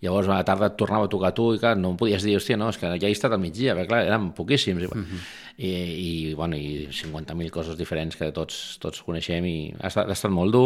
llavors 0.05 0.29
a 0.29 0.37
la 0.37 0.49
tarda 0.49 0.73
et 0.73 0.77
tornava 0.81 1.09
a 1.09 1.13
tocar 1.13 1.33
tu 1.37 1.53
i 1.57 1.63
clar, 1.63 1.77
no 1.81 1.95
em 1.95 2.01
podies 2.01 2.27
dir, 2.27 2.37
hòstia, 2.37 2.61
no, 2.61 2.69
és 2.73 2.81
que 2.81 2.93
ja 2.93 3.09
he 3.09 3.17
estat 3.17 3.33
al 3.33 3.41
migdia, 3.43 3.77
perquè 3.79 3.95
clar, 3.95 4.05
eren 4.11 4.33
poquíssims. 4.37 4.85
I, 4.85 4.93
uh 4.93 4.99
-huh 4.99 5.23
i, 5.57 5.69
i, 5.69 6.35
bueno, 6.35 6.57
i 6.57 6.89
50.000 6.89 7.53
coses 7.53 7.77
diferents 7.79 8.17
que 8.17 8.31
tots, 8.35 8.79
tots 8.83 9.03
coneixem 9.05 9.47
i 9.49 9.57
ha 9.79 9.91
estat, 9.91 10.09
ha 10.09 10.17
estat 10.17 10.33
molt 10.33 10.55
dur 10.55 10.65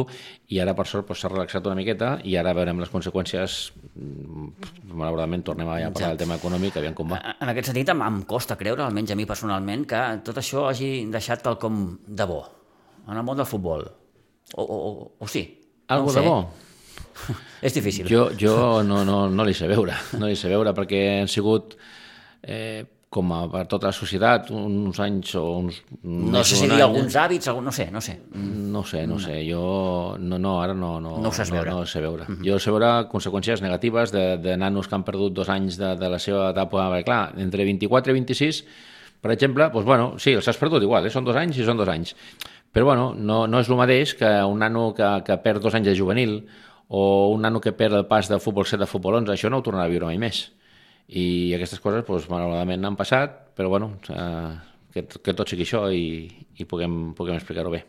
i 0.53 0.61
ara 0.63 0.77
per 0.79 0.87
sort 0.87 1.09
s'ha 1.09 1.29
doncs, 1.29 1.35
relaxat 1.35 1.67
una 1.67 1.79
miqueta 1.79 2.13
i 2.25 2.37
ara 2.39 2.55
veurem 2.57 2.81
les 2.83 2.93
conseqüències 2.93 3.57
mm, 3.95 4.49
malauradament 4.95 5.45
tornem 5.47 5.71
a, 5.71 5.81
ja 5.83 5.91
parlar 5.91 6.15
del 6.15 6.23
tema 6.25 6.39
econòmic 6.41 6.79
aviam 6.79 6.97
com 6.97 7.15
va. 7.15 7.21
En 7.41 7.53
aquest 7.53 7.73
sentit 7.73 7.91
em, 7.93 8.05
em 8.07 8.23
costa 8.29 8.59
creure, 8.61 8.85
almenys 8.87 9.15
a 9.15 9.19
mi 9.19 9.27
personalment, 9.29 9.87
que 9.91 10.03
tot 10.27 10.39
això 10.43 10.69
hagi 10.71 10.91
deixat 11.13 11.45
quelcom 11.45 11.87
de 12.07 12.29
bo 12.29 12.43
en 13.07 13.17
el 13.17 13.27
món 13.27 13.39
del 13.39 13.49
futbol 13.49 13.87
o, 13.87 14.63
o, 14.63 14.77
o, 14.77 15.11
o 15.19 15.29
sí 15.31 15.47
Algo 15.89 16.11
no 16.11 16.15
de 16.15 16.27
bo? 16.27 16.39
és 17.67 17.75
difícil. 17.75 18.09
Jo, 18.11 18.29
jo 18.39 18.83
no, 18.83 19.05
no, 19.07 19.27
no 19.31 19.47
li 19.47 19.55
sé 19.57 19.69
veure, 19.71 19.95
no 20.19 20.29
li 20.29 20.37
sé 20.39 20.51
veure 20.51 20.75
perquè 20.77 21.03
han 21.23 21.31
sigut 21.31 21.77
eh, 22.43 22.85
com 23.17 23.33
a 23.33 23.39
per 23.49 23.65
tota 23.71 23.89
la 23.89 23.97
societat, 23.97 24.51
uns 24.53 24.99
anys 25.01 25.33
o 25.41 25.45
uns... 25.63 25.79
No 26.05 26.43
sé 26.45 26.59
si 26.61 26.69
dir 26.69 26.83
alguns 26.85 27.17
hàbits, 27.17 27.49
algun, 27.49 27.65
no 27.65 27.73
sé, 27.73 27.89
no 27.93 28.03
sé. 28.05 28.19
No 28.35 28.83
sé, 28.85 29.07
no, 29.07 29.15
no 29.15 29.21
sé, 29.23 29.39
jo 29.49 29.63
no, 30.21 30.39
no, 30.43 30.57
ara 30.63 30.75
no, 30.77 30.97
no, 31.01 31.17
no 31.23 31.31
ho 31.31 31.35
saps 31.35 31.53
veure. 31.55 31.73
No, 31.73 31.81
no 31.85 31.89
sé 31.89 32.03
veure. 32.05 32.27
Uh 32.29 32.35
-huh. 32.35 32.45
Jo 32.45 32.59
sé 32.61 32.75
veure 32.75 33.09
conseqüències 33.13 33.63
negatives 33.65 34.13
de, 34.13 34.37
de 34.37 34.57
nanos 34.57 34.89
que 34.89 34.95
han 34.95 35.05
perdut 35.05 35.33
dos 35.33 35.49
anys 35.49 35.79
de, 35.79 35.95
de 35.97 36.11
la 36.11 36.19
seva 36.19 36.51
etapa, 36.51 36.91
perquè 36.91 37.05
clar, 37.05 37.33
entre 37.39 37.65
24 37.65 38.13
i 38.13 38.15
26, 38.15 38.65
per 39.21 39.33
exemple, 39.33 39.71
doncs, 39.73 39.87
bueno, 39.87 40.19
sí, 40.19 40.33
els 40.33 40.49
has 40.49 40.59
perdut 40.59 40.83
igual, 40.83 41.07
eh? 41.07 41.11
són 41.11 41.25
dos 41.25 41.37
anys 41.37 41.57
i 41.57 41.65
són 41.65 41.77
dos 41.77 41.89
anys. 41.89 42.15
Però 42.73 42.85
bueno, 42.85 43.15
no, 43.17 43.47
no 43.47 43.61
és 43.61 43.69
el 43.69 43.77
mateix 43.77 44.15
que 44.15 44.29
un 44.45 44.59
nano 44.59 44.93
que, 44.95 45.23
que 45.25 45.37
perd 45.39 45.63
dos 45.63 45.75
anys 45.75 45.87
de 45.87 45.97
juvenil 45.97 46.47
o 46.89 47.33
un 47.33 47.41
nano 47.41 47.61
que 47.61 47.73
perd 47.73 47.95
el 47.95 48.07
pas 48.07 48.29
de 48.29 48.39
futbol 48.39 48.67
7 48.67 48.85
a 48.85 48.87
futbol 48.87 49.15
11, 49.15 49.33
això 49.33 49.49
no 49.49 49.59
ho 49.59 49.63
tornarà 49.63 49.87
a 49.87 49.89
viure 49.89 50.07
mai 50.07 50.19
més 50.19 50.53
i 51.09 51.55
aquestes 51.55 51.83
coses 51.83 52.07
doncs, 52.07 52.31
malauradament 52.31 52.85
han 52.85 52.97
passat, 52.99 53.37
però 53.57 53.71
bueno, 53.71 53.93
eh, 54.11 54.55
que, 54.93 55.05
que 55.23 55.35
tot 55.37 55.51
sigui 55.53 55.67
això 55.67 55.85
i, 55.93 56.27
i 56.59 56.67
puguem, 56.69 57.13
puguem 57.19 57.39
explicar-ho 57.39 57.71
bé. 57.75 57.85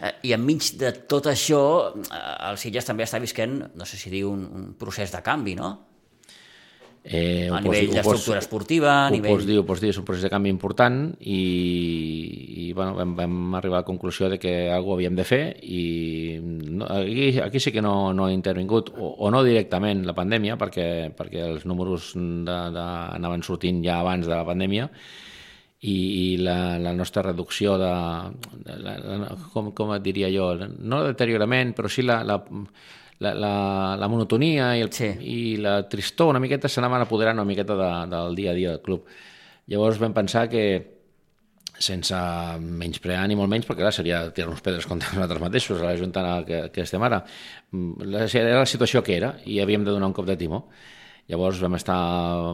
Eh, 0.00 0.12
I 0.28 0.36
enmig 0.36 0.70
de 0.80 0.92
tot 1.10 1.28
això, 1.32 1.60
eh, 2.00 2.22
el 2.50 2.60
Sitges 2.60 2.88
també 2.88 3.04
està 3.04 3.20
visquent, 3.22 3.58
no 3.76 3.88
sé 3.88 4.00
si 4.00 4.12
dir, 4.12 4.24
un, 4.28 4.46
un 4.46 4.66
procés 4.78 5.12
de 5.12 5.22
canvi, 5.26 5.56
no? 5.58 5.74
Eh, 7.08 7.46
a 7.46 7.60
nivell 7.62 7.92
d'estructura 7.94 8.40
esportiva, 8.42 8.92
a 9.06 9.10
nivell... 9.14 9.30
Ho 9.30 9.36
pots, 9.36 9.46
dir, 9.46 9.58
ho 9.60 9.64
pots 9.66 9.82
dir, 9.84 9.92
és 9.94 9.98
un 10.00 10.06
procés 10.08 10.24
de 10.26 10.30
canvi 10.32 10.50
important 10.50 10.96
i, 11.22 11.36
i 12.66 12.72
bueno, 12.74 12.96
vam, 12.98 13.12
vam 13.14 13.54
arribar 13.54 13.78
a 13.78 13.84
la 13.84 13.86
conclusió 13.86 14.26
de 14.32 14.40
que 14.42 14.54
alguna 14.74 14.98
havíem 14.98 15.14
de 15.14 15.26
fer 15.28 15.40
i 15.62 15.84
no, 16.42 16.88
aquí, 16.90 17.28
aquí 17.44 17.62
sí 17.62 17.70
que 17.70 17.84
no, 17.84 18.10
no 18.16 18.26
ha 18.26 18.34
intervingut, 18.34 18.90
o, 18.98 19.12
o 19.22 19.30
no 19.30 19.44
directament 19.46 20.02
la 20.08 20.16
pandèmia, 20.18 20.58
perquè, 20.58 20.88
perquè 21.14 21.46
els 21.46 21.68
números 21.70 22.10
de, 22.16 22.58
de, 22.74 22.88
anaven 23.20 23.46
sortint 23.46 23.84
ja 23.86 24.00
abans 24.02 24.26
de 24.26 24.34
la 24.34 24.42
pandèmia, 24.48 24.90
i, 25.86 25.94
i 25.94 26.26
la, 26.42 26.80
la 26.82 26.92
nostra 26.96 27.22
reducció 27.22 27.76
de, 27.78 27.94
de 28.66 28.76
la, 28.82 28.98
la, 28.98 29.32
com, 29.54 29.70
com 29.76 29.94
et 29.94 30.02
diria 30.02 30.32
jo, 30.34 30.54
no 30.58 31.04
deteriorament, 31.06 31.76
però 31.76 31.90
sí 31.92 32.02
la, 32.02 32.24
la 32.26 32.40
la, 33.18 33.32
la, 33.34 33.52
la 33.96 34.08
monotonia 34.08 34.74
i, 34.76 34.82
el, 34.84 34.92
sí. 34.92 35.08
i 35.20 35.38
la 35.62 35.78
tristor 35.88 36.34
una 36.34 36.42
miqueta 36.42 36.68
s'anaven 36.68 37.06
apoderant 37.06 37.38
una 37.38 37.48
miqueta 37.48 37.76
de, 37.78 37.88
del 38.12 38.36
dia 38.36 38.52
a 38.52 38.58
dia 38.58 38.74
del 38.74 38.84
club. 38.84 39.06
Llavors 39.66 39.98
vam 40.02 40.14
pensar 40.14 40.46
que 40.52 40.66
sense 41.78 42.16
menysprear 42.60 43.26
ni 43.28 43.36
molt 43.36 43.50
menys, 43.52 43.66
perquè 43.68 43.84
clar, 43.84 43.92
seria 43.92 44.22
tirar-nos 44.32 44.62
pedres 44.64 44.86
contra 44.88 45.12
nosaltres 45.12 45.42
mateixos, 45.42 45.80
a 45.82 45.90
la 45.90 45.96
Junta 45.98 46.22
que, 46.48 46.60
que 46.72 46.84
estem 46.84 47.02
ara. 47.04 47.22
Mm, 47.72 48.14
era 48.26 48.60
la 48.62 48.68
situació 48.68 49.02
que 49.04 49.16
era 49.16 49.34
i 49.44 49.60
havíem 49.60 49.84
de 49.84 49.92
donar 49.92 50.08
un 50.08 50.16
cop 50.16 50.28
de 50.28 50.38
timó. 50.40 50.66
Llavors 51.26 51.58
vam 51.58 51.74
estar 51.74 51.98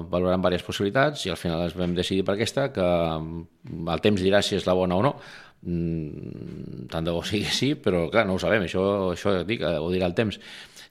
valorant 0.09 0.41
diverses 0.41 0.65
possibilitats 0.65 1.27
i 1.27 1.31
al 1.31 1.37
final 1.37 1.67
es 1.67 1.75
vam 1.77 1.93
decidir 1.95 2.25
per 2.25 2.39
aquesta, 2.39 2.71
que 2.73 2.83
el 2.83 4.05
temps 4.05 4.23
dirà 4.25 4.41
si 4.43 4.57
és 4.57 4.67
la 4.67 4.75
bona 4.79 4.97
o 4.97 5.03
no, 5.05 5.17
Mm, 5.63 6.89
tant 6.91 7.07
de 7.07 7.15
bo 7.15 7.23
sigui 7.29 7.51
sí, 7.55 7.73
però 7.79 8.09
clar, 8.11 8.27
no 8.27 8.37
ho 8.37 8.43
sabem, 8.43 8.67
això, 8.67 8.85
això 9.15 9.39
dic, 9.49 9.63
ho 9.63 9.91
dirà 9.95 10.11
el 10.11 10.19
temps. 10.19 10.41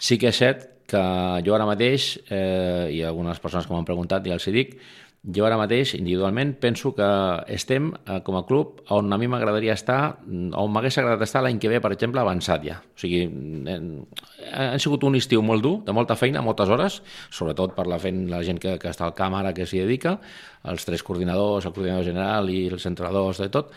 Sí 0.01 0.17
que 0.17 0.31
és 0.31 0.41
cert 0.43 0.67
que 0.91 1.03
jo 1.45 1.55
ara 1.55 1.67
mateix, 1.67 2.17
eh, 2.29 2.89
i 2.91 3.03
algunes 3.07 3.39
persones 3.39 3.67
que 3.67 3.73
m'han 3.75 3.87
preguntat 3.87 4.25
ja 4.27 4.35
els 4.35 4.47
hi 4.47 4.55
dic, 4.55 4.75
jo 5.21 5.45
ara 5.45 5.57
mateix, 5.59 5.93
individualment, 5.93 6.55
penso 6.57 6.95
que 6.97 7.07
estem, 7.53 7.91
eh, 7.93 8.21
com 8.25 8.35
a 8.39 8.41
club, 8.47 8.81
on 8.89 9.13
a 9.13 9.19
mi 9.21 9.27
m'agradaria 9.29 9.75
estar, 9.77 10.17
on 10.25 10.71
m'hagués 10.73 10.97
agradat 10.97 11.21
estar 11.27 11.43
l'any 11.45 11.59
que 11.61 11.69
ve, 11.69 11.79
per 11.79 11.91
exemple, 11.93 12.19
avançat 12.19 12.65
ja. 12.65 12.79
O 12.81 12.97
sigui, 12.99 13.21
eh, 13.69 13.79
ha 14.51 14.79
sigut 14.79 15.05
un 15.05 15.15
estiu 15.15 15.43
molt 15.45 15.61
dur, 15.61 15.75
de 15.85 15.93
molta 15.93 16.17
feina, 16.17 16.41
moltes 16.41 16.69
hores, 16.73 17.01
sobretot 17.29 17.75
per 17.77 17.85
la, 17.87 17.99
fent, 18.01 18.25
la 18.31 18.41
gent 18.43 18.59
que, 18.59 18.79
que 18.81 18.89
està 18.89 19.05
al 19.05 19.13
camp 19.13 19.37
ara 19.37 19.53
que 19.53 19.69
s'hi 19.69 19.83
dedica, 19.85 20.17
els 20.65 20.85
tres 20.89 21.03
coordinadors, 21.03 21.65
el 21.69 21.73
coordinador 21.73 22.07
general 22.09 22.49
i 22.49 22.65
els 22.67 22.89
entrenadors 22.89 23.45
de 23.45 23.49
tot, 23.53 23.75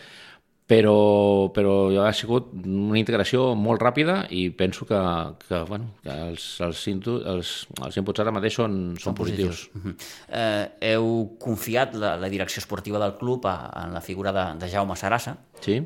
però, 0.65 1.51
però 1.53 1.73
ha 2.01 2.11
sigut 2.17 2.47
una 2.65 2.97
integració 2.97 3.51
molt 3.57 3.83
ràpida 3.85 4.23
i 4.33 4.47
penso 4.49 4.87
que, 4.89 5.01
que, 5.45 5.59
bueno, 5.69 5.91
que 6.01 6.15
els, 6.29 6.47
els, 6.65 6.85
els, 6.89 7.51
els 7.85 7.99
inputs 8.01 8.23
ara 8.23 8.33
mateix 8.33 8.57
són, 8.57 8.79
són, 8.95 9.03
són 9.11 9.19
positius. 9.19 9.67
positius. 9.69 9.75
Uh 9.75 9.91
-huh. 9.91 10.15
eh, 10.41 10.93
heu 10.93 11.37
confiat 11.39 11.93
la, 11.93 12.15
la 12.17 12.29
direcció 12.29 12.59
esportiva 12.59 12.99
del 12.99 13.13
club 13.17 13.45
a, 13.45 13.71
en 13.85 13.93
la 13.93 14.01
figura 14.01 14.33
de, 14.33 14.47
de 14.59 14.71
Jaume 14.71 14.95
Sarassa. 14.95 15.37
Sí, 15.61 15.83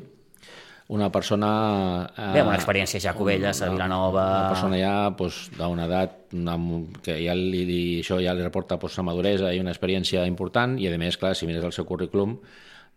una 0.90 1.10
persona... 1.12 2.10
Eh, 2.16 2.32
Bé, 2.32 2.40
amb 2.40 2.48
una 2.48 2.56
experiència 2.56 2.98
ja 2.98 3.12
a 3.12 3.14
Cubelles, 3.14 3.60
a 3.62 3.68
Vilanova... 3.70 4.24
Una 4.24 4.48
persona 4.48 4.78
ja 4.80 4.94
doncs, 5.14 5.50
d'una 5.54 5.84
edat 5.86 6.34
una, 6.34 6.56
que 7.04 7.14
ja 7.22 7.36
li, 7.38 7.62
li, 7.68 7.82
això 8.00 8.18
ja 8.18 8.34
li 8.34 8.42
reporta 8.42 8.76
doncs, 8.76 8.96
una 8.98 9.12
maduresa 9.12 9.52
i 9.54 9.60
una 9.60 9.70
experiència 9.70 10.24
important 10.26 10.74
i, 10.82 10.88
a 10.88 10.98
més, 10.98 11.16
clar, 11.16 11.36
si 11.38 11.46
mires 11.46 11.62
el 11.62 11.76
seu 11.76 11.86
currículum, 11.86 12.40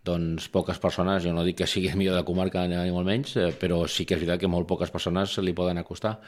doncs 0.04 0.50
poques 0.52 0.78
persones, 0.78 1.24
jo 1.24 1.32
no 1.32 1.44
dic 1.46 1.62
que 1.62 1.68
sigui 1.70 1.88
el 1.88 1.96
millor 2.00 2.18
de 2.18 2.26
comarca 2.28 2.66
ni 2.68 2.76
molt 2.92 3.08
menys, 3.08 3.36
eh, 3.40 3.50
però 3.56 3.84
sí 3.88 4.04
que 4.04 4.18
és 4.18 4.20
veritat 4.22 4.42
que 4.42 4.50
molt 4.50 4.68
poques 4.68 4.92
persones 4.92 5.32
se 5.32 5.42
li 5.42 5.56
poden 5.56 5.80
acostar. 5.80 6.18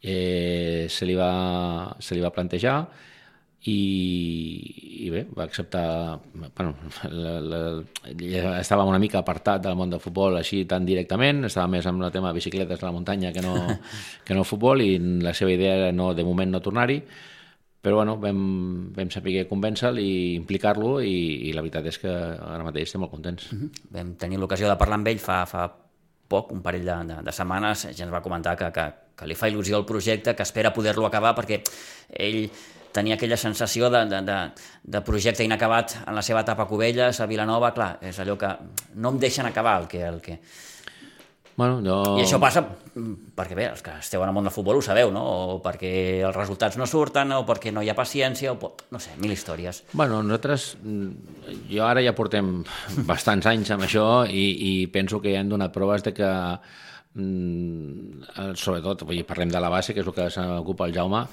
Eh, 0.00 0.86
se, 0.88 1.04
li 1.04 1.14
va, 1.14 1.94
se 2.00 2.16
li 2.16 2.22
va 2.24 2.32
plantejar 2.32 2.78
i, 3.68 5.04
i 5.04 5.10
bé, 5.12 5.26
va 5.36 5.44
acceptar 5.44 6.18
bueno, 6.32 6.72
la, 7.12 7.34
la, 7.44 7.58
estava 8.62 8.86
una 8.88 8.98
mica 8.98 9.20
apartat 9.20 9.66
del 9.66 9.76
món 9.76 9.92
del 9.92 10.00
futbol 10.00 10.38
així 10.38 10.62
tan 10.64 10.86
directament, 10.88 11.44
estava 11.44 11.68
més 11.68 11.84
amb 11.84 12.00
el 12.00 12.14
tema 12.14 12.30
de 12.30 12.38
bicicletes 12.38 12.80
a 12.80 12.88
la 12.88 12.94
muntanya 12.96 13.34
que 13.36 13.44
no, 13.44 13.52
que 14.24 14.38
no 14.38 14.46
futbol 14.48 14.80
i 14.80 14.94
la 15.20 15.36
seva 15.36 15.52
idea 15.52 15.76
era 15.76 15.92
no, 15.92 16.14
de 16.16 16.24
moment 16.24 16.56
no 16.56 16.62
tornar-hi 16.64 17.02
però 17.80 17.96
bueno, 17.96 18.16
vam, 18.20 18.40
vam 18.92 19.10
saber 19.10 19.46
convèncer-lo 19.48 20.02
i 20.02 20.34
implicar-lo 20.36 20.98
i, 21.00 21.48
i 21.48 21.52
la 21.56 21.62
veritat 21.64 21.86
és 21.88 21.98
que 22.02 22.10
ara 22.12 22.64
mateix 22.66 22.90
estem 22.90 23.00
molt 23.00 23.12
contents. 23.12 23.52
Mm 23.52 23.58
-hmm. 23.58 23.86
Vam 23.96 24.14
tenir 24.16 24.38
l'ocasió 24.38 24.68
de 24.68 24.76
parlar 24.76 24.98
amb 24.98 25.08
ell 25.08 25.18
fa, 25.18 25.46
fa 25.46 25.70
poc, 26.28 26.52
un 26.52 26.62
parell 26.62 26.84
de, 26.84 26.96
de, 27.08 27.22
de 27.22 27.32
setmanes, 27.32 27.88
ja 27.96 28.04
ens 28.04 28.12
va 28.12 28.22
comentar 28.22 28.56
que, 28.56 28.70
que, 28.70 28.84
que 29.16 29.26
li 29.26 29.34
fa 29.34 29.48
il·lusió 29.48 29.78
el 29.78 29.86
projecte, 29.88 30.36
que 30.36 30.42
espera 30.42 30.72
poder-lo 30.72 31.06
acabar 31.06 31.34
perquè 31.34 31.62
ell 32.08 32.50
tenia 32.92 33.14
aquella 33.14 33.36
sensació 33.36 33.90
de, 33.90 34.04
de, 34.10 34.20
de, 34.26 34.38
de 34.82 35.00
projecte 35.06 35.44
inacabat 35.46 35.96
en 36.06 36.14
la 36.14 36.22
seva 36.22 36.40
etapa 36.40 36.66
a 36.66 36.70
Cubelles, 36.70 37.20
a 37.20 37.26
Vilanova, 37.26 37.72
clar, 37.72 37.98
és 38.02 38.18
allò 38.18 38.36
que 38.38 38.50
no 38.94 39.14
em 39.14 39.18
deixen 39.18 39.46
acabar 39.46 39.80
el 39.82 39.88
que, 39.88 40.02
el 40.06 40.20
que, 40.20 40.40
Bueno, 41.60 41.82
jo... 41.84 41.96
I 42.16 42.22
això 42.24 42.38
passa 42.40 42.62
perquè, 42.64 43.52
bé, 43.52 43.66
els 43.68 43.82
que 43.84 43.92
esteu 44.00 44.22
en 44.24 44.30
el 44.30 44.32
món 44.32 44.46
del 44.48 44.54
futbol 44.54 44.78
ho 44.80 44.84
sabeu, 44.84 45.10
no? 45.12 45.20
O 45.20 45.58
perquè 45.60 45.90
els 46.24 46.36
resultats 46.36 46.78
no 46.80 46.88
surten, 46.88 47.34
o 47.36 47.42
perquè 47.44 47.68
no 47.74 47.82
hi 47.84 47.90
ha 47.92 47.96
paciència, 47.98 48.54
o 48.54 48.70
no 48.90 49.00
sé, 49.02 49.12
mil 49.20 49.34
històries. 49.34 49.82
Bueno, 49.92 50.22
nosaltres, 50.24 50.70
jo 51.68 51.84
ara 51.84 52.00
ja 52.00 52.16
portem 52.16 52.62
bastants 53.10 53.50
anys 53.52 53.74
amb 53.76 53.84
això 53.84 54.06
i, 54.24 54.46
i 54.70 54.72
penso 54.94 55.20
que 55.20 55.34
ja 55.34 55.44
hem 55.44 55.52
donat 55.52 55.74
proves 55.74 56.06
de 56.06 56.14
que 56.16 56.30
mm, 57.14 58.54
sobretot, 58.58 59.04
vull 59.06 59.20
dir, 59.20 59.26
parlem 59.28 59.50
de 59.52 59.62
la 59.62 59.70
base, 59.72 59.94
que 59.94 60.02
és 60.02 60.06
el 60.06 60.16
que 60.16 60.28
s'ocupa 60.34 60.86
el 60.88 60.94
Jaume, 60.96 61.24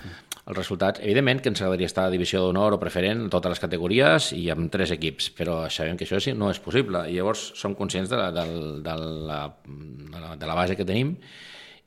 els 0.47 0.55
resultats, 0.55 1.01
evidentment 1.03 1.41
que 1.43 1.51
ens 1.51 1.61
agradaria 1.61 1.89
estar 1.89 2.05
a 2.07 2.13
divisió 2.13 2.45
d'honor 2.45 2.77
o 2.77 2.79
preferent 2.79 3.25
en 3.25 3.33
totes 3.33 3.55
les 3.55 3.63
categories 3.63 4.31
i 4.37 4.47
amb 4.53 4.71
tres 4.71 4.93
equips, 4.95 5.29
però 5.35 5.65
sabem 5.73 5.99
que 5.99 6.07
això 6.07 6.21
sí, 6.23 6.33
no 6.33 6.51
és 6.53 6.61
possible 6.63 7.03
i 7.11 7.17
llavors 7.19 7.51
som 7.59 7.75
conscients 7.75 8.09
de 8.09 8.19
la, 8.19 8.31
de, 8.31 8.47
de, 8.85 8.95
la, 9.27 9.41
de, 9.67 10.23
la, 10.23 10.35
de 10.39 10.49
la 10.49 10.57
base 10.57 10.79
que 10.79 10.87
tenim 10.87 11.17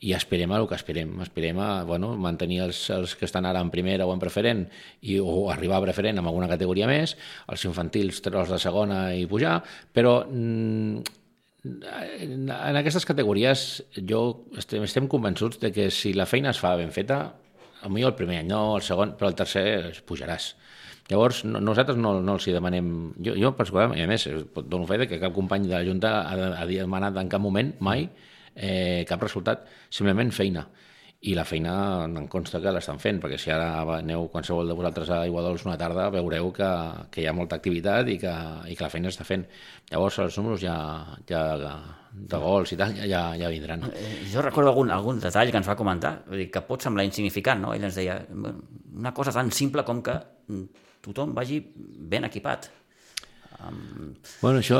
i 0.00 0.14
aspirem 0.16 0.52
a 0.52 0.56
el 0.56 0.66
que 0.68 0.74
aspirem. 0.74 1.12
Aspirem 1.20 1.58
a 1.60 1.84
bueno, 1.84 2.14
mantenir 2.16 2.62
els, 2.64 2.82
els 2.94 3.14
que 3.16 3.26
estan 3.28 3.44
ara 3.44 3.60
en 3.60 3.68
primera 3.72 4.06
o 4.08 4.14
en 4.14 4.20
preferent 4.20 4.64
i, 5.02 5.18
o 5.20 5.50
arribar 5.52 5.76
a 5.76 5.84
preferent 5.84 6.20
amb 6.20 6.30
alguna 6.30 6.48
categoria 6.48 6.88
més, 6.88 7.16
els 7.52 7.64
infantils 7.68 8.22
treure 8.24 8.48
de 8.48 8.60
segona 8.60 9.02
i 9.16 9.26
pujar, 9.28 9.58
però 9.92 10.22
mm, 10.24 11.19
en 11.64 12.78
aquestes 12.80 13.04
categories 13.04 13.82
jo 14.08 14.20
estem, 14.58 14.84
estem 14.86 15.08
convençuts 15.12 15.60
de 15.60 15.70
que 15.74 15.90
si 15.92 16.14
la 16.16 16.26
feina 16.26 16.54
es 16.54 16.60
fa 16.62 16.72
ben 16.78 16.92
feta, 16.94 17.20
millor 17.88 18.14
el 18.14 18.18
primer 18.18 18.40
any, 18.40 18.48
no 18.48 18.76
el 18.78 18.84
segon, 18.84 19.14
però 19.18 19.28
el 19.30 19.36
tercer 19.36 19.64
pujaràs. 20.08 20.54
Llavors, 21.10 21.42
no, 21.44 21.60
nosaltres 21.60 21.98
no, 21.98 22.14
no 22.22 22.36
els 22.38 22.46
hi 22.46 22.54
demanem... 22.54 22.90
Jo, 23.18 23.34
jo 23.34 23.52
particularment, 23.58 23.98
i 23.98 24.04
a 24.06 24.10
més, 24.10 24.28
dono 24.62 24.86
fe 24.86 25.00
que 25.10 25.18
cap 25.20 25.34
company 25.34 25.66
de 25.66 25.74
la 25.74 25.84
Junta 25.84 26.12
ha, 26.22 26.50
ha 26.60 26.66
demanat 26.68 27.18
en 27.18 27.32
cap 27.32 27.42
moment, 27.42 27.72
mai, 27.82 28.06
eh, 28.54 29.02
cap 29.08 29.22
resultat, 29.22 29.66
simplement 29.90 30.30
feina 30.32 30.68
i 31.20 31.34
la 31.36 31.44
feina 31.44 31.72
em 32.06 32.26
consta 32.32 32.62
que 32.64 32.72
l'estan 32.72 32.96
fent, 33.00 33.18
perquè 33.20 33.36
si 33.36 33.50
ara 33.52 33.82
aneu 33.98 34.24
qualsevol 34.32 34.70
de 34.70 34.76
vosaltres 34.76 35.10
a 35.12 35.18
Iguadols 35.28 35.66
una 35.66 35.76
tarda 35.76 36.06
veureu 36.14 36.48
que, 36.56 36.68
que 37.12 37.20
hi 37.20 37.26
ha 37.28 37.34
molta 37.36 37.58
activitat 37.60 38.08
i 38.08 38.16
que, 38.22 38.32
i 38.72 38.76
que 38.76 38.86
la 38.86 38.88
feina 38.92 39.12
està 39.12 39.26
fent. 39.28 39.44
Llavors 39.90 40.16
els 40.24 40.38
números 40.40 40.64
ja, 40.64 40.78
ja 41.28 41.42
de 41.52 42.40
gols 42.40 42.72
i 42.72 42.80
tal 42.80 42.96
ja, 42.96 43.22
ja 43.36 43.52
vindran. 43.52 43.84
Eh, 43.92 44.24
jo 44.32 44.40
recordo 44.46 44.72
algun, 44.72 44.94
algun 44.96 45.20
detall 45.20 45.52
que 45.52 45.60
ens 45.60 45.68
va 45.68 45.76
comentar, 45.76 46.14
vull 46.26 46.40
dir, 46.40 46.48
que 46.54 46.64
pot 46.64 46.88
semblar 46.88 47.04
insignificant, 47.04 47.60
no? 47.66 47.74
Ell 47.76 47.84
ens 47.84 48.00
deia 48.00 48.16
una 48.32 49.12
cosa 49.12 49.36
tan 49.36 49.52
simple 49.52 49.84
com 49.84 50.00
que 50.02 50.16
tothom 51.04 51.36
vagi 51.36 51.60
ben 51.76 52.24
equipat 52.32 52.72
Um... 53.68 54.14
Bueno, 54.40 54.60
això, 54.60 54.78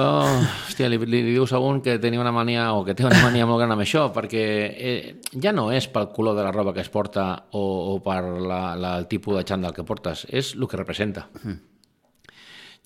hòstia, 0.67 0.89
li, 0.89 0.99
li, 1.03 1.21
li 1.27 1.35
dius 1.35 1.53
a 1.53 1.61
un 1.61 1.81
que 1.85 1.99
tenia 2.01 2.21
una 2.23 2.33
mania 2.33 2.71
o 2.73 2.85
que 2.87 2.95
té 2.97 3.05
una 3.05 3.21
mania 3.21 3.49
molt 3.49 3.61
gran 3.61 3.75
amb 3.75 3.85
això, 3.85 4.07
perquè 4.15 4.45
eh, 4.71 5.01
ja 5.43 5.53
no 5.53 5.69
és 5.75 5.89
pel 5.93 6.09
color 6.15 6.39
de 6.39 6.47
la 6.47 6.53
roba 6.55 6.73
que 6.77 6.85
es 6.85 6.93
porta 6.93 7.27
o, 7.53 7.65
o 7.95 7.99
per 8.05 8.23
la, 8.41 8.63
la, 8.81 8.95
el 9.01 9.09
tipus 9.11 9.37
de 9.37 9.45
xandall 9.49 9.77
que 9.77 9.85
portes, 9.87 10.25
és 10.31 10.55
el 10.57 10.69
que 10.71 10.81
representa. 10.81 11.27
Mm. 11.43 11.59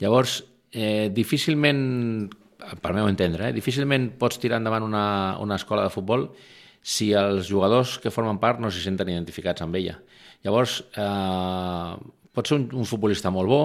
Llavors, 0.02 0.40
eh, 0.74 1.12
difícilment, 1.14 1.84
per 2.82 2.94
meu 2.96 3.06
entendre, 3.10 3.50
eh, 3.50 3.54
difícilment 3.54 4.10
pots 4.18 4.40
tirar 4.42 4.58
endavant 4.58 4.86
una, 4.86 5.06
una 5.42 5.60
escola 5.60 5.86
de 5.86 5.94
futbol 5.94 6.32
si 6.84 7.12
els 7.16 7.46
jugadors 7.48 7.96
que 8.02 8.12
formen 8.12 8.40
part 8.42 8.58
no 8.60 8.68
s'hi 8.68 8.82
senten 8.82 9.08
identificats 9.14 9.62
amb 9.64 9.78
ella. 9.78 10.00
Llavors, 10.44 10.80
eh, 10.98 11.92
pot 12.34 12.50
ser 12.50 12.58
un, 12.58 12.66
un 12.82 12.88
futbolista 12.88 13.30
molt 13.30 13.48
bo 13.48 13.62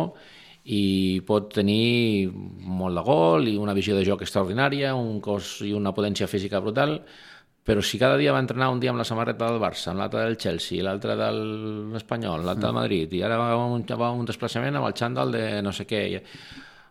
i 0.70 1.22
pot 1.26 1.49
tenir 1.55 2.30
molt 2.30 2.99
de 2.99 3.03
gol 3.05 3.49
i 3.49 3.57
una 3.57 3.74
visió 3.74 3.95
de 3.97 4.05
joc 4.05 4.22
extraordinària, 4.22 4.93
un 4.93 5.17
cos 5.24 5.57
i 5.65 5.74
una 5.74 5.95
potència 5.97 6.30
física 6.30 6.61
brutal, 6.61 6.99
però 7.65 7.82
si 7.86 7.99
cada 8.01 8.17
dia 8.17 8.34
va 8.34 8.41
entrenar 8.41 8.70
un 8.74 8.80
dia 8.82 8.93
amb 8.93 9.01
la 9.01 9.07
samarreta 9.07 9.49
del 9.49 9.59
Barça, 9.61 9.95
l'altre 9.97 10.24
del 10.28 10.38
Chelsea, 10.38 10.86
l'altre 10.86 11.17
de 11.17 11.30
l'Espanyol, 11.95 12.45
l'altre 12.45 12.67
del 12.67 12.74
mm. 12.74 12.82
Madrid, 12.82 13.17
i 13.17 13.24
ara 13.26 13.38
va 13.41 13.49
un, 13.65 13.86
va 13.86 14.13
un 14.13 14.30
desplaçament 14.30 14.78
amb 14.78 14.89
el 14.89 14.97
xandall 14.97 15.34
de 15.38 15.45
no 15.65 15.74
sé 15.76 15.89
què... 15.89 16.03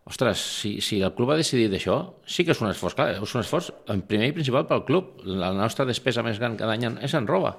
Ostres, 0.09 0.41
si, 0.41 0.79
si 0.81 1.03
el 1.05 1.13
club 1.13 1.35
ha 1.35 1.37
decidit 1.37 1.75
això, 1.77 1.99
sí 2.25 2.41
que 2.41 2.55
és 2.55 2.61
un 2.65 2.71
esforç, 2.71 2.95
clar, 2.97 3.11
és 3.19 3.35
un 3.37 3.43
esforç 3.43 3.69
en 3.93 4.01
primer 4.09 4.31
i 4.31 4.33
principal 4.39 4.65
pel 4.65 4.87
club. 4.89 5.19
La 5.29 5.51
nostra 5.53 5.85
despesa 5.85 6.25
més 6.25 6.41
gran 6.41 6.57
cada 6.57 6.79
any 6.79 6.87
és 7.05 7.13
en 7.19 7.29
roba 7.29 7.53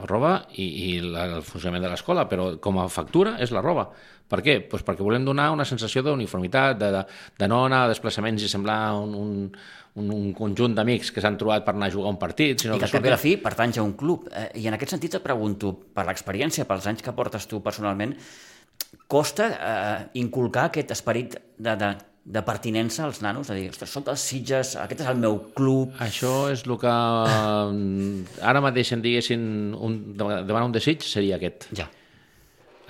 el 0.00 0.08
roba 0.08 0.32
i, 0.56 0.64
i 0.64 0.88
el 1.00 1.42
funcionament 1.44 1.84
de 1.84 1.92
l'escola, 1.92 2.24
però 2.30 2.52
com 2.62 2.80
a 2.80 2.88
factura 2.92 3.36
és 3.44 3.52
la 3.54 3.62
roba. 3.64 3.90
Per 4.32 4.40
què? 4.44 4.56
Pues 4.70 4.84
perquè 4.86 5.04
volem 5.04 5.26
donar 5.28 5.50
una 5.52 5.66
sensació 5.68 6.02
d'uniformitat, 6.06 6.78
de, 6.80 6.90
de, 6.94 7.02
de 7.42 7.48
no 7.52 7.62
anar 7.66 7.84
a 7.84 7.90
desplaçaments 7.92 8.44
i 8.44 8.48
semblar 8.48 8.78
un, 8.96 9.12
un, 9.18 9.34
un, 10.00 10.12
un 10.16 10.30
conjunt 10.36 10.76
d'amics 10.78 11.12
que 11.12 11.24
s'han 11.24 11.36
trobat 11.40 11.66
per 11.66 11.74
anar 11.76 11.90
a 11.90 11.94
jugar 11.94 12.14
un 12.14 12.20
partit. 12.20 12.64
Sinó 12.64 12.78
I 12.78 12.84
que, 12.84 12.88
que 12.94 13.02
al 13.02 13.10
la 13.12 13.20
fi 13.20 13.36
pertanys 13.42 13.82
a 13.82 13.84
un 13.84 13.92
club. 13.98 14.30
Eh, 14.32 14.48
I 14.62 14.70
en 14.70 14.78
aquest 14.78 14.96
sentit 14.96 15.18
et 15.18 15.24
pregunto, 15.24 15.74
per 15.92 16.06
l'experiència, 16.08 16.64
pels 16.68 16.88
anys 16.88 17.04
que 17.04 17.12
portes 17.16 17.48
tu 17.50 17.60
personalment, 17.64 18.16
costa 19.12 19.50
eh, 19.52 20.00
inculcar 20.22 20.70
aquest 20.70 20.96
esperit 20.96 21.36
de, 21.58 21.76
de 21.76 21.92
de 22.24 22.42
pertinença 22.46 23.02
als 23.04 23.18
nanos, 23.22 23.50
a 23.50 23.54
dir, 23.58 23.66
ostres, 23.72 23.90
soc 23.90 24.04
dels 24.06 24.22
Sitges, 24.22 24.76
aquest 24.78 25.02
és 25.02 25.08
el 25.10 25.18
meu 25.18 25.40
club... 25.58 25.90
Això 26.04 26.52
és 26.52 26.62
el 26.68 26.76
que 26.78 26.92
mm, 26.92 28.36
ara 28.46 28.62
mateix 28.62 28.92
em 28.94 29.02
diguessin 29.02 29.42
un, 29.74 29.96
davant 30.20 30.68
un 30.68 30.76
desig 30.76 31.02
seria 31.02 31.40
aquest. 31.40 31.66
Ja. 31.74 31.88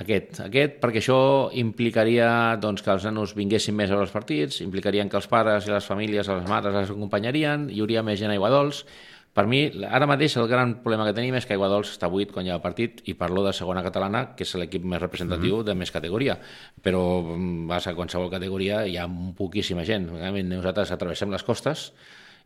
Aquest, 0.03 0.41
aquest, 0.45 0.77
perquè 0.83 1.01
això 1.03 1.21
implicaria 1.59 2.29
doncs, 2.63 2.83
que 2.83 2.93
els 2.95 3.07
nanos 3.09 3.37
vinguessin 3.39 3.77
més 3.79 3.91
a 3.91 3.97
veure 3.97 4.09
els 4.09 4.15
partits, 4.15 4.61
implicarien 4.65 5.09
que 5.09 5.19
els 5.21 5.31
pares 5.31 5.69
i 5.69 5.73
les 5.73 5.87
famílies, 5.87 6.29
les 6.29 6.49
mares 6.49 6.75
les 6.75 6.91
acompanyarien, 6.91 7.69
hi 7.71 7.83
hauria 7.85 8.03
més 8.07 8.19
gent 8.21 8.33
a 8.33 8.39
Iguadols, 8.39 8.85
per 9.33 9.47
mi, 9.49 9.63
ara 9.89 10.05
mateix 10.05 10.35
el 10.37 10.49
gran 10.49 10.75
problema 10.85 11.07
que 11.09 11.15
tenim 11.17 11.39
és 11.39 11.47
que 11.49 11.55
Aiguadols 11.55 11.95
està 11.95 12.11
buit 12.13 12.29
quan 12.35 12.45
hi 12.45 12.51
ha 12.53 12.59
el 12.59 12.65
partit 12.65 13.01
i 13.09 13.15
parlo 13.17 13.41
de 13.47 13.55
segona 13.57 13.81
catalana, 13.85 14.27
que 14.37 14.45
és 14.45 14.53
l'equip 14.61 14.85
més 14.85 15.01
representatiu 15.01 15.57
mm 15.57 15.61
-hmm. 15.61 15.69
de 15.71 15.75
més 15.75 15.91
categoria. 15.91 16.39
Però 16.83 17.01
mm, 17.23 17.67
vas 17.67 17.87
a 17.87 17.95
qualsevol 17.95 18.29
categoria 18.31 18.87
hi 18.87 18.99
ha 18.99 19.09
poquíssima 19.37 19.85
gent. 19.85 20.11
Nosaltres 20.45 20.93
atravessem 20.93 21.31
les 21.31 21.43
costes 21.43 21.93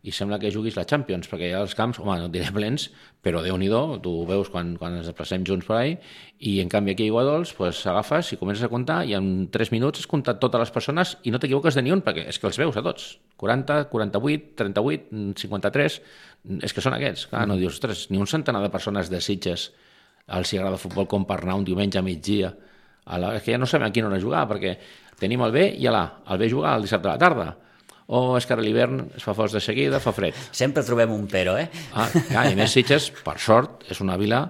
i 0.07 0.13
sembla 0.15 0.37
que 0.39 0.51
juguis 0.53 0.77
la 0.77 0.85
Champions, 0.87 1.27
perquè 1.27 1.49
ja 1.51 1.59
els 1.65 1.73
camps, 1.75 1.99
home, 1.99 2.15
no 2.21 2.29
et 2.29 2.33
diré 2.33 2.47
plens, 2.55 2.87
però 3.23 3.41
déu 3.43 3.57
nhi 3.59 3.67
tu 4.03 4.13
veus 4.29 4.47
quan, 4.53 4.75
quan 4.79 4.95
ens 4.95 5.09
desplacem 5.09 5.43
junts 5.43 5.67
per 5.67 5.75
ahí, 5.75 5.97
i 6.39 6.61
en 6.63 6.69
canvi 6.71 6.93
aquí 6.93 7.03
a 7.03 7.11
Iguadols 7.11 7.51
pues, 7.57 7.81
agafes 7.85 8.31
i 8.31 8.37
comences 8.39 8.63
a 8.63 8.69
comptar 8.71 9.01
i 9.05 9.17
en 9.17 9.49
3 9.51 9.73
minuts 9.73 9.99
has 9.99 10.07
comptat 10.07 10.39
totes 10.39 10.63
les 10.63 10.71
persones 10.71 11.17
i 11.27 11.33
no 11.33 11.41
t'equivoques 11.43 11.75
de 11.75 11.83
ni 11.83 11.91
un, 11.91 12.03
perquè 12.05 12.23
és 12.31 12.39
que 12.39 12.47
els 12.47 12.59
veus 12.61 12.77
a 12.79 12.85
tots. 12.85 13.17
40, 13.37 13.83
48, 13.91 14.55
38, 14.55 15.35
53 15.43 15.99
és 16.63 16.73
que 16.73 16.85
són 16.85 16.95
aquests. 16.95 17.27
Clar, 17.27 17.43
no 17.49 17.59
dius, 17.59 17.75
ostres, 17.75 18.07
ni 18.09 18.21
un 18.21 18.31
centenar 18.31 18.63
de 18.63 18.71
persones 18.71 19.11
de 19.11 19.19
Sitges 19.21 19.71
els 20.27 20.51
hi 20.51 20.59
agrada 20.59 20.79
futbol 20.79 21.07
com 21.07 21.25
per 21.27 21.41
anar 21.41 21.59
un 21.59 21.67
diumenge 21.67 21.99
a 21.99 22.05
migdia. 22.05 22.51
A 23.07 23.19
la... 23.19 23.35
És 23.37 23.45
que 23.45 23.53
ja 23.55 23.59
no 23.59 23.67
sabem 23.69 23.87
a 23.87 23.93
quina 23.95 24.09
hora 24.09 24.19
jugar, 24.19 24.43
perquè 24.49 24.75
tenim 25.19 25.43
el 25.45 25.53
B 25.55 25.69
i 25.79 25.87
l'A. 25.87 26.03
El 26.31 26.39
B 26.41 26.49
jugar 26.51 26.75
el 26.77 26.87
dissabte 26.87 27.09
a 27.09 27.15
la 27.15 27.21
tarda. 27.21 27.47
O 28.07 28.37
és 28.37 28.45
que 28.47 28.53
ara 28.55 28.63
l'hivern 28.63 29.09
es 29.17 29.23
fa 29.25 29.33
fos 29.35 29.51
de 29.51 29.59
seguida, 29.59 29.99
fa 29.99 30.13
fred. 30.15 30.33
Sempre 30.55 30.83
trobem 30.87 31.11
un 31.11 31.25
pero, 31.27 31.57
eh? 31.59 31.67
Ah, 31.93 32.07
clar, 32.29 32.45
i 32.51 32.55
més 32.55 32.71
Sitges, 32.71 33.09
per 33.25 33.35
sort, 33.43 33.83
és 33.91 33.99
una 34.03 34.15
vila 34.17 34.45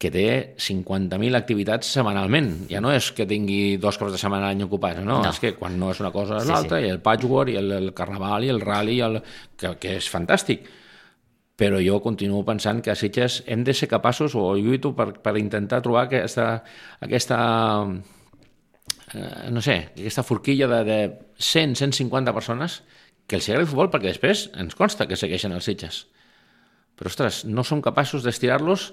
que 0.00 0.08
té 0.14 0.54
50.000 0.56 1.36
activitats 1.36 1.90
setmanalment. 1.92 2.68
Ja 2.70 2.80
no 2.80 2.88
és 2.94 3.10
que 3.12 3.26
tingui 3.28 3.76
dos 3.82 3.98
cops 4.00 4.14
de 4.14 4.18
setmana 4.22 4.46
l'any 4.48 4.62
ocupats, 4.64 5.02
no, 5.04 5.18
No. 5.20 5.28
és 5.28 5.40
que 5.42 5.50
quan 5.58 5.74
no 5.78 5.90
és 5.92 5.98
una 6.00 6.10
cosa 6.14 6.38
és 6.38 6.46
Sí, 6.46 6.52
l'altra, 6.54 6.78
sí. 6.80 6.86
i 6.86 6.92
el 6.94 7.02
patchwork, 7.04 7.50
i 7.52 7.56
el, 7.60 7.72
el 7.72 7.90
carnaval, 7.92 8.46
i 8.46 8.48
el 8.54 8.62
rally, 8.62 8.94
i 8.96 9.02
el, 9.04 9.18
que, 9.58 9.74
que 9.82 9.96
és 9.98 10.08
fantàstic. 10.08 10.64
Però 11.60 11.76
jo 11.84 11.98
continuo 12.00 12.40
pensant 12.46 12.80
que 12.80 12.90
a 12.90 12.96
Sitges 12.96 13.42
hem 13.46 13.60
de 13.66 13.74
ser 13.76 13.90
capaços, 13.90 14.32
o 14.34 14.54
lluito 14.56 14.94
per, 14.96 15.10
per 15.20 15.36
intentar 15.36 15.82
trobar 15.84 16.06
aquesta, 16.06 16.62
aquesta 17.04 17.36
eh, 19.14 19.50
no 19.50 19.60
sé, 19.60 19.90
aquesta 19.98 20.22
forquilla 20.24 20.66
de, 20.70 20.80
de 20.84 20.98
100, 21.36 21.76
150 21.76 22.32
persones 22.32 22.82
que 23.30 23.38
els 23.38 23.46
agrada 23.48 23.62
el 23.62 23.70
futbol 23.70 23.92
perquè 23.92 24.10
després 24.10 24.48
ens 24.58 24.74
consta 24.78 25.06
que 25.06 25.18
segueixen 25.18 25.54
els 25.54 25.68
Sitges. 25.70 26.02
Però, 26.98 27.08
ostres, 27.08 27.44
no 27.48 27.62
som 27.64 27.80
capaços 27.80 28.26
d'estirar-los 28.26 28.90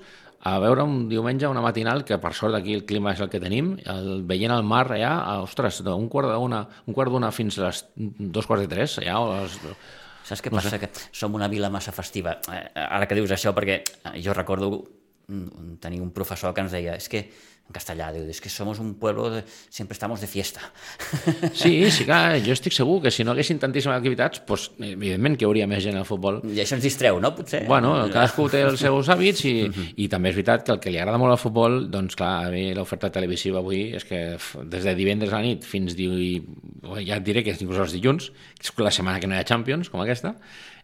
a 0.47 0.53
veure 0.63 0.85
un 0.85 1.07
diumenge, 1.09 1.49
una 1.49 1.63
matinal, 1.65 2.05
que 2.05 2.19
per 2.21 2.31
sort 2.37 2.55
aquí 2.55 2.75
el 2.77 2.85
clima 2.87 3.11
és 3.17 3.21
el 3.25 3.31
que 3.33 3.41
tenim, 3.41 3.73
el, 3.89 4.21
veient 4.29 4.53
el 4.53 4.63
mar 4.63 4.85
allà, 4.85 5.15
a, 5.17 5.37
ostres, 5.43 5.81
d'un 5.83 6.05
quart 6.13 6.29
d'una 6.31 6.61
un 6.85 6.95
quart 6.95 7.11
d'una 7.11 7.33
fins 7.35 7.57
a 7.57 7.65
les 7.65 7.81
dos 7.97 8.47
quarts 8.47 8.67
de 8.67 8.69
tres, 8.75 8.99
allà, 9.01 9.17
o 9.19 9.31
les, 9.33 9.57
Saps 10.27 10.43
què 10.43 10.51
passa? 10.51 10.75
Que 10.75 10.89
som 11.15 11.35
una 11.37 11.47
vila 11.47 11.69
massa 11.71 11.93
festiva. 11.95 12.33
Eh, 12.51 12.63
Ara 12.83 13.07
que 13.07 13.15
dius 13.15 13.31
això, 13.31 13.53
perquè 13.55 13.77
jo 14.19 14.33
recordo 14.35 14.71
mm, 14.75 15.77
tenir 15.83 16.01
un 16.03 16.11
professor 16.11 16.51
que 16.53 16.65
ens 16.65 16.75
deia 16.75 16.97
és 16.99 17.07
que, 17.11 17.23
en 17.67 17.75
castellà, 17.75 18.09
diu, 18.15 18.23
és 18.31 18.39
que 18.39 18.49
somos 18.49 18.79
un 18.79 18.93
pueblo, 18.95 19.29
de, 19.29 19.41
siempre 19.69 19.93
estamos 19.93 20.21
de 20.21 20.27
fiesta. 20.27 20.61
Sí, 21.57 21.89
sí, 21.91 22.05
clar, 22.05 22.37
jo 22.43 22.53
estic 22.53 22.73
segur 22.75 23.01
que 23.03 23.11
si 23.11 23.23
no 23.25 23.33
haguessin 23.33 23.59
tantíssimes 23.59 23.97
activitats, 23.97 24.41
doncs, 24.47 24.69
evidentment 24.79 25.35
que 25.39 25.47
hauria 25.47 25.67
més 25.67 25.81
gent 25.83 25.97
al 25.99 26.05
futbol. 26.07 26.39
I 26.47 26.61
això 26.63 26.77
ens 26.77 26.85
distreu, 26.85 27.19
no? 27.23 27.33
Potser. 27.35 27.63
Bueno, 27.67 27.93
cadascú 28.13 28.47
té 28.51 28.61
els 28.67 28.79
seus 28.83 29.09
hàbits 29.11 29.43
i, 29.49 29.55
i 30.03 30.07
també 30.11 30.31
és 30.31 30.37
veritat 30.37 30.63
que 30.67 30.75
el 30.75 30.81
que 30.83 30.93
li 30.93 31.01
agrada 31.01 31.19
molt 31.21 31.35
al 31.35 31.41
futbol, 31.41 31.79
doncs 31.91 32.15
clar, 32.19 32.47
a 32.47 32.53
mi 32.53 32.69
l'oferta 32.77 33.11
televisiva 33.13 33.59
avui 33.63 33.89
és 33.97 34.07
que 34.07 34.21
des 34.37 34.87
de 34.87 34.95
divendres 34.97 35.33
a 35.33 35.41
la 35.41 35.47
nit 35.49 35.67
fins 35.67 35.97
diu, 35.97 36.15
ja 37.01 37.19
et 37.19 37.25
diré 37.27 37.43
que 37.43 37.55
inclús 37.57 37.83
els 37.83 37.97
dilluns, 37.97 38.31
que 38.55 38.69
és 38.69 38.85
la 38.85 38.93
setmana 38.93 39.19
que 39.19 39.27
no 39.27 39.35
hi 39.35 39.41
ha 39.41 39.47
Champions, 39.47 39.91
com 39.91 40.03
aquesta, 40.03 40.37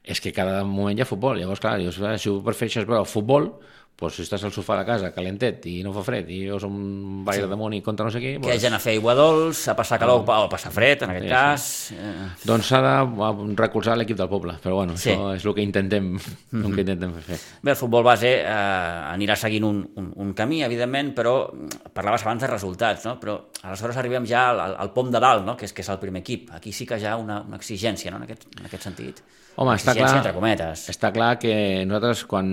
és 0.03 0.19
que 0.19 0.33
cada 0.35 0.63
moment 0.67 0.97
hi 0.97 1.05
ha 1.05 1.07
futbol. 1.07 1.39
Llavors, 1.39 1.61
clar, 1.63 1.77
dius, 1.79 2.01
"Ah, 2.01 2.17
si 2.17 2.29
ho 2.29 2.41
prefereixes 2.43 2.85
veure 2.85 2.99
el 2.99 3.07
futbol, 3.07 3.53
doncs 3.99 4.15
si 4.17 4.23
estàs 4.25 4.41
al 4.43 4.51
sofà 4.51 4.75
de 4.79 4.83
casa 4.87 5.11
calentet 5.15 5.63
i 5.69 5.77
no 5.85 5.93
fa 5.95 6.01
fred 6.03 6.27
i 6.33 6.41
veus 6.49 6.63
un 6.67 7.21
ball 7.23 7.37
sí. 7.43 7.47
damunt 7.47 7.75
i 7.77 7.81
contra 7.85 8.03
no 8.03 8.11
sé 8.11 8.19
qui, 8.19 8.33
Que 8.41 8.49
hi 8.49 8.57
ha 8.57 8.59
gent 8.59 8.73
a 8.75 8.79
fer 8.81 8.95
aigua 8.97 9.13
dolç, 9.15 9.61
a 9.71 9.75
passar 9.77 9.99
calor 10.01 10.25
o 10.25 10.33
a 10.33 10.49
passar 10.51 10.71
fred, 10.75 11.05
en 11.05 11.13
aquest 11.13 11.23
Sí, 11.23 11.31
cas. 11.31 11.67
Eh, 11.93 12.25
doncs 12.49 12.67
s'ha 12.73 12.81
de 12.83 13.53
recolzar 13.55 13.95
l'equip 13.97 14.17
del 14.17 14.27
poble, 14.29 14.57
però 14.63 14.75
bueno, 14.81 14.97
Sí. 14.97 15.11
això 15.11 15.35
és 15.35 15.45
el 15.45 15.53
que 15.53 15.61
intentem, 15.61 16.09
el 16.17 16.73
que 16.75 16.81
intentem 16.81 17.13
fer. 17.21 17.37
Bé, 17.61 17.71
el 17.71 17.77
futbol 17.77 18.03
base 18.03 18.33
eh, 18.41 19.13
anirà 19.13 19.37
seguint 19.39 19.63
un, 19.63 19.79
un, 19.95 20.11
un 20.25 20.33
camí, 20.33 20.63
evidentment, 20.63 21.13
però 21.15 21.53
mm, 21.53 21.93
parlaves 21.93 22.25
abans 22.25 22.41
de 22.41 22.47
resultats, 22.51 23.05
no? 23.05 23.19
però 23.21 23.37
aleshores 23.61 23.97
arribem 23.97 24.25
ja 24.25 24.49
al, 24.49 24.75
al 24.75 24.91
pom 24.91 25.11
de 25.13 25.19
dalt, 25.23 25.45
no? 25.45 25.55
que, 25.55 25.65
és, 25.69 25.73
que 25.73 25.81
és 25.85 25.89
el 25.93 25.99
primer 26.01 26.21
equip. 26.25 26.49
Aquí 26.51 26.73
sí 26.73 26.85
que 26.89 26.97
hi 26.99 27.05
ha 27.05 27.15
una, 27.15 27.41
una 27.47 27.55
exigència 27.61 28.11
no? 28.11 28.17
en, 28.17 28.23
aquest, 28.27 28.49
en 28.59 28.65
aquest 28.65 28.83
sentit. 28.89 29.23
Home, 29.53 29.75
està 29.77 29.93
clar, 29.93 30.09
entre 30.17 30.31
cometes. 30.33 30.87
està 30.89 31.11
clar 31.13 31.35
que 31.37 31.53
nosaltres 31.85 32.23
quan, 32.29 32.47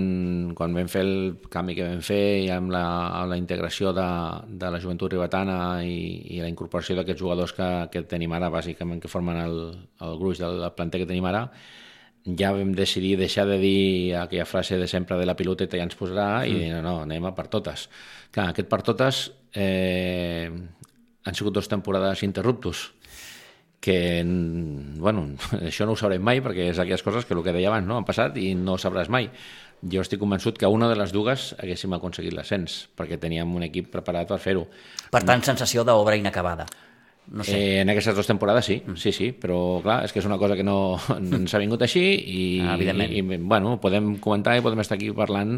quan 0.57 0.75
vam 0.77 0.89
fer 0.91 1.01
el 1.01 1.13
canvi 1.49 1.73
que 1.79 1.87
vam 1.87 2.03
fer 2.05 2.43
i 2.43 2.49
amb 2.53 2.69
la, 2.75 2.83
amb 3.17 3.31
la 3.31 3.39
integració 3.41 3.89
de, 3.97 4.05
de 4.61 4.69
la 4.69 4.81
joventut 4.83 5.15
ribetana 5.15 5.55
i, 5.81 5.95
i 6.35 6.41
la 6.43 6.49
incorporació 6.51 6.99
d'aquests 6.99 7.23
jugadors 7.23 7.55
que, 7.57 7.69
que 7.93 8.03
tenim 8.11 8.35
ara, 8.37 8.51
bàsicament 8.53 9.01
que 9.01 9.09
formen 9.09 9.41
el, 9.41 9.57
el 10.05 10.19
gruix 10.21 10.43
del 10.43 10.61
planter 10.77 11.01
que 11.01 11.09
tenim 11.09 11.25
ara, 11.25 11.47
ja 12.37 12.53
vam 12.53 12.75
decidir 12.77 13.15
deixar 13.17 13.47
de 13.49 13.57
dir 13.57 14.15
aquella 14.21 14.45
frase 14.45 14.77
de 14.77 14.87
sempre 14.87 15.17
de 15.17 15.25
la 15.25 15.35
piloteta 15.35 15.81
ja 15.81 15.89
ens 15.89 15.97
posarà 15.97 16.45
i 16.45 16.53
dir, 16.53 16.71
no, 16.75 16.83
no, 16.85 16.95
anem 17.07 17.25
a 17.25 17.33
per 17.33 17.47
totes. 17.49 17.89
Clar, 18.29 18.51
aquest 18.53 18.69
per 18.69 18.83
totes 18.85 19.25
eh, 19.57 20.53
han 21.25 21.37
sigut 21.37 21.57
dues 21.57 21.71
temporades 21.71 22.21
interruptus 22.21 22.91
que, 23.81 24.21
mm, 24.23 25.01
bueno, 25.01 25.25
això 25.67 25.87
no 25.89 25.97
ho 25.97 25.99
sabrem 25.99 26.23
mai 26.23 26.39
perquè 26.45 26.69
és 26.71 26.79
aquelles 26.79 27.03
coses 27.03 27.25
que 27.25 27.35
el 27.35 27.43
que 27.43 27.55
deia 27.55 27.71
abans, 27.73 27.89
no? 27.89 27.97
han 27.99 28.07
passat 28.07 28.37
i 28.39 28.53
no 28.55 28.77
sabràs 28.79 29.09
mai. 29.11 29.27
Jo 29.81 30.03
estic 30.05 30.21
convençut 30.21 30.59
que 30.61 30.69
una 30.69 30.87
de 30.87 30.95
les 30.95 31.09
dues 31.11 31.55
haguéssim 31.57 31.97
aconseguit 31.97 32.35
l'ascens, 32.37 32.83
perquè 32.95 33.17
teníem 33.19 33.49
un 33.57 33.65
equip 33.65 33.89
preparat 33.89 34.29
per 34.29 34.37
fer-ho. 34.39 34.67
Per 35.09 35.23
tant, 35.25 35.41
sensació 35.41 35.83
d'obra 35.83 36.15
inacabada. 36.19 36.67
No 37.31 37.45
sé. 37.45 37.55
Eh, 37.55 37.81
en 37.81 37.89
aquestes 37.89 38.13
dues 38.13 38.27
temporades 38.29 38.65
sí, 38.65 38.77
sí, 38.99 39.11
sí, 39.15 39.31
però 39.37 39.79
clar, 39.81 40.01
és 40.05 40.13
que 40.13 40.19
és 40.21 40.27
una 40.27 40.37
cosa 40.41 40.57
que 40.57 40.65
no 40.65 40.99
ens 41.15 41.53
ha 41.53 41.61
vingut 41.61 41.81
així 41.85 42.03
i, 42.03 42.43
Ah, 42.61 42.77
i, 42.77 43.21
i 43.21 43.23
bueno, 43.37 43.77
podem 43.81 44.15
comentar 44.21 44.57
i 44.57 44.63
podem 44.65 44.81
estar 44.83 44.97
aquí 44.97 45.09
parlant 45.15 45.57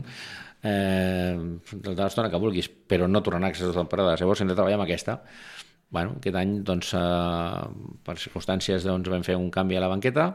eh, 0.63 1.33
de 1.73 1.95
l'estona 1.97 2.29
que 2.31 2.39
vulguis, 2.39 2.69
però 2.69 3.09
no 3.09 3.23
tornarà 3.23 3.49
a 3.49 3.51
aquestes 3.51 3.71
dues 3.71 3.79
temporades. 3.79 4.21
Llavors 4.21 4.43
hem 4.43 4.51
de 4.51 4.57
treballar 4.57 4.79
amb 4.79 4.85
aquesta. 4.87 5.19
Bueno, 5.93 6.15
aquest 6.17 6.37
any, 6.39 6.55
doncs, 6.65 6.93
eh, 6.97 7.91
per 8.05 8.17
circumstàncies, 8.17 8.85
doncs, 8.87 9.11
vam 9.13 9.25
fer 9.25 9.37
un 9.37 9.51
canvi 9.53 9.77
a 9.77 9.83
la 9.83 9.91
banqueta 9.91 10.31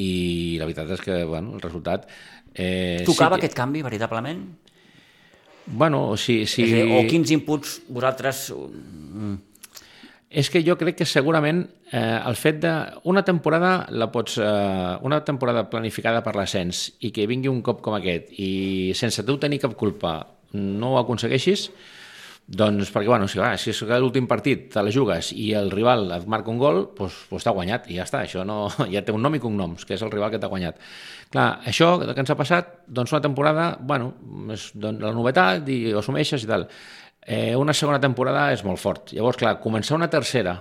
i 0.00 0.56
la 0.60 0.64
veritat 0.64 0.94
és 0.96 1.02
que, 1.04 1.18
bueno, 1.28 1.58
el 1.58 1.60
resultat... 1.60 2.06
Eh, 2.54 3.04
Tocava 3.04 3.36
sí 3.36 3.42
que, 3.42 3.46
aquest 3.46 3.58
canvi, 3.58 3.82
veritablement? 3.84 4.40
Bueno, 5.66 6.16
sí, 6.16 6.46
sí... 6.46 6.64
És 6.64 6.72
dir, 6.72 6.86
o 6.96 7.04
quins 7.10 7.34
inputs 7.34 7.82
vosaltres... 7.92 8.48
mm, 8.56 9.36
És 10.28 10.50
que 10.52 10.60
jo 10.60 10.76
crec 10.76 10.98
que 11.00 11.06
segurament 11.08 11.62
eh, 11.90 12.00
el 12.00 12.36
fet 12.36 12.58
de... 12.64 12.72
Una 13.08 13.24
temporada 13.24 13.86
la 13.90 14.10
pots... 14.12 14.38
Eh, 14.40 14.96
una 15.04 15.22
temporada 15.24 15.68
planificada 15.68 16.20
per 16.24 16.34
l'ascens 16.36 16.86
i 17.00 17.12
que 17.16 17.28
vingui 17.28 17.48
un 17.48 17.62
cop 17.64 17.80
com 17.84 17.96
aquest 17.96 18.32
i 18.36 18.92
sense 18.96 19.24
tu 19.24 19.38
tenir 19.40 19.60
cap 19.62 19.76
culpa 19.76 20.18
no 20.52 20.94
ho 20.94 20.98
aconsegueixis, 21.00 21.68
doncs 22.48 22.88
perquè, 22.88 23.10
bueno, 23.10 23.26
si, 23.28 23.36
clar, 23.36 23.58
si 23.60 23.74
és 23.74 23.80
l'últim 24.00 24.24
partit 24.28 24.70
te 24.72 24.80
la 24.80 24.92
jugues 24.92 25.34
i 25.36 25.50
el 25.58 25.68
rival 25.70 26.06
et 26.16 26.24
marca 26.32 26.48
un 26.48 26.60
gol, 26.60 26.78
doncs, 26.96 27.18
doncs 27.28 27.44
t'ha 27.44 27.52
guanyat 27.52 27.90
i 27.92 27.98
ja 27.98 28.06
està, 28.08 28.22
això 28.24 28.44
no, 28.48 28.70
ja 28.94 29.02
té 29.04 29.12
un 29.12 29.20
nom 29.24 29.36
i 29.36 29.40
cognoms, 29.42 29.84
que 29.84 29.98
és 29.98 30.04
el 30.04 30.12
rival 30.14 30.32
que 30.32 30.40
t'ha 30.40 30.48
guanyat. 30.48 30.78
Clar, 31.28 31.48
això 31.68 31.90
que 32.00 32.16
ens 32.16 32.32
ha 32.32 32.38
passat, 32.38 32.70
doncs 32.88 33.12
una 33.12 33.20
temporada, 33.24 33.68
bueno, 33.80 34.14
és 34.54 34.70
doncs, 34.72 35.04
la 35.04 35.12
novetat 35.12 35.68
i 35.68 35.92
ho 35.92 36.00
assumeixes 36.00 36.46
i 36.46 36.48
tal. 36.48 36.64
Eh, 37.20 37.52
una 37.60 37.74
segona 37.76 38.00
temporada 38.00 38.46
és 38.54 38.64
molt 38.64 38.80
fort. 38.80 39.12
Llavors, 39.12 39.36
clar, 39.36 39.58
començar 39.60 39.98
una 39.98 40.08
tercera 40.08 40.56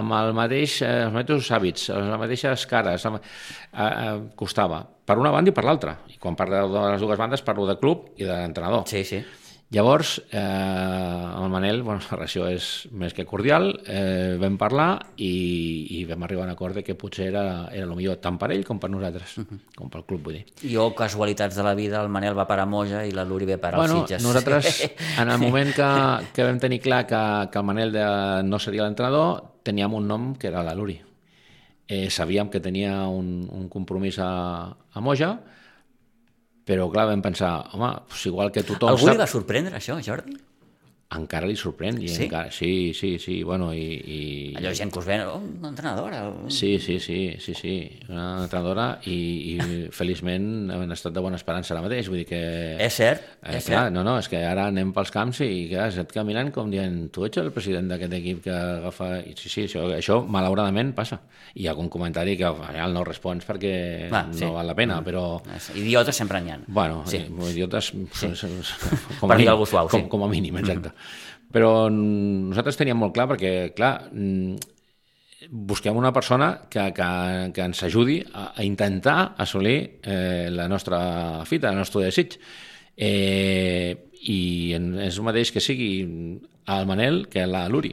amb 0.00 0.16
el 0.16 0.32
mateix, 0.34 0.80
eh, 0.82 1.04
els 1.04 1.14
mateixos 1.14 1.52
hàbits, 1.54 1.86
les 1.92 2.18
mateixes 2.18 2.66
cares, 2.66 3.06
amb, 3.06 3.20
eh, 3.20 3.86
eh, 3.86 4.18
costava, 4.34 4.82
per 5.06 5.18
una 5.20 5.30
banda 5.30 5.52
i 5.52 5.54
per 5.54 5.64
l'altra. 5.68 5.94
I 6.10 6.18
quan 6.18 6.34
parlo 6.34 6.66
de 6.72 6.82
les 6.96 7.00
dues 7.00 7.20
bandes 7.20 7.46
parlo 7.46 7.68
de 7.68 7.78
club 7.78 8.10
i 8.16 8.24
de 8.24 8.32
l'entrenador. 8.32 8.88
Sí, 8.90 9.04
sí. 9.04 9.22
Llavors, 9.72 10.18
eh, 10.30 10.38
amb 10.38 11.46
el 11.46 11.50
Manel, 11.50 11.78
bueno, 11.82 12.02
la 12.04 12.16
relació 12.18 12.44
és 12.52 12.66
més 12.92 13.14
que 13.16 13.24
cordial, 13.24 13.70
eh, 13.88 14.36
vam 14.36 14.58
parlar 14.60 14.88
i, 15.16 15.30
i 15.96 16.02
vam 16.04 16.26
arribar 16.26 16.42
a 16.44 16.50
un 16.50 16.52
acord 16.52 16.76
de 16.76 16.82
que 16.84 16.96
potser 16.98 17.30
era, 17.30 17.44
era 17.72 17.86
el 17.86 17.94
millor 17.96 18.18
tant 18.20 18.36
per 18.36 18.50
ell 18.52 18.66
com 18.68 18.76
per 18.82 18.90
nosaltres, 18.92 19.38
uh 19.38 19.46
-huh. 19.46 19.58
com 19.78 19.88
pel 19.88 20.04
club, 20.04 20.20
vull 20.24 20.34
dir. 20.34 20.44
I 20.68 20.76
o 20.76 20.94
casualitats 20.94 21.56
de 21.56 21.62
la 21.62 21.74
vida, 21.74 22.02
el 22.02 22.10
Manel 22.10 22.36
va 22.36 22.46
parar 22.46 22.64
a 22.64 22.66
Moja 22.66 23.06
i 23.06 23.12
la 23.12 23.24
Luri 23.24 23.46
ve 23.46 23.56
Bueno, 23.56 23.80
als 23.80 23.92
Sitges. 23.92 24.22
nosaltres, 24.22 24.92
en 25.18 25.30
el 25.30 25.38
moment 25.38 25.74
que, 25.74 26.26
que 26.34 26.44
vam 26.44 26.58
tenir 26.58 26.80
clar 26.80 27.06
que, 27.06 27.48
que 27.50 27.58
el 27.58 27.64
Manel 27.64 27.92
de, 27.92 28.42
no 28.44 28.58
seria 28.58 28.82
l'entrenador, 28.82 29.42
teníem 29.62 29.94
un 29.94 30.06
nom 30.06 30.34
que 30.36 30.48
era 30.48 30.62
la 30.62 30.74
Luri. 30.74 31.00
Eh, 31.88 32.10
sabíem 32.10 32.50
que 32.50 32.60
tenia 32.60 33.06
un, 33.06 33.48
un 33.50 33.68
compromís 33.68 34.18
a, 34.18 34.76
a 34.92 35.00
Moja, 35.00 35.40
però 36.68 36.88
clar, 36.92 37.08
vam 37.10 37.22
pensar, 37.24 37.52
home, 37.74 37.90
pues 38.08 38.24
igual 38.30 38.52
que 38.54 38.64
tothom 38.66 38.92
Algú 38.92 39.08
sap... 39.08 39.16
li 39.16 39.22
va 39.22 39.28
sorprendre 39.30 39.78
això, 39.78 39.98
Jordi? 40.04 40.36
Encara 41.12 41.46
li 41.46 41.56
sorprèn. 41.60 41.98
I 42.00 42.08
Sí? 42.08 42.24
Encara, 42.24 42.50
sí, 42.50 42.92
sí, 42.96 43.18
sí, 43.20 43.42
bueno, 43.44 43.72
i... 43.74 43.82
i... 44.00 44.20
Allò 44.56 44.70
gent 44.74 44.92
que 44.94 44.98
us 45.02 45.06
ven, 45.08 45.20
oh, 45.28 45.36
una 45.58 45.68
entrenadora. 45.68 46.22
Sí, 46.48 46.78
sí, 46.80 46.98
sí, 47.00 47.34
sí, 47.38 47.52
sí, 47.54 47.74
una 48.08 48.44
entrenadora 48.44 48.86
i, 49.10 49.16
i 49.52 49.88
feliçment 49.92 50.70
hem 50.72 50.94
estat 50.94 51.12
de 51.12 51.20
bona 51.24 51.36
esperança 51.36 51.74
ara 51.74 51.82
mateix, 51.84 52.08
vull 52.08 52.22
dir 52.22 52.28
que... 52.30 52.40
És 52.80 52.96
cert, 53.00 53.28
Eh, 53.42 53.56
és 53.58 53.66
clar, 53.66 53.88
cert. 53.88 53.94
no, 53.96 54.04
no, 54.06 54.14
és 54.22 54.28
que 54.30 54.38
ara 54.46 54.68
anem 54.70 54.92
pels 54.94 55.10
camps 55.10 55.40
i 55.42 55.66
clar, 55.72 55.88
has 55.90 55.96
anat 55.98 56.12
caminant 56.14 56.52
com 56.54 56.70
dient 56.70 57.08
tu 57.12 57.24
ets 57.26 57.40
el 57.42 57.50
president 57.52 57.88
d'aquest 57.90 58.12
equip 58.20 58.42
que 58.46 58.52
agafa... 58.54 59.08
I 59.26 59.34
sí, 59.36 59.50
sí, 59.50 59.64
això, 59.66 59.82
això 59.96 60.20
malauradament 60.24 60.92
passa. 60.96 61.18
I 61.56 61.64
hi 61.64 61.66
ha 61.68 61.72
algun 61.74 61.90
comentari 61.92 62.36
que 62.38 62.46
al 62.48 62.56
final 62.62 62.94
no 62.94 63.02
respons 63.04 63.44
perquè 63.48 63.74
Va, 64.12 64.22
no 64.30 64.38
sí. 64.38 64.46
val 64.48 64.66
la 64.70 64.76
pena, 64.78 65.00
però... 65.04 65.24
És- 65.56 65.72
Idiotes 65.82 66.16
sempre 66.16 66.40
n'hi 66.40 66.54
ha. 66.54 66.60
Bueno, 66.68 67.02
sí. 67.10 67.18
idiotes 67.50 67.90
sí. 67.92 68.30
com, 69.20 69.28
Per 69.28 69.36
dir 69.36 69.42
mínim, 69.42 69.50
algú 69.52 69.66
suau, 69.66 69.88
com, 69.90 70.04
sí. 70.06 70.08
com 70.12 70.22
a 70.24 70.28
mínim, 70.30 70.56
exacte. 70.62 70.92
Però 71.52 71.88
nosaltres 71.92 72.78
teníem 72.80 72.96
molt 72.96 73.12
clar 73.16 73.28
perquè, 73.34 73.52
clar, 73.76 73.94
busquem 75.50 75.96
una 75.96 76.12
persona 76.12 76.52
que, 76.70 76.86
que, 76.96 77.08
que 77.52 77.66
ens 77.66 77.82
ajudi 77.84 78.20
a, 78.32 78.52
a 78.56 78.64
intentar 78.64 79.34
assolir 79.42 79.98
eh, 80.02 80.48
la 80.50 80.68
nostra 80.68 81.44
fita, 81.48 81.70
el 81.70 81.80
nostre 81.82 82.06
desig. 82.06 82.38
Eh, 82.96 84.08
I 84.22 84.40
és 85.02 85.16
el 85.18 85.26
mateix 85.26 85.50
que 85.50 85.60
sigui 85.60 85.92
el 86.70 86.86
Manel 86.86 87.26
que 87.28 87.46
la 87.46 87.66
Luri. 87.68 87.90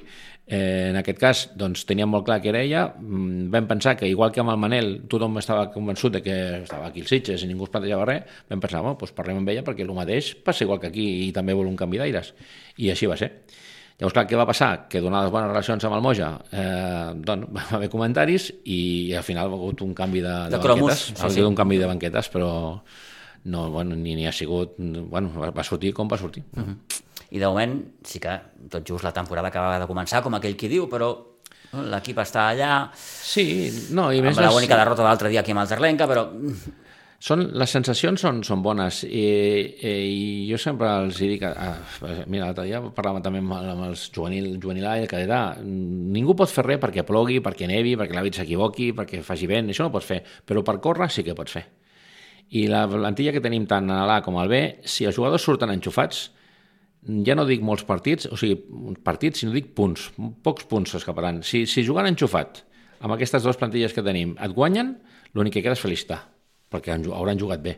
Eh, 0.52 0.90
en 0.90 0.96
aquest 0.98 1.20
cas, 1.22 1.44
doncs, 1.56 1.84
teníem 1.86 2.10
molt 2.10 2.26
clar 2.26 2.40
que 2.42 2.50
era 2.50 2.62
ella. 2.66 2.88
Mm, 2.98 3.52
Vam 3.54 3.68
pensar 3.70 3.96
que, 3.96 4.08
igual 4.10 4.32
que 4.34 4.40
amb 4.42 4.50
el 4.50 4.58
Manel, 4.58 4.88
tothom 5.08 5.38
estava 5.38 5.68
convençut 5.72 6.12
de 6.16 6.22
que 6.26 6.38
estava 6.64 6.88
aquí 6.88 7.02
als 7.02 7.10
Sitges 7.14 7.44
i 7.44 7.48
ningú 7.48 7.68
es 7.68 7.70
plantejava 7.70 8.06
res, 8.06 8.24
vam 8.50 8.60
pensar, 8.60 8.82
bueno, 8.82 8.98
doncs 8.98 9.14
parlem 9.14 9.38
amb 9.38 9.50
ella 9.54 9.62
perquè 9.64 9.86
el 9.86 9.94
mateix 9.94 10.32
passa 10.44 10.64
igual 10.66 10.80
que 10.80 10.88
aquí 10.90 11.06
i 11.28 11.32
també 11.32 11.54
vol 11.54 11.68
un 11.70 11.76
canvi 11.78 12.00
d'aires. 12.02 12.34
I 12.78 12.90
així 12.90 13.06
va 13.06 13.16
ser. 13.18 13.30
Llavors, 14.00 14.14
clar, 14.16 14.26
què 14.26 14.38
va 14.40 14.46
passar? 14.48 14.88
Que 14.90 15.02
donant 15.04 15.26
les 15.26 15.32
bones 15.32 15.50
relacions 15.52 15.84
amb 15.86 15.96
el 15.98 16.02
Moja, 16.02 16.32
eh, 16.52 17.14
doncs, 17.20 17.50
va 17.56 17.66
haver 17.78 17.90
comentaris 17.94 18.50
i 18.66 19.14
al 19.14 19.24
final 19.28 19.52
ha 19.52 19.54
hagut 19.60 19.82
un 19.86 19.94
canvi 19.94 20.22
de, 20.24 20.34
de, 20.50 20.56
De 20.56 20.60
cromos, 20.64 20.88
banquetes. 20.90 21.06
sí, 21.14 21.14
ha 21.20 21.30
sí. 21.30 21.40
hagut 21.42 21.50
un 21.52 21.56
canvi 21.62 21.78
de 21.78 21.86
banquetes, 21.86 22.30
però 22.32 22.50
no, 23.44 23.70
bueno, 23.70 23.96
ni, 23.96 24.16
ni 24.16 24.26
ha 24.26 24.32
sigut... 24.32 24.74
Bueno, 24.80 25.30
va- 25.38 25.52
va 25.52 25.64
sortir 25.64 25.94
com 25.94 26.08
va 26.10 26.18
sortir. 26.18 26.44
Uh 26.56 26.64
-huh. 26.64 26.76
I 27.32 27.40
de 27.40 27.46
moment, 27.48 27.76
sí 28.04 28.20
que 28.20 28.36
tot 28.70 28.86
just 28.88 29.04
la 29.06 29.14
temporada 29.14 29.48
acaba 29.52 29.78
de 29.80 29.88
començar, 29.90 30.24
com 30.26 30.34
aquell 30.36 30.56
qui 30.58 30.68
diu, 30.72 30.88
però 30.90 31.12
l'equip 31.74 32.18
està 32.24 32.48
allà, 32.50 32.90
Sí, 32.98 33.44
no, 33.94 34.12
i 34.12 34.22
més... 34.22 34.38
amb 34.38 34.48
la 34.48 34.54
les- 34.60 34.70
derrota 34.70 35.04
l'altre 35.06 35.30
dia 35.30 35.42
aquí 35.44 35.52
amb 35.54 35.62
el 35.62 35.68
Terlenca, 35.70 36.08
però 36.10 36.28
Són, 37.20 37.42
les 37.60 37.68
sensacions 37.76 38.22
són, 38.24 38.38
són 38.48 38.62
bones. 38.64 39.02
I, 39.04 39.24
i 39.84 40.46
jo 40.48 40.56
sempre 40.58 40.88
els 41.02 41.18
dic 41.20 41.42
ah, 41.44 41.74
mira, 42.32 42.46
l'altre 42.46 42.64
dia 42.64 42.80
parlàvem 42.96 43.22
també 43.26 43.42
amb, 43.44 43.52
amb 43.60 43.84
els 43.90 44.06
juvenil, 44.16 44.54
juvenil 44.64 44.86
A 44.88 44.94
i 44.96 45.04
el 45.04 45.10
cadetà 45.12 45.42
ningú 45.60 46.32
pot 46.40 46.48
fer 46.48 46.64
res 46.64 46.80
perquè 46.80 47.04
plogui, 47.04 47.42
perquè 47.44 47.68
nevi 47.68 47.98
perquè 48.00 48.16
l'àvit 48.16 48.40
s'equivoqui, 48.40 48.94
perquè 48.96 49.20
faci 49.28 49.50
vent 49.52 49.68
això 49.74 49.84
no 49.84 49.92
pots 49.92 50.08
fer, 50.08 50.22
però 50.48 50.64
per 50.64 50.78
córrer 50.80 51.10
sí 51.12 51.26
que 51.28 51.36
pots 51.36 51.58
fer. 51.60 51.66
I 52.56 52.64
la 52.72 52.86
plantilla 52.88 53.36
que 53.36 53.44
tenim 53.44 53.68
tant 53.68 53.92
a 53.92 54.06
l'A 54.08 54.22
com 54.24 54.40
al 54.40 54.48
B, 54.48 54.62
si 54.88 55.04
els 55.06 55.20
jugadors 55.20 55.44
surten 55.44 55.76
enxufats 55.76 56.30
ja 57.26 57.36
no 57.36 57.46
dic 57.48 57.62
molts 57.66 57.84
partits, 57.88 58.28
o 58.32 58.38
sigui, 58.38 58.58
partits, 59.04 59.40
sinó 59.40 59.54
dic 59.56 59.72
punts, 59.76 60.10
pocs 60.44 60.66
punts 60.70 60.92
s'escaparan. 60.92 61.42
Si, 61.44 61.66
si 61.66 61.84
jugant 61.88 62.08
enxufat 62.10 62.64
amb 63.00 63.14
aquestes 63.16 63.44
dues 63.44 63.56
plantilles 63.58 63.94
que 63.96 64.04
tenim 64.04 64.36
et 64.42 64.52
guanyen, 64.52 64.98
l'únic 65.34 65.54
que 65.54 65.62
queda 65.64 65.78
és 65.78 65.84
felicitar, 65.84 66.20
perquè 66.70 66.92
han, 66.92 67.06
hauran 67.16 67.40
jugat 67.40 67.62
bé. 67.64 67.78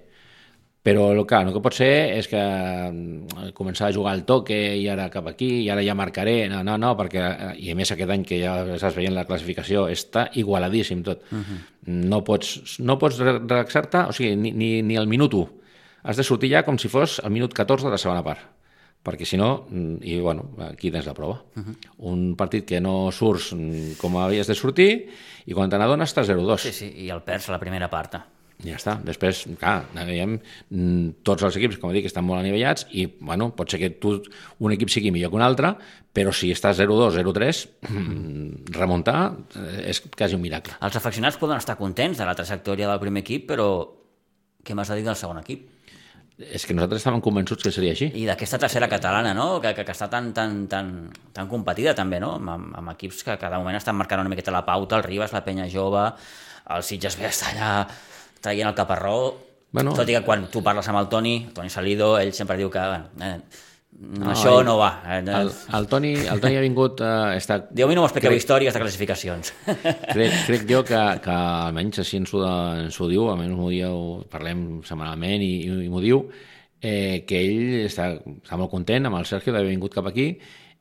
Però, 0.82 1.12
el- 1.14 1.28
clar, 1.30 1.44
el 1.46 1.54
que 1.54 1.62
pot 1.62 1.76
ser 1.78 1.92
és 2.18 2.26
que 2.28 2.40
mm, 2.42 3.52
començar 3.54 3.92
a 3.92 3.94
jugar 3.94 4.16
al 4.16 4.24
toque 4.26 4.58
i 4.80 4.88
ara 4.90 5.12
cap 5.14 5.28
aquí, 5.30 5.60
i 5.62 5.68
ara 5.70 5.84
ja 5.86 5.94
marcaré, 5.94 6.48
no, 6.50 6.64
no, 6.66 6.74
no, 6.82 6.96
perquè, 6.98 7.22
eh, 7.22 7.52
i 7.62 7.70
a 7.70 7.76
més 7.78 7.92
aquest 7.94 8.10
any 8.10 8.24
que 8.26 8.40
ja 8.42 8.56
estàs 8.80 8.98
veient 8.98 9.14
la 9.14 9.28
classificació, 9.30 9.84
està 9.94 10.32
igualadíssim 10.42 11.04
tot. 11.06 11.22
Uh 11.32 11.38
-huh. 11.38 11.60
No 11.86 12.24
pots, 12.24 12.80
no 12.80 12.98
pots 12.98 13.20
re- 13.20 13.38
relaxar-te, 13.38 13.98
o 14.10 14.12
sigui, 14.12 14.36
ni, 14.36 14.52
ni, 14.52 14.82
ni 14.82 14.98
al 14.98 15.06
minut 15.08 15.34
1. 15.34 15.50
Has 16.04 16.18
de 16.18 16.24
sortir 16.24 16.50
ja 16.50 16.64
com 16.64 16.80
si 16.80 16.88
fos 16.90 17.22
el 17.24 17.30
minut 17.30 17.54
14 17.54 17.86
de 17.86 17.92
la 17.92 17.98
segona 18.00 18.24
part 18.24 18.40
perquè 19.02 19.26
si 19.26 19.38
no, 19.38 19.66
mm, 19.70 20.02
i 20.06 20.20
bueno, 20.22 20.52
aquí 20.68 20.92
tens 20.94 21.08
la 21.10 21.16
prova. 21.18 21.42
Uh 21.56 21.64
-huh. 21.64 21.76
Un 22.12 22.36
partit 22.36 22.66
que 22.66 22.82
no 22.82 23.12
surts 23.12 23.54
mm, 23.54 23.98
com 23.98 24.18
havies 24.18 24.48
de 24.48 24.56
sortir 24.56 25.10
i 25.46 25.54
quan 25.54 25.70
te 25.70 25.78
n'adones 25.78 26.14
estàs 26.14 26.28
0-2. 26.28 26.60
sí, 26.60 26.72
sí, 26.72 26.94
i 27.06 27.10
el 27.10 27.22
perds 27.22 27.50
la 27.50 27.60
primera 27.60 27.90
part. 27.90 28.16
Ja 28.62 28.78
està. 28.78 29.00
Després, 29.02 29.48
clar, 29.60 29.88
veiem, 30.06 30.40
mm, 30.70 31.24
tots 31.24 31.44
els 31.44 31.56
equips, 31.58 31.80
com 31.82 31.92
dic, 31.92 32.06
estan 32.06 32.26
molt 32.26 32.40
anivellats 32.40 32.86
i, 32.92 33.08
bueno, 33.20 33.50
pot 33.56 33.70
ser 33.70 33.80
que 33.80 33.90
tu, 33.90 34.22
un 34.60 34.72
equip 34.72 34.90
sigui 34.90 35.12
millor 35.12 35.32
que 35.32 35.36
un 35.36 35.42
altre, 35.42 35.76
però 36.14 36.32
si 36.32 36.52
estàs 36.52 36.78
0-2, 36.78 37.16
0-3, 37.16 37.68
mm, 37.90 38.72
remuntar 38.78 39.36
eh, 39.56 39.90
és 39.90 40.02
quasi 40.02 40.36
un 40.36 40.42
miracle. 40.42 40.74
Els 40.80 40.96
afeccionats 40.96 41.38
poden 41.38 41.58
estar 41.58 41.78
contents 41.78 42.18
de 42.18 42.26
la 42.26 42.36
trajectòria 42.36 42.88
del 42.88 43.00
primer 43.00 43.24
equip, 43.24 43.50
però 43.50 43.68
què 44.64 44.76
m'has 44.76 44.90
de 44.90 44.96
dir 44.96 45.06
del 45.06 45.16
segon 45.16 45.42
equip? 45.42 45.68
És 46.50 46.66
que 46.66 46.74
nosaltres 46.74 47.04
estàvem 47.04 47.22
convençuts 47.22 47.64
que 47.64 47.74
seria 47.74 47.94
així. 47.96 48.10
I 48.18 48.26
d'aquesta 48.30 48.60
tercera 48.62 48.90
catalana, 48.90 49.34
no? 49.38 49.60
que, 49.62 49.76
que, 49.78 49.86
que 49.86 49.94
està 49.94 50.08
tan, 50.10 50.32
tan, 50.34 50.66
tan, 50.72 50.92
tan 51.36 51.52
competida 51.52 51.94
també, 51.98 52.20
no? 52.24 52.34
amb, 52.40 52.74
amb, 52.80 52.94
equips 52.96 53.22
que 53.28 53.38
cada 53.42 53.60
moment 53.62 53.78
estan 53.78 54.00
marcant 54.00 54.24
una 54.24 54.32
miqueta 54.32 54.54
la 54.54 54.66
pauta, 54.66 54.98
el 54.98 55.06
Ribas, 55.06 55.36
la 55.36 55.44
Penya 55.46 55.70
Jove, 55.72 56.08
el 56.76 56.86
Sitges 56.88 57.20
B 57.20 57.30
està 57.30 57.54
allà 57.54 57.72
traient 58.42 58.70
el 58.70 58.78
caparró, 58.78 59.18
Bueno. 59.72 59.94
tot 59.96 60.10
i 60.10 60.16
que 60.18 60.24
quan 60.26 60.50
tu 60.52 60.60
parles 60.60 60.88
amb 60.92 61.00
el 61.00 61.08
Toni, 61.08 61.36
Toni 61.56 61.70
Salido, 61.72 62.18
ell 62.20 62.34
sempre 62.36 62.58
diu 62.60 62.70
que 62.70 62.80
bueno, 62.80 63.06
eh, 63.24 63.38
No, 64.02 64.32
això 64.32 64.56
no 64.66 64.80
va. 64.80 64.88
Eh, 65.06 65.20
El, 65.22 65.52
el, 65.78 65.86
Toni, 65.88 66.12
el 66.26 66.40
Toni 66.42 66.58
ha 66.58 66.62
vingut... 66.64 67.04
Eh, 67.06 67.36
està, 67.38 67.60
Diu, 67.70 67.86
a 67.86 67.90
mi 67.92 67.94
no 67.98 68.02
m'expliqueu 68.02 68.32
crec- 68.32 68.42
històries 68.42 68.74
de 68.74 68.80
classificacions. 68.82 69.52
crec, 70.16 70.38
crec 70.48 70.64
jo 70.70 70.80
que, 70.88 71.02
que 71.22 71.36
almenys 71.36 72.02
així 72.02 72.18
ens 72.18 72.34
ho, 72.34 72.42
de, 72.42 72.54
ens 72.88 72.98
ho 72.98 73.10
diu, 73.12 73.28
almenys 73.30 73.54
m'ho 73.60 73.70
diu, 73.70 74.00
parlem 74.34 74.64
setmanalment 74.88 75.46
i, 75.46 75.52
i, 75.68 75.76
i 75.86 75.92
m'ho 75.94 76.02
diu, 76.02 76.24
eh, 76.82 77.22
que 77.30 77.44
ell 77.46 77.86
està, 77.86 78.10
està 78.42 78.58
molt 78.58 78.74
content 78.74 79.06
amb 79.12 79.20
el 79.22 79.30
Sergio 79.30 79.54
d'haver 79.54 79.70
vingut 79.70 79.94
cap 79.94 80.10
aquí, 80.10 80.32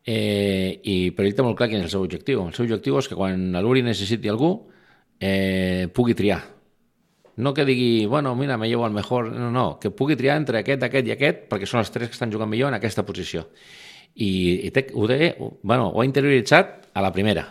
eh, 0.07 0.81
i, 0.81 0.97
però 1.13 1.29
ell 1.29 1.37
té 1.37 1.45
molt 1.45 1.59
clar 1.61 1.69
quin 1.69 1.83
és 1.83 1.91
el 1.91 1.93
seu 1.93 2.07
objectiu. 2.09 2.47
El 2.49 2.57
seu 2.57 2.65
objectiu 2.65 2.97
és 3.03 3.11
que 3.13 3.19
quan 3.21 3.51
l'Uri 3.61 3.85
necessiti 3.85 4.33
algú 4.33 4.55
eh, 5.21 5.91
pugui 5.93 6.17
triar. 6.17 6.41
No 7.37 7.55
que 7.55 7.65
digui, 7.65 8.07
bueno, 8.07 8.35
mira, 8.37 8.57
me 8.59 8.69
llevo 8.69 8.87
el 8.87 8.93
mejor, 8.93 9.31
no, 9.33 9.51
no, 9.51 9.79
que 9.81 9.91
pugui 9.91 10.17
triar 10.17 10.37
entre 10.37 10.59
aquest, 10.61 10.83
aquest 10.83 11.07
i 11.07 11.13
aquest, 11.15 11.47
perquè 11.49 11.67
són 11.67 11.81
els 11.81 11.91
tres 11.95 12.09
que 12.11 12.15
estan 12.19 12.33
jugant 12.33 12.51
millor 12.51 12.69
en 12.69 12.75
aquesta 12.81 13.05
posició. 13.07 13.47
I, 14.17 14.67
i 14.67 14.71
té, 14.75 14.89
ho, 14.93 15.07
té, 15.09 15.37
bueno, 15.63 15.89
ho 15.95 16.01
ha 16.03 16.05
interioritzat 16.05 16.91
a 16.93 17.01
la 17.01 17.13
primera. 17.15 17.47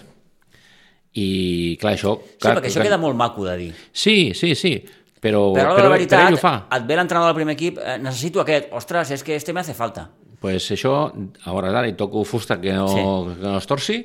I, 1.16 1.76
clar, 1.82 1.96
això... 1.98 2.14
Sí, 2.22 2.38
Clar, 2.44 2.56
perquè 2.60 2.70
això 2.70 2.80
clar, 2.82 2.88
queda 2.92 3.00
molt 3.02 3.18
maco 3.18 3.46
de 3.48 3.56
dir. 3.58 3.70
Sí, 3.92 4.32
sí, 4.38 4.54
sí, 4.56 4.76
però, 5.20 5.48
Però, 5.56 5.74
però, 5.74 5.74
la 5.74 5.76
però 5.76 5.86
ell 5.88 5.90
ho 5.90 5.96
veritat, 5.98 6.38
fa. 6.40 6.54
et 6.78 6.86
ve 6.88 6.96
l'entrenador 7.00 7.32
del 7.32 7.40
primer 7.42 7.56
equip, 7.58 7.80
eh, 7.82 7.98
necessito 8.04 8.44
aquest, 8.44 8.70
ostres, 8.78 9.16
és 9.18 9.24
que 9.26 9.36
este 9.36 9.54
me 9.54 9.62
hace 9.64 9.74
falta. 9.74 10.10
pues 10.40 10.70
això, 10.72 11.12
a 11.44 11.52
hores 11.52 11.74
d'ara, 11.74 11.90
hi 11.90 11.98
toco 12.00 12.22
fusta 12.24 12.62
que 12.62 12.72
no, 12.72 12.88
Sí. 12.88 13.02
que 13.42 13.44
no 13.44 13.58
es 13.58 13.66
torci, 13.68 13.98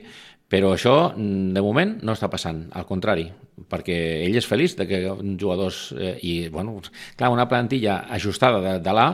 però 0.49 0.75
això, 0.75 1.15
mm, 1.17 1.55
de 1.57 1.63
moment, 1.65 1.97
no 2.05 2.13
està 2.13 2.29
passant, 2.31 2.67
al 2.77 2.85
contrari, 2.87 3.25
perquè 3.71 3.97
ell 4.27 4.37
és 4.37 4.47
feliç 4.47 4.77
de 4.77 4.87
que 4.87 5.01
jugadors... 5.41 5.93
Eh, 5.97 6.19
I, 6.23 6.35
bueno, 6.53 6.77
clar, 7.17 7.33
una 7.33 7.49
plantilla 7.49 8.05
ajustada 8.13 8.61
de, 8.61 8.75
de 8.85 8.95
l'A, 8.95 9.07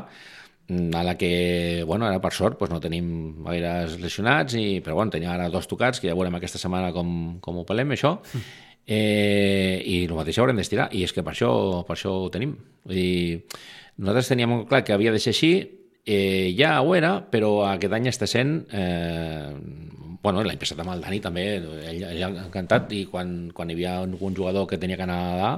mm, 0.69 0.91
a 0.97 1.05
la 1.07 1.17
que, 1.17 1.85
bueno, 1.87 2.07
ara 2.07 2.21
per 2.21 2.33
sort 2.35 2.59
doncs 2.59 2.75
no 2.75 2.81
tenim 2.83 3.45
gaires 3.47 3.99
lesionats, 4.03 4.59
i, 4.59 4.81
però 4.85 4.99
bueno, 4.99 5.15
tenim 5.15 5.31
ara 5.31 5.49
dos 5.49 5.71
tocats, 5.71 6.01
que 6.01 6.11
ja 6.11 6.19
veurem 6.19 6.37
aquesta 6.41 6.59
setmana 6.59 6.91
com, 6.97 7.39
com 7.41 7.63
ho 7.63 7.67
pelem, 7.69 7.95
això, 7.95 8.17
eh, 8.87 9.81
i 9.87 10.05
el 10.09 10.17
mateix 10.19 10.41
haurem 10.43 10.59
d'estirar, 10.59 10.91
i 10.93 11.05
és 11.07 11.15
que 11.15 11.23
per 11.23 11.37
això, 11.37 11.53
per 11.87 11.95
això 11.95 12.17
ho 12.25 12.31
tenim. 12.35 12.57
Dir, 12.91 13.47
nosaltres 14.01 14.33
teníem 14.35 14.65
clar 14.67 14.83
que 14.83 14.97
havia 14.97 15.15
de 15.15 15.23
ser 15.23 15.31
així, 15.37 15.55
eh, 16.05 16.51
ja 16.59 16.81
ho 16.83 16.95
era, 16.99 17.21
però 17.31 17.61
aquest 17.71 17.97
any 17.97 18.11
està 18.11 18.27
sent... 18.27 18.65
Eh, 18.75 20.00
bueno, 20.23 20.43
l'any 20.45 20.59
passat 20.61 20.81
amb 20.83 20.93
el 20.93 21.01
Dani 21.01 21.21
també, 21.25 21.45
ell, 21.57 22.03
ell 22.11 22.25
ha 22.27 22.29
encantat 22.45 22.93
i 22.93 23.05
quan, 23.09 23.51
quan 23.57 23.71
hi 23.71 23.77
havia 23.77 23.95
un 24.05 24.37
jugador 24.37 24.67
que 24.69 24.79
tenia 24.81 24.99
que 24.99 25.07
anar 25.07 25.17
a 25.17 25.31
nedar, 25.35 25.53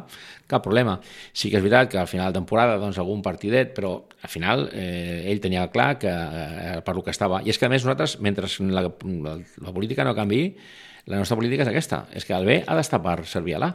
cap 0.50 0.62
problema. 0.62 0.98
Sí 1.34 1.50
que 1.50 1.58
és 1.58 1.64
veritat 1.64 1.90
que 1.90 1.98
al 1.98 2.10
final 2.10 2.30
de 2.30 2.38
temporada 2.38 2.78
doncs, 2.78 3.00
algun 3.02 3.24
partidet, 3.26 3.74
però 3.74 3.96
al 4.22 4.30
final 4.30 4.68
eh, 4.70 5.26
ell 5.32 5.42
tenia 5.42 5.66
clar 5.74 5.96
que 5.98 6.12
eh, 6.12 6.80
per 6.86 6.94
lo 6.94 7.02
que 7.02 7.10
estava. 7.10 7.42
I 7.42 7.50
és 7.50 7.58
que 7.58 7.66
a 7.66 7.72
més 7.72 7.82
nosaltres, 7.82 8.20
mentre 8.22 8.50
la, 8.70 8.86
la, 8.86 9.36
la 9.66 9.74
política 9.74 10.06
no 10.06 10.14
canvi, 10.14 10.44
la 11.10 11.18
nostra 11.18 11.38
política 11.38 11.66
és 11.66 11.72
aquesta, 11.72 12.04
és 12.14 12.26
que 12.26 12.36
el 12.36 12.46
B 12.46 12.60
ha 12.62 12.78
d'estar 12.78 13.02
per 13.02 13.24
servir 13.26 13.58
a 13.58 13.64
l'A. 13.64 13.72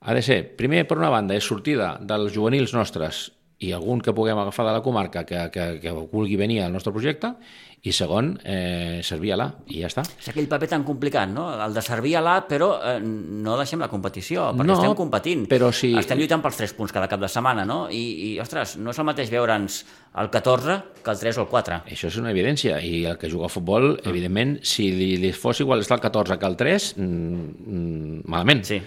Ha 0.00 0.14
de 0.16 0.22
ser, 0.24 0.42
primer, 0.56 0.86
per 0.88 0.96
una 0.98 1.12
banda, 1.12 1.36
és 1.36 1.46
sortida 1.46 1.98
dels 2.00 2.32
juvenils 2.34 2.72
nostres 2.74 3.28
i 3.60 3.72
algun 3.76 4.00
que 4.00 4.14
puguem 4.16 4.38
agafar 4.40 4.64
de 4.66 4.72
la 4.72 4.80
comarca 4.82 5.26
que, 5.28 5.50
que, 5.52 5.64
que 5.82 5.90
vulgui 5.92 6.36
venir 6.40 6.62
al 6.64 6.72
nostre 6.72 6.92
projecte, 6.94 7.34
i 7.82 7.92
segon, 7.96 8.34
eh, 8.44 9.00
servir 9.04 9.30
a 9.32 9.36
l'A, 9.40 9.46
i 9.72 9.78
ja 9.80 9.88
està. 9.88 10.02
És 10.20 10.26
aquell 10.28 10.44
paper 10.48 10.66
tan 10.68 10.82
complicat, 10.84 11.30
no? 11.32 11.46
El 11.64 11.72
de 11.72 11.80
servir 11.84 12.12
a 12.18 12.20
l'A, 12.20 12.34
però 12.48 12.74
eh, 12.84 12.98
no 13.00 13.54
deixem 13.56 13.80
la 13.80 13.88
competició, 13.88 14.50
perquè 14.52 14.66
No, 14.68 14.74
estem 14.76 14.94
competint. 14.98 15.46
però 15.48 15.70
si- 15.72 15.94
Estem 15.96 16.18
lluitant 16.20 16.42
pels 16.44 16.58
3 16.60 16.74
punts 16.76 16.92
cada 16.92 17.08
cap 17.08 17.20
de 17.20 17.28
setmana, 17.32 17.64
no? 17.64 17.86
I, 17.90 18.02
i 18.34 18.38
ostres, 18.40 18.76
no 18.76 18.92
és 18.92 18.98
el 19.00 19.08
mateix 19.08 19.32
veure'ns 19.32 19.78
el 20.20 20.28
14 20.28 20.78
que 21.02 21.10
el 21.14 21.18
3 21.24 21.38
o 21.38 21.46
el 21.46 21.48
4. 21.48 21.80
Això 21.88 22.08
és 22.12 22.16
una 22.20 22.32
evidència, 22.36 22.82
i 22.84 23.04
el 23.08 23.16
que 23.16 23.30
juga 23.32 23.46
a 23.48 23.52
futbol, 23.52 23.94
evidentment, 24.04 24.58
si 24.62 24.90
li, 24.92 25.14
li 25.16 25.32
fos 25.32 25.60
igual 25.64 25.80
estar 25.80 25.96
el 25.96 26.04
14 26.04 26.36
que 26.38 26.46
el 26.52 26.56
3, 26.60 26.94
mm, 26.98 27.04
mm, 27.64 28.22
malament. 28.28 28.64
Sí. 28.64 28.80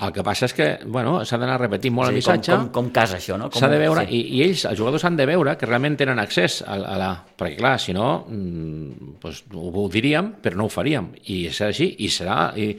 El 0.00 0.12
que 0.16 0.22
passa 0.24 0.46
és 0.48 0.54
que, 0.56 0.66
bueno, 0.88 1.18
s'ha 1.28 1.36
d'anar 1.40 1.58
repetint 1.60 1.92
molt 1.92 2.08
a 2.08 2.12
el 2.12 2.16
dir, 2.16 2.22
com, 2.24 2.38
missatge. 2.38 2.54
com, 2.56 2.68
com 2.72 2.86
casa 2.94 3.18
això, 3.18 3.36
no? 3.40 3.50
Com, 3.52 3.60
S'ha 3.60 3.68
de 3.68 3.80
veure, 3.82 4.06
sí. 4.08 4.16
i, 4.16 4.38
i 4.38 4.44
ells, 4.46 4.62
els 4.70 4.78
jugadors 4.80 5.04
han 5.04 5.18
de 5.18 5.26
veure 5.28 5.56
que 5.60 5.68
realment 5.68 5.98
tenen 6.00 6.22
accés 6.22 6.60
a, 6.64 6.78
a 6.78 6.96
la... 7.00 7.10
Perquè, 7.40 7.58
clar, 7.58 7.74
si 7.82 7.92
no, 7.96 8.06
mm, 8.24 9.10
doncs, 9.20 9.42
ho, 9.52 9.66
ho 9.68 9.84
diríem, 9.92 10.30
però 10.40 10.56
no 10.56 10.68
ho 10.68 10.72
faríem. 10.72 11.10
I 11.34 11.42
serà 11.52 11.68
així, 11.74 11.90
i 12.00 12.08
serà... 12.12 12.38
I 12.56 12.70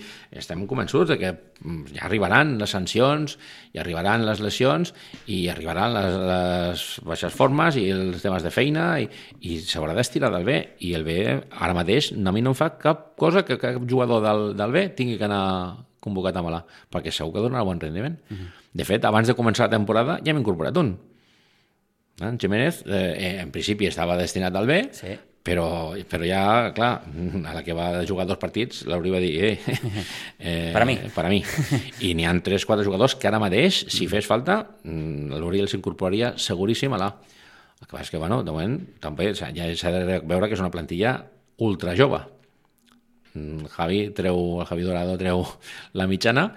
estem 0.41 0.63
convençuts 0.65 1.11
de 1.11 1.19
que 1.21 1.29
mm, 1.35 1.93
ja 1.99 2.07
arribaran 2.07 2.55
les 2.57 2.73
sancions, 2.73 3.37
i 3.75 3.83
arribaran 3.83 4.25
les 4.25 4.41
lesions, 4.41 4.93
i 5.29 5.43
arribaran 5.53 5.93
les, 5.99 6.17
les 6.31 6.87
baixes 7.05 7.37
formes 7.37 7.77
i 7.77 7.85
els 7.93 8.25
temes 8.25 8.41
de 8.47 8.53
feina, 8.55 8.87
i, 9.03 9.05
i 9.45 9.59
s'haurà 9.61 9.93
d'estirar 9.97 10.33
del 10.33 10.47
bé. 10.47 10.57
I 10.87 10.95
el 10.97 11.05
bé, 11.05 11.21
ara 11.53 11.77
mateix, 11.77 12.15
a 12.17 12.33
mi 12.33 12.41
no 12.41 12.55
em 12.55 12.57
fa 12.57 12.73
cap 12.81 13.11
cosa 13.21 13.45
que 13.45 13.61
cap 13.61 13.85
jugador 13.85 14.25
del, 14.25 14.45
del 14.57 14.73
bé 14.73 14.87
tingui 14.97 15.21
que 15.21 15.29
anar 15.29 15.45
convocat 16.01 16.35
a 16.35 16.43
Malà, 16.43 16.63
perquè 16.91 17.13
segur 17.13 17.35
que 17.37 17.45
donarà 17.45 17.63
bon 17.63 17.79
rendiment. 17.79 18.17
Uh 18.29 18.35
-huh. 18.35 18.51
De 18.73 18.85
fet, 18.85 19.05
abans 19.05 19.27
de 19.27 19.35
començar 19.35 19.69
la 19.69 19.77
temporada 19.77 20.19
ja 20.23 20.31
hem 20.31 20.37
incorporat 20.41 20.75
un. 20.77 20.97
En 22.21 22.37
Jiménez, 22.37 22.83
eh, 22.85 23.39
en 23.41 23.51
principi 23.51 23.87
estava 23.87 24.17
destinat 24.17 24.55
al 24.55 24.67
B, 24.67 24.89
Sí. 24.93 25.17
però, 25.43 25.95
però 26.07 26.23
ja, 26.27 26.71
clar, 26.73 27.01
a 27.45 27.53
la 27.53 27.63
que 27.63 27.73
va 27.73 28.05
jugar 28.05 28.27
dos 28.27 28.37
partits, 28.37 28.85
l'hauria 28.85 29.13
de 29.13 29.19
dir, 29.19 29.43
eh, 29.43 29.59
eh, 30.39 30.69
Per 30.73 30.81
a 30.81 30.85
mi. 30.85 30.97
Per 31.15 31.25
a 31.25 31.29
mi. 31.29 31.43
I 32.01 32.13
n'hi 32.13 32.25
han 32.25 32.43
3-4 32.43 32.83
jugadors 32.83 33.15
que 33.15 33.27
ara 33.27 33.39
mateix, 33.39 33.85
si 33.89 34.07
fes 34.07 34.27
falta, 34.27 34.67
mm, 34.83 35.33
l'Uriel 35.39 35.67
s'incorporaria 35.67 36.33
seguríssim 36.37 36.93
a 36.93 36.97
l'A. 36.97 37.15
El 37.81 37.87
que 37.87 37.91
passa 37.91 38.03
és 38.03 38.11
que, 38.11 38.17
bueno, 38.17 38.43
de 38.43 38.51
moment, 38.51 38.77
també 38.99 39.33
ja 39.33 39.49
s'ha 39.75 39.91
de 39.91 40.19
veure 40.19 40.47
que 40.47 40.53
és 40.53 40.59
una 40.59 40.69
plantilla 40.69 41.25
ultra 41.57 41.95
jove. 41.95 42.19
Mm, 43.33 43.71
Javi 43.75 43.99
treu, 44.17 44.61
el 44.61 44.69
Javi 44.69 44.87
Dorado 44.87 45.17
treu 45.19 45.43
la 45.97 46.07
mitjana, 46.09 46.49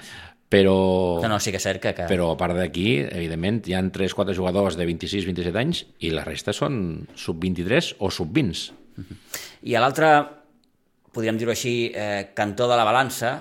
però... 0.54 0.74
No, 1.22 1.30
no, 1.32 1.40
sí 1.42 1.50
que 1.54 1.58
és 1.58 1.66
cert 1.66 1.82
que... 1.82 1.94
que... 1.96 2.06
Però 2.10 2.30
a 2.32 2.38
part 2.38 2.56
d'aquí, 2.58 3.00
evidentment, 3.04 3.62
hi 3.66 3.74
han 3.78 3.90
3-4 3.94 4.36
jugadors 4.36 4.78
de 4.78 4.86
26-27 4.86 5.60
anys 5.60 5.84
i 6.04 6.12
la 6.14 6.26
resta 6.26 6.54
són 6.54 6.76
sub-23 7.18 7.96
o 7.98 8.10
sub-20. 8.14 8.68
I 9.66 9.74
a 9.74 9.82
l'altre, 9.82 10.10
podríem 11.14 11.40
dir-ho 11.40 11.54
així, 11.54 11.90
eh, 11.90 12.30
cantó 12.36 12.68
de 12.70 12.78
la 12.78 12.86
balança, 12.86 13.34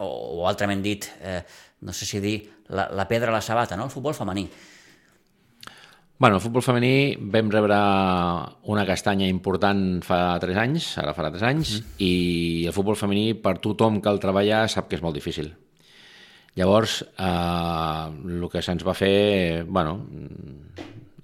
o, 0.00 0.08
o 0.42 0.46
altrament 0.50 0.82
dit, 0.84 1.08
eh, 1.22 1.40
no 1.86 1.94
sé 1.96 2.08
si 2.08 2.20
dir, 2.20 2.38
la, 2.68 2.88
la 2.92 3.06
pedra 3.08 3.30
a 3.30 3.36
la 3.38 3.44
sabata, 3.44 3.76
no? 3.78 3.86
el 3.86 3.94
futbol 3.94 4.16
femení. 4.16 4.48
Bueno, 6.18 6.36
el 6.36 6.40
futbol 6.40 6.64
femení 6.64 7.18
vam 7.20 7.50
rebre 7.52 7.76
una 8.72 8.86
castanya 8.88 9.26
important 9.28 10.00
fa 10.00 10.38
3 10.40 10.56
anys, 10.62 10.86
ara 11.02 11.12
farà 11.12 11.28
3 11.34 11.42
anys, 11.44 11.72
mm. 11.76 11.96
i 12.00 12.12
el 12.70 12.72
futbol 12.72 12.96
femení, 12.96 13.34
per 13.36 13.58
tothom 13.60 13.98
que 14.00 14.08
el 14.08 14.20
treballa, 14.22 14.62
sap 14.72 14.88
que 14.88 14.96
és 14.96 15.04
molt 15.04 15.18
difícil. 15.18 15.50
Llavors, 16.56 17.02
eh, 17.04 18.06
el 18.32 18.48
que 18.48 18.64
se'ns 18.64 18.86
va 18.86 18.96
fer, 18.96 19.64
bueno, 19.68 19.98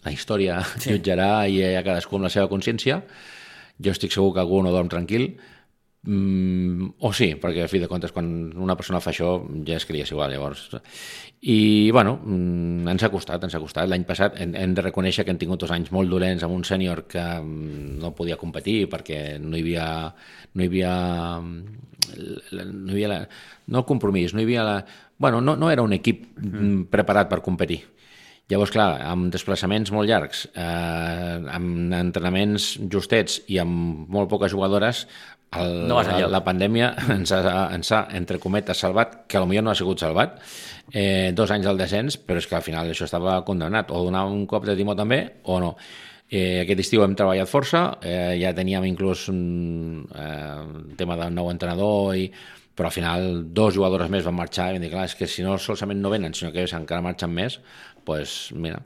la 0.04 0.12
història 0.12 0.60
sí. 0.74 0.92
jutjarà 0.92 1.46
i 1.48 1.62
ha 1.70 1.86
cadascú 1.86 2.20
amb 2.20 2.28
la 2.28 2.34
seva 2.34 2.50
consciència. 2.52 3.00
Jo 3.80 3.96
estic 3.96 4.12
segur 4.12 4.34
que 4.36 4.44
algú 4.44 4.60
no 4.60 4.76
dorm 4.76 4.92
tranquil, 4.92 5.30
Mm, 6.02 6.88
o 6.98 7.12
sí, 7.14 7.28
perquè 7.38 7.62
a 7.62 7.68
fi 7.70 7.78
de 7.78 7.86
comptes 7.86 8.10
quan 8.10 8.26
una 8.58 8.74
persona 8.74 8.98
fa 8.98 9.12
això 9.12 9.36
ja 9.62 9.76
és 9.78 9.84
que 9.86 9.94
li 9.94 10.00
és 10.02 10.10
igual 10.10 10.32
llavors. 10.34 10.64
I 11.46 11.90
bueno, 11.94 12.16
mm, 12.18 12.88
ens 12.90 13.04
ha 13.06 13.10
costat 13.12 13.44
ens 13.46 13.54
ha 13.54 13.60
costat, 13.62 13.86
l'any 13.90 14.02
passat 14.08 14.34
hem, 14.42 14.56
hem 14.58 14.74
de 14.74 14.82
reconèixer 14.82 15.22
que 15.24 15.30
hem 15.30 15.38
tingut 15.38 15.62
dos 15.62 15.70
anys 15.70 15.92
molt 15.94 16.10
dolents 16.10 16.42
amb 16.42 16.56
un 16.56 16.66
sènior 16.66 17.04
que 17.06 17.22
mm, 17.22 18.00
no 18.02 18.10
podia 18.18 18.36
competir 18.40 18.88
perquè 18.90 19.38
no 19.38 19.54
hi 19.56 19.62
havia 19.62 19.86
no 20.54 20.62
hi 20.64 20.66
havia 20.72 20.92
la- 22.50 22.66
no 22.66 22.90
hi 22.90 22.96
havia 22.96 23.08
la, 23.08 23.20
no 23.68 23.78
el 23.82 23.86
compromís, 23.86 24.34
no 24.34 24.40
hi 24.42 24.46
havia 24.48 24.64
la, 24.66 24.76
bueno, 25.18 25.40
no, 25.40 25.54
no 25.56 25.70
era 25.70 25.82
un 25.86 25.92
equip 25.94 26.26
mm. 26.36 26.88
preparat 26.90 27.30
per 27.30 27.42
competir. 27.46 27.82
Llavors, 28.50 28.72
clar, 28.74 28.98
amb 29.06 29.30
desplaçaments 29.32 29.92
molt 29.94 30.10
llargs, 30.10 30.42
eh, 30.58 31.36
amb 31.54 31.94
entrenaments 31.96 32.72
justets 32.90 33.38
i 33.48 33.60
amb 33.62 34.10
molt 34.12 34.28
poques 34.28 34.52
jugadores, 34.52 35.06
el, 35.58 35.74
No 35.88 36.00
la, 36.02 36.20
la 36.30 36.42
pandèmia 36.44 36.92
ens 37.16 37.32
ha, 37.34 37.42
ens 37.74 37.92
ha, 37.92 38.04
entre 38.18 38.40
cometes, 38.42 38.80
salvat, 38.84 39.22
que 39.26 39.42
potser 39.42 39.64
no 39.64 39.72
ha 39.72 39.78
sigut 39.78 40.00
salvat, 40.04 40.38
eh, 40.92 41.32
dos 41.36 41.52
anys 41.52 41.68
del 41.68 41.80
descens, 41.80 42.16
però 42.16 42.40
és 42.40 42.48
que 42.48 42.56
al 42.58 42.64
final 42.64 42.88
això 42.90 43.08
estava 43.08 43.40
condemnat, 43.44 43.92
o 43.92 44.04
donar 44.06 44.24
un 44.30 44.46
cop 44.46 44.66
de 44.68 44.76
timó 44.78 44.96
també, 44.98 45.22
o 45.44 45.60
no. 45.60 45.76
Eh, 46.32 46.62
aquest 46.62 46.80
estiu 46.80 47.04
hem 47.04 47.12
treballat 47.18 47.50
força, 47.50 47.84
eh, 48.00 48.38
ja 48.40 48.54
teníem 48.56 48.86
inclús 48.88 49.26
un 49.28 50.06
eh, 50.16 50.94
tema 50.96 51.18
del 51.20 51.34
nou 51.36 51.50
entrenador, 51.52 52.16
i, 52.16 52.30
però 52.74 52.88
al 52.88 52.94
final 52.94 53.26
dos 53.52 53.74
jugadores 53.76 54.08
més 54.08 54.24
van 54.24 54.38
marxar 54.38 54.70
i 54.70 54.78
vam 54.78 54.86
dir, 54.86 54.90
clar, 54.94 55.04
és 55.10 55.16
que 55.18 55.28
si 55.28 55.44
no 55.44 55.58
solament 55.60 56.00
no 56.00 56.12
venen, 56.12 56.32
sinó 56.32 56.52
que 56.54 56.64
encara 56.64 57.04
marxen 57.04 57.32
més, 57.36 57.58
pues, 58.04 58.50
mira. 58.54 58.80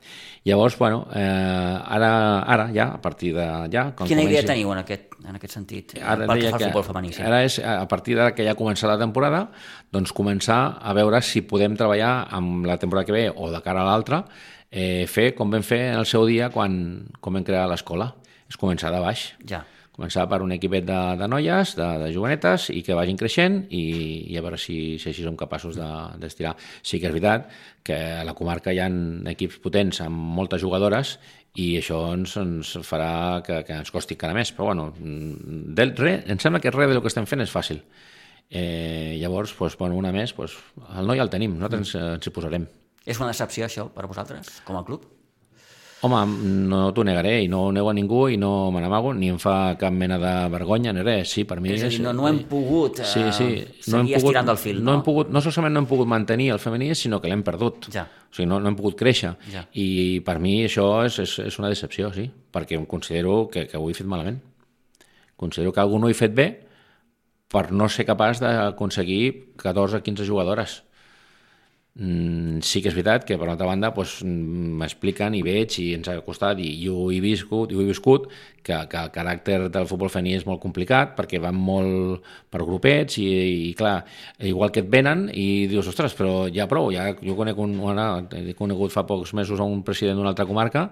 Llavors, 0.45 0.77
bueno, 0.77 1.07
eh, 1.13 1.21
ara, 1.21 2.39
ara 2.41 2.67
ja, 2.73 2.89
a 2.95 3.01
partir 3.01 3.33
de 3.35 3.45
ja... 3.73 3.91
quan 3.95 4.07
Quina 4.09 4.23
idea 4.23 4.41
comenci- 4.41 4.47
teniu 4.53 4.71
en 4.73 4.81
aquest, 4.83 5.17
en 5.25 5.35
aquest 5.39 5.53
sentit? 5.57 5.95
Ara 6.01 6.27
pel 6.27 6.41
que 6.41 6.51
fa 6.51 6.57
al 6.59 6.63
futbol 6.67 6.85
femení, 6.87 7.13
sí. 7.13 7.21
Ara 7.25 7.43
és, 7.45 7.59
a 7.59 7.87
partir 7.87 8.17
de 8.19 8.29
que 8.35 8.45
ja 8.47 8.53
ha 8.55 8.59
començat 8.59 8.89
la 8.91 8.99
temporada, 9.01 9.47
doncs 9.91 10.13
començar 10.15 10.59
a 10.81 10.93
veure 10.97 11.21
si 11.25 11.41
podem 11.41 11.75
treballar 11.79 12.27
amb 12.31 12.65
la 12.69 12.77
temporada 12.77 13.05
que 13.05 13.15
ve 13.15 13.25
o 13.33 13.51
de 13.51 13.61
cara 13.65 13.81
a 13.83 13.89
l'altra, 13.89 14.23
eh, 14.71 15.05
fer 15.07 15.33
com 15.35 15.49
vam 15.51 15.63
fer 15.63 15.93
en 15.93 15.99
el 16.01 16.05
seu 16.05 16.25
dia 16.27 16.49
quan, 16.53 17.07
quan 17.19 17.39
vam 17.39 17.43
crear 17.47 17.67
l'escola. 17.71 18.13
És 18.47 18.55
començar 18.55 18.93
de 18.93 18.99
baix. 19.03 19.33
Ja. 19.43 19.65
Començar 19.97 20.27
per 20.29 20.37
un 20.45 20.51
equipet 20.53 20.85
de, 20.85 20.97
de 21.17 21.27
noies, 21.27 21.71
de, 21.75 21.85
de 22.03 22.11
jovenetes, 22.13 22.67
i 22.69 22.83
que 22.85 22.93
vagin 22.93 23.17
creixent 23.17 23.63
i, 23.73 23.81
i 24.29 24.37
a 24.37 24.43
veure 24.45 24.59
si, 24.61 24.99
si 25.01 25.09
així 25.09 25.23
som 25.25 25.35
capaços 25.39 25.75
de- 25.79 26.19
d'estirar. 26.21 26.51
sí 26.85 26.99
que 27.01 27.09
és 27.09 27.15
veritat 27.15 27.47
que 27.83 27.97
a 28.19 28.23
la 28.27 28.35
comarca 28.37 28.71
hi 28.75 28.77
ha 28.83 28.87
equips 29.33 29.57
potents 29.63 30.01
amb 30.05 30.13
moltes 30.37 30.61
jugadores 30.61 31.15
i 31.57 31.71
això 31.79 32.03
ens, 32.13 32.35
ens 32.37 32.75
farà 32.85 33.41
que, 33.41 33.63
que 33.65 33.73
ens 33.81 33.89
costi 33.89 34.13
encara 34.13 34.37
més. 34.37 34.51
Però 34.53 34.69
bueno, 34.69 34.91
mm, 34.99 35.73
del, 35.73 35.95
re, 35.97 36.19
em 36.29 36.37
sembla 36.37 36.61
que 36.61 36.69
res 36.69 36.93
del 36.93 37.01
que 37.01 37.09
estem 37.09 37.25
fent 37.25 37.41
és 37.41 37.49
fàcil. 37.49 37.81
Eh, 38.53 39.17
llavors, 39.19 39.57
doncs, 39.57 39.75
bueno, 39.81 39.97
una 39.97 40.13
més, 40.13 40.35
doncs, 40.37 40.59
el 40.93 41.09
noi 41.09 41.19
el 41.19 41.33
tenim, 41.33 41.57
nosaltres 41.57 41.81
ens, 41.95 41.95
ens 42.21 42.29
hi 42.29 42.35
posarem. 42.37 42.69
És 43.07 43.17
una 43.17 43.33
decepció, 43.33 43.65
això, 43.65 43.89
per 43.89 44.05
vosaltres, 44.05 44.59
com 44.67 44.77
a 44.77 44.85
club? 44.85 45.09
Home, 46.05 46.19
no 46.69 46.91
t'ho 46.93 47.01
negaré 47.07 47.39
i 47.41 47.47
no 47.49 47.63
ho 47.65 47.69
nego 47.73 47.89
a 47.89 47.93
ningú 47.97 48.27
i 48.29 48.35
no 48.37 48.69
me 48.69 48.83
n'amago 48.83 49.15
ni 49.17 49.31
em 49.33 49.39
fa 49.41 49.73
cap 49.81 49.93
mena 49.93 50.19
de 50.21 50.33
vergonya 50.53 50.91
ni 50.93 51.01
res. 51.01 51.31
Sí, 51.33 51.45
per 51.49 51.57
mi 51.63 51.71
És 51.73 51.85
a 51.87 51.89
dir, 51.89 52.03
no, 52.05 52.13
no 52.13 52.27
hem 52.29 52.43
pogut 52.49 53.01
eh, 53.01 53.07
sí, 53.09 53.23
sí. 53.33 53.47
seguir 53.81 54.19
estirant 54.19 54.53
el 54.53 54.59
fil, 54.61 54.77
no? 54.77 54.91
no? 54.91 54.97
Hem 54.99 55.05
pogut, 55.07 55.31
no 55.33 55.41
solament 55.41 55.73
no 55.73 55.81
hem 55.81 55.89
pogut 55.89 56.09
mantenir 56.11 56.51
el 56.53 56.61
femení, 56.61 56.91
sinó 56.95 57.17
que 57.23 57.31
l'hem 57.31 57.41
perdut. 57.47 57.89
Ja. 57.95 58.05
O 58.05 58.29
sigui, 58.29 58.45
no, 58.51 58.59
no 58.61 58.69
hem 58.69 58.77
pogut 58.77 58.99
créixer. 58.99 59.33
Ja. 59.49 59.65
I 59.73 59.87
per 60.27 60.37
mi 60.43 60.59
això 60.67 60.85
és, 61.07 61.17
és, 61.23 61.33
és 61.47 61.57
una 61.57 61.73
decepció, 61.73 62.11
sí, 62.13 62.27
perquè 62.53 62.77
em 62.77 62.85
considero 62.85 63.47
que, 63.49 63.65
que 63.71 63.81
ho 63.81 63.89
he 63.89 63.97
fet 63.97 64.07
malament. 64.07 64.37
Considero 65.37 65.73
que 65.73 65.81
algú 65.81 65.97
no 65.97 66.11
ho 66.11 66.13
he 66.13 66.17
fet 66.17 66.37
bé 66.37 66.51
per 67.49 67.71
no 67.71 67.87
ser 67.89 68.05
capaç 68.05 68.41
d'aconseguir 68.43 69.55
14 69.57 69.97
o 69.97 70.05
15 70.05 70.29
jugadores. 70.29 70.83
Mm, 71.97 72.59
sí 72.61 72.83
que 72.83 72.91
és 72.91 72.93
veritat 72.93 73.23
que, 73.25 73.39
per 73.41 73.47
altra 73.49 73.65
banda, 73.65 73.89
doncs, 73.89 74.19
m'expliquen 74.21 75.33
i 75.33 75.39
veig 75.41 75.79
i 75.81 75.87
ens 75.95 76.05
ha 76.11 76.13
costat, 76.21 76.59
i, 76.61 76.85
ho 76.93 77.07
he 77.09 77.17
viscut, 77.23 77.73
ho 77.73 77.81
he 77.81 77.87
viscut 77.87 78.27
que, 78.61 78.77
que 78.91 78.99
el 79.01 79.09
caràcter 79.15 79.57
del 79.73 79.87
futbol 79.89 80.11
femení 80.13 80.35
és 80.37 80.45
molt 80.45 80.61
complicat 80.61 81.15
perquè 81.17 81.41
van 81.41 81.57
molt 81.57 82.27
per 82.53 82.61
grupets 82.67 83.17
i, 83.17 83.25
i 83.71 83.73
clar, 83.79 83.95
igual 84.45 84.69
que 84.75 84.85
et 84.85 84.93
venen 84.93 85.25
i 85.33 85.65
dius, 85.71 85.89
ostres, 85.89 86.13
però 86.19 86.45
ja 86.53 86.69
prou, 86.69 86.91
ja, 86.93 87.09
jo 87.17 87.33
conec 87.39 87.57
un, 87.65 87.73
una, 87.81 88.07
he 88.29 88.53
conegut 88.59 88.93
fa 88.93 89.07
pocs 89.09 89.33
mesos 89.33 89.63
un 89.65 89.81
president 89.87 90.21
d'una 90.21 90.35
altra 90.35 90.45
comarca 90.45 90.91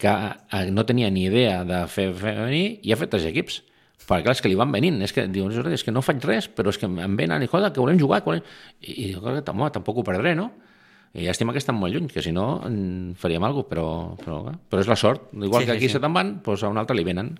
que 0.00 0.08
eh, 0.08 0.70
no 0.72 0.88
tenia 0.88 1.12
ni 1.12 1.28
idea 1.28 1.64
de 1.68 1.84
fer 1.92 2.14
femení 2.16 2.78
i 2.80 2.96
ha 2.96 3.00
fet 3.00 3.12
tres 3.12 3.28
equips 3.28 3.60
perquè 4.06 4.22
clar, 4.24 4.36
és 4.36 4.42
que 4.44 4.48
li 4.52 4.58
van 4.58 4.70
venint, 4.72 5.00
és 5.02 5.12
que 5.12 5.26
dius, 5.28 5.56
és 5.72 5.82
que 5.84 5.92
no 5.94 6.02
faig 6.02 6.22
res, 6.24 6.46
però 6.48 6.70
és 6.70 6.78
que 6.78 6.86
em 6.86 7.16
venen 7.18 7.42
i 7.42 7.48
escolta, 7.50 7.72
que 7.74 7.80
volem 7.82 7.98
jugar, 7.98 8.22
que 8.22 8.30
volem... 8.32 8.42
i, 8.80 8.92
i 8.92 9.04
dic, 9.10 9.16
"Escolta, 9.18 9.52
home, 9.52 9.70
tampoc 9.74 9.98
ho 9.98 10.04
perdré, 10.06 10.34
no? 10.38 10.50
I 11.16 11.24
llàstima 11.24 11.52
que 11.54 11.58
estan 11.62 11.78
molt 11.78 11.94
lluny, 11.94 12.10
que 12.12 12.20
si 12.20 12.28
no 12.34 12.60
en 12.66 13.14
faríem 13.16 13.42
alguna 13.46 13.64
cosa, 13.64 13.70
però, 13.70 13.86
però, 14.20 14.40
clar, 14.44 14.58
però 14.68 14.82
és 14.82 14.88
la 14.90 14.96
sort. 15.00 15.30
Igual 15.32 15.62
Sí, 15.62 15.66
que 15.66 15.72
sí, 15.72 15.76
aquí 15.78 15.86
sí. 15.88 15.92
se 15.94 16.00
te'n 16.02 16.12
van, 16.12 16.34
doncs 16.44 16.62
a 16.62 16.68
un 16.68 16.76
altre 16.76 16.96
li 16.96 17.04
venen. 17.04 17.30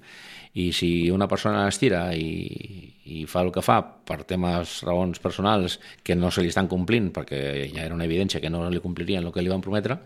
I 0.57 0.71
si 0.73 1.11
una 1.13 1.27
persona 1.29 1.67
es 1.69 1.77
tira 1.79 2.15
i, 2.17 2.95
i 3.05 3.27
fa 3.29 3.43
el 3.45 3.51
que 3.53 3.61
fa 3.61 3.77
per 4.09 4.23
temes, 4.25 4.79
raons 4.87 5.19
personals 5.21 5.77
que 6.03 6.17
no 6.17 6.31
se 6.33 6.41
li 6.41 6.49
estan 6.49 6.71
complint, 6.71 7.11
perquè 7.13 7.67
ja 7.75 7.85
era 7.85 7.95
una 7.95 8.07
evidència 8.09 8.41
que 8.41 8.49
no 8.49 8.63
li 8.73 8.81
complirien 8.81 9.27
el 9.27 9.35
que 9.35 9.43
li 9.45 9.53
van 9.53 9.61
prometre, 9.61 9.99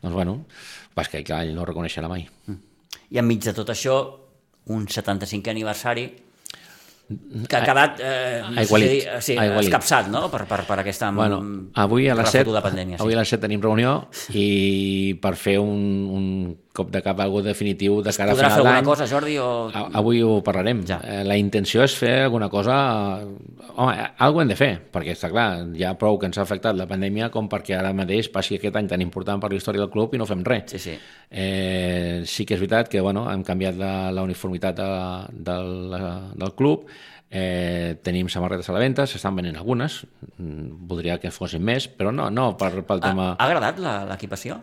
doncs 0.00 0.14
bueno, 0.16 0.38
pas 0.94 1.10
que 1.12 1.20
clar, 1.22 1.42
ell 1.44 1.52
no 1.54 1.66
ho 1.66 1.68
reconeixerà 1.68 2.08
mai. 2.08 2.24
I 3.10 3.20
enmig 3.20 3.44
de 3.44 3.52
tot 3.52 3.68
això, 3.68 3.98
un 4.68 4.84
75è 4.86 5.48
aniversari 5.50 6.06
que 7.48 7.56
ha 7.56 7.62
quedat 7.64 8.00
eh, 8.04 8.40
no 8.44 8.60
Aigualit. 8.60 9.06
sí, 9.24 9.32
Aigualit. 9.40 9.68
escapçat 9.70 10.10
no? 10.12 10.26
per, 10.28 10.42
per, 10.44 10.64
per 10.68 10.78
aquesta 10.82 11.08
Bueno, 11.10 11.38
avui 11.80 12.06
a 12.08 12.14
les 12.14 12.28
7, 12.28 12.42
refotuda 12.44 12.60
pandèmia. 12.60 12.98
avui 13.00 13.12
Sí. 13.12 13.16
a 13.16 13.20
les 13.22 13.28
7 13.32 13.40
tenim 13.46 13.62
reunió 13.64 14.08
i 14.36 15.16
per 15.22 15.34
fer 15.40 15.58
un, 15.58 15.80
un 16.12 16.26
cop 16.78 16.92
de 16.94 17.02
cap 17.02 17.18
algo 17.24 17.42
definitiu 17.42 17.98
de 18.06 18.14
cara 18.14 18.32
a 18.32 18.36
Podrà 18.36 18.48
fer 18.48 18.54
final 18.54 18.58
alguna 18.62 18.76
d'any. 18.78 18.86
cosa, 18.86 19.06
Jordi? 19.10 19.34
O... 19.42 19.48
Avui 19.98 20.22
ho 20.22 20.38
parlarem. 20.46 20.84
Ja. 20.88 21.00
Eh, 21.04 21.24
La 21.26 21.36
intenció 21.36 21.82
és 21.84 21.96
fer 21.98 22.14
alguna 22.28 22.48
cosa... 22.48 22.78
Home, 23.78 23.94
alguna 24.24 24.42
hem 24.46 24.48
de 24.54 24.56
fer, 24.58 24.70
perquè 24.90 25.12
està 25.14 25.28
clar, 25.30 25.48
ja 25.78 25.92
prou 25.98 26.16
que 26.18 26.26
ens 26.26 26.38
ha 26.38 26.42
afectat 26.42 26.74
la 26.78 26.86
pandèmia 26.90 27.28
com 27.34 27.46
perquè 27.50 27.76
ara 27.78 27.92
mateix 27.94 28.26
passi 28.34 28.56
aquest 28.58 28.74
any 28.80 28.88
tan 28.90 29.02
important 29.04 29.38
per 29.42 29.50
la 29.52 29.58
història 29.60 29.84
del 29.84 29.90
club 29.92 30.14
i 30.16 30.18
no 30.18 30.26
fem 30.26 30.40
res. 30.46 30.72
Sí, 30.72 30.80
sí. 30.82 30.96
Eh, 31.30 32.22
sí 32.26 32.46
que 32.48 32.56
és 32.56 32.60
veritat 32.62 32.88
que 32.90 33.00
bueno, 33.04 33.26
hem 33.30 33.44
canviat 33.46 33.76
la, 33.78 33.92
la 34.10 34.24
uniformitat 34.26 34.80
de, 34.80 34.88
del, 35.46 35.70
del 36.42 36.54
club, 36.58 36.88
eh, 37.30 37.98
tenim 38.02 38.26
samarretes 38.32 38.66
a 38.70 38.74
la 38.74 38.82
venda, 38.82 39.06
s'estan 39.06 39.36
venent 39.38 39.58
algunes, 39.60 40.00
mm, 40.38 40.88
voldria 40.90 41.18
que 41.22 41.30
fossin 41.30 41.62
més, 41.62 41.86
però 41.86 42.10
no, 42.14 42.30
no 42.34 42.50
per, 42.58 42.72
pel 42.82 42.98
Ha, 43.02 43.06
tema... 43.12 43.28
ha 43.36 43.46
agradat 43.46 43.78
la- 43.84 44.00
l'equipació? 44.10 44.58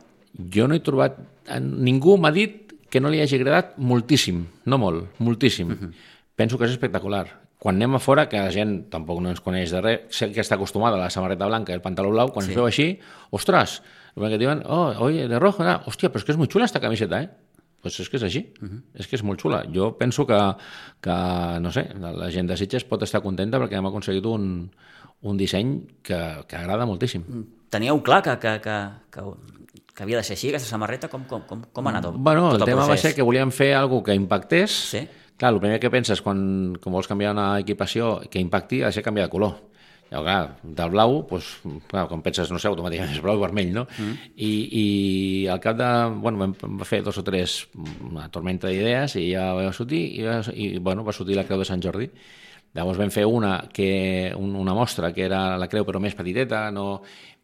Jo 0.53 0.67
no 0.67 0.75
he 0.75 0.83
trobat... 0.83 1.17
Ningú 1.61 2.17
m'ha 2.17 2.31
dit 2.33 2.73
que 2.89 3.01
no 3.01 3.11
li 3.11 3.21
hagi 3.21 3.37
agradat 3.37 3.75
moltíssim, 3.77 4.45
no 4.65 4.79
molt, 4.81 5.19
moltíssim. 5.19 5.71
Uh 5.71 5.75
-huh. 5.75 5.91
Penso 6.35 6.57
que 6.57 6.65
és 6.65 6.71
espectacular. 6.71 7.27
Quan 7.59 7.75
anem 7.75 7.95
a 7.95 7.99
fora, 7.99 8.27
que 8.29 8.37
la 8.37 8.51
gent 8.51 8.89
tampoc 8.89 9.21
no 9.21 9.29
ens 9.29 9.41
coneix 9.41 9.71
de 9.71 9.81
res, 9.81 9.99
sé 10.09 10.31
que 10.31 10.41
està 10.41 10.55
acostumada 10.55 10.95
a 10.97 10.99
la 10.99 11.09
samarreta 11.09 11.47
blanca 11.47 11.71
i 11.71 11.75
el 11.75 11.81
pantaló 11.81 12.09
blau, 12.11 12.31
quan 12.31 12.45
Sí. 12.45 12.51
ens 12.51 12.55
veu 12.57 12.65
així, 12.65 12.99
ostres, 13.31 13.81
que 14.15 14.37
diuen, 14.37 14.61
oh, 14.65 14.93
oye, 14.99 15.27
de 15.27 15.39
rojo, 15.39 15.63
ah, 15.63 15.81
hòstia, 15.85 16.09
però 16.09 16.17
és 16.17 16.23
que 16.23 16.31
és 16.31 16.37
molt 16.37 16.51
xula 16.51 16.65
esta 16.65 16.79
camiseta, 16.79 17.21
eh? 17.21 17.29
pues 17.85 17.99
és 17.99 18.09
que 18.09 18.17
és 18.17 18.23
així, 18.23 18.41
uh 18.61 18.67
-huh. 18.67 18.81
és 18.95 19.07
que 19.07 19.15
és 19.15 19.23
molt 19.23 19.39
xula. 19.39 19.63
Jo 19.71 19.95
penso 19.97 20.25
que, 20.25 20.55
que 21.01 21.59
no 21.61 21.71
sé, 21.71 21.93
la 21.99 22.31
gent 22.31 22.49
de 22.49 22.57
Sitges 22.57 22.83
pot 22.83 23.03
estar 23.03 23.21
contenta 23.21 23.59
perquè 23.59 23.77
hem 23.77 23.85
aconseguit 23.85 24.25
un, 24.25 24.71
un 25.21 25.37
disseny 25.37 25.85
que, 26.01 26.45
que 26.47 26.55
agrada 26.55 26.85
moltíssim. 26.85 27.23
Teníeu 27.69 28.01
clar 28.01 28.23
que, 28.23 28.39
que, 28.39 28.59
que, 28.59 28.89
que, 29.11 29.21
que 29.95 30.03
havia 30.03 30.17
de 30.19 30.23
ser 30.27 30.35
així, 30.35 30.49
aquesta 30.51 30.69
samarreta? 30.69 31.07
Com, 31.11 31.23
com, 31.29 31.45
com, 31.47 31.61
com 31.71 31.87
ha 31.87 31.93
anat 31.93 32.09
tot, 32.09 32.17
Bueno, 32.19 32.49
tot 32.51 32.61
el 32.65 32.67
tema 32.73 32.81
va 32.83 32.93
procés? 32.93 33.09
ser 33.09 33.15
que 33.15 33.23
volíem 33.23 33.51
fer 33.55 33.73
alguna 33.77 34.03
que 34.03 34.17
impactés. 34.17 34.73
Sí. 34.91 35.05
Clar, 35.37 35.53
el 35.53 35.59
primer 35.59 35.79
que 35.79 35.89
penses 35.91 36.21
quan, 36.23 36.75
quan 36.83 36.93
vols 36.95 37.07
canviar 37.07 37.31
una 37.35 37.53
equipació 37.59 38.21
que 38.31 38.39
impacti 38.39 38.83
ha 38.83 38.91
de 38.91 38.95
ser 38.95 39.03
canviar 39.03 39.27
de 39.27 39.31
color. 39.33 39.55
Llavors, 40.11 40.27
clar, 40.27 40.73
del 40.77 40.91
blau, 40.93 41.15
doncs, 41.27 41.47
clar, 41.89 42.05
quan 42.07 42.21
penses, 42.21 42.51
no 42.53 42.59
sé, 42.61 42.69
automàticament 42.69 43.15
és 43.15 43.23
blau 43.25 43.39
i 43.39 43.41
vermell, 43.41 43.71
no? 43.73 43.87
Mm. 43.97 44.13
I, 44.37 44.51
I 44.79 44.85
al 45.49 45.59
cap 45.63 45.79
de... 45.79 45.87
Bueno, 46.21 46.43
vam, 46.43 46.53
vam 46.61 46.83
fer 46.85 47.01
dos 47.03 47.17
o 47.17 47.23
tres, 47.25 47.55
una 48.05 48.27
tormenta 48.31 48.69
d'idees 48.69 49.15
i 49.17 49.31
ja 49.33 49.49
va 49.57 49.71
sortir, 49.73 50.03
i, 50.19 50.23
va, 50.27 50.37
i 50.53 50.75
bueno, 50.77 51.03
va 51.03 51.15
sortir 51.15 51.35
la 51.39 51.43
creu 51.47 51.59
de 51.63 51.67
Sant 51.67 51.81
Jordi. 51.83 52.11
Llavors 52.75 52.99
vam 52.99 53.11
fer 53.11 53.25
una, 53.25 53.57
que, 53.73 54.33
un, 54.37 54.53
una 54.59 54.75
mostra 54.77 55.13
que 55.15 55.23
era 55.25 55.57
la 55.57 55.67
creu 55.71 55.87
però 55.87 55.99
més 56.03 56.15
petiteta, 56.15 56.67
no, 56.75 57.01